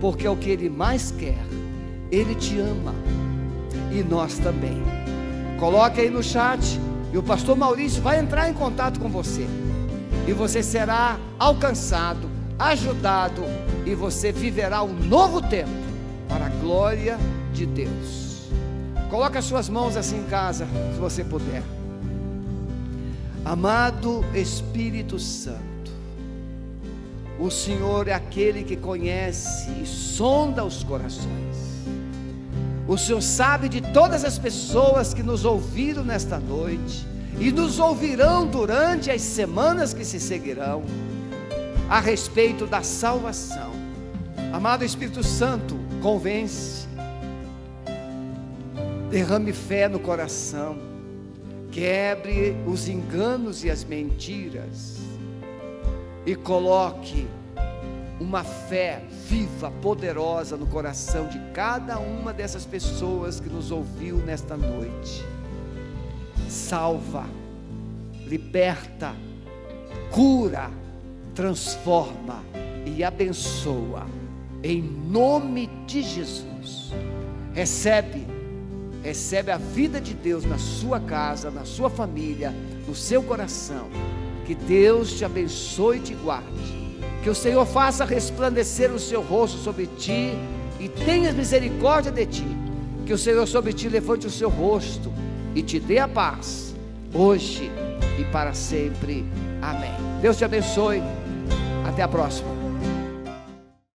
porque 0.00 0.26
é 0.26 0.30
o 0.30 0.36
que 0.36 0.50
ele 0.50 0.68
mais 0.68 1.10
quer. 1.10 1.38
Ele 2.10 2.34
te 2.34 2.58
ama 2.58 2.94
e 3.90 4.02
nós 4.02 4.38
também. 4.38 4.82
Coloque 5.58 6.00
aí 6.00 6.10
no 6.10 6.22
chat 6.22 6.78
e 7.12 7.16
o 7.18 7.22
pastor 7.22 7.56
Maurício 7.56 8.02
vai 8.02 8.18
entrar 8.18 8.50
em 8.50 8.52
contato 8.52 9.00
com 9.00 9.08
você. 9.08 9.46
E 10.26 10.32
você 10.32 10.62
será 10.62 11.18
alcançado, 11.38 12.28
ajudado 12.58 13.42
e 13.84 13.94
você 13.94 14.32
viverá 14.32 14.82
um 14.82 14.92
novo 14.92 15.42
tempo 15.42 15.70
para 16.28 16.46
a 16.46 16.48
glória 16.48 17.18
de 17.52 17.66
Deus. 17.66 18.48
Coloque 19.10 19.38
as 19.38 19.44
suas 19.44 19.68
mãos 19.68 19.96
assim 19.96 20.18
em 20.18 20.24
casa, 20.24 20.66
se 20.92 20.98
você 20.98 21.22
puder. 21.22 21.62
Amado 23.44 24.24
Espírito 24.34 25.18
Santo, 25.18 25.92
o 27.38 27.50
Senhor 27.50 28.08
é 28.08 28.12
aquele 28.12 28.64
que 28.64 28.76
conhece 28.76 29.70
e 29.82 29.86
sonda 29.86 30.64
os 30.64 30.82
corações. 30.82 31.56
O 32.88 32.96
Senhor 32.96 33.20
sabe 33.20 33.68
de 33.68 33.80
todas 33.80 34.24
as 34.24 34.38
pessoas 34.38 35.12
que 35.12 35.22
nos 35.22 35.44
ouviram 35.44 36.04
nesta 36.04 36.38
noite 36.38 37.06
e 37.38 37.52
nos 37.52 37.78
ouvirão 37.78 38.46
durante 38.46 39.10
as 39.10 39.22
semanas 39.22 39.92
que 39.92 40.04
se 40.04 40.18
seguirão 40.18 40.82
a 41.88 42.00
respeito 42.00 42.66
da 42.66 42.82
salvação. 42.82 43.72
Amado 44.52 44.84
Espírito 44.84 45.22
Santo, 45.22 45.76
convence, 46.02 46.86
derrame 49.10 49.52
fé 49.52 49.88
no 49.88 50.00
coração, 50.00 50.78
quebre 51.70 52.56
os 52.66 52.88
enganos 52.88 53.64
e 53.64 53.70
as 53.70 53.84
mentiras 53.84 54.98
e 56.24 56.34
coloque 56.34 57.28
uma 58.18 58.42
fé 58.42 59.02
viva, 59.28 59.70
poderosa 59.82 60.56
no 60.56 60.66
coração 60.66 61.28
de 61.28 61.38
cada 61.52 61.98
uma 61.98 62.32
dessas 62.32 62.64
pessoas 62.64 63.38
que 63.38 63.48
nos 63.48 63.70
ouviu 63.70 64.16
nesta 64.16 64.56
noite. 64.56 65.24
Salva, 66.48 67.26
liberta, 68.26 69.14
cura, 70.10 70.70
transforma 71.36 72.42
e 72.86 73.04
abençoa, 73.04 74.06
em 74.64 74.82
nome 74.82 75.68
de 75.86 76.02
Jesus. 76.02 76.92
Recebe, 77.52 78.26
recebe 79.02 79.52
a 79.52 79.58
vida 79.58 80.00
de 80.00 80.14
Deus 80.14 80.44
na 80.44 80.58
sua 80.58 80.98
casa, 80.98 81.50
na 81.50 81.64
sua 81.64 81.90
família, 81.90 82.52
no 82.88 82.94
seu 82.94 83.22
coração. 83.22 83.88
Que 84.46 84.54
Deus 84.54 85.12
te 85.12 85.24
abençoe 85.24 85.98
e 85.98 86.00
te 86.00 86.14
guarde. 86.14 86.96
Que 87.22 87.28
o 87.28 87.34
Senhor 87.34 87.66
faça 87.66 88.04
resplandecer 88.04 88.90
o 88.92 88.98
seu 88.98 89.20
rosto 89.20 89.58
sobre 89.58 89.86
ti 89.98 90.32
e 90.80 90.88
tenha 90.88 91.32
misericórdia 91.32 92.10
de 92.10 92.24
ti. 92.24 92.46
Que 93.04 93.12
o 93.12 93.18
Senhor 93.18 93.46
sobre 93.46 93.72
ti 93.72 93.88
levante 93.88 94.26
o 94.26 94.30
seu 94.30 94.48
rosto 94.48 95.12
e 95.54 95.62
te 95.62 95.78
dê 95.78 95.98
a 95.98 96.08
paz, 96.08 96.74
hoje 97.12 97.70
e 98.18 98.24
para 98.24 98.54
sempre. 98.54 99.24
Amém. 99.60 99.92
Deus 100.22 100.36
te 100.36 100.44
abençoe. 100.44 101.02
Até 101.86 102.02
a 102.02 102.08
próxima. 102.08 102.55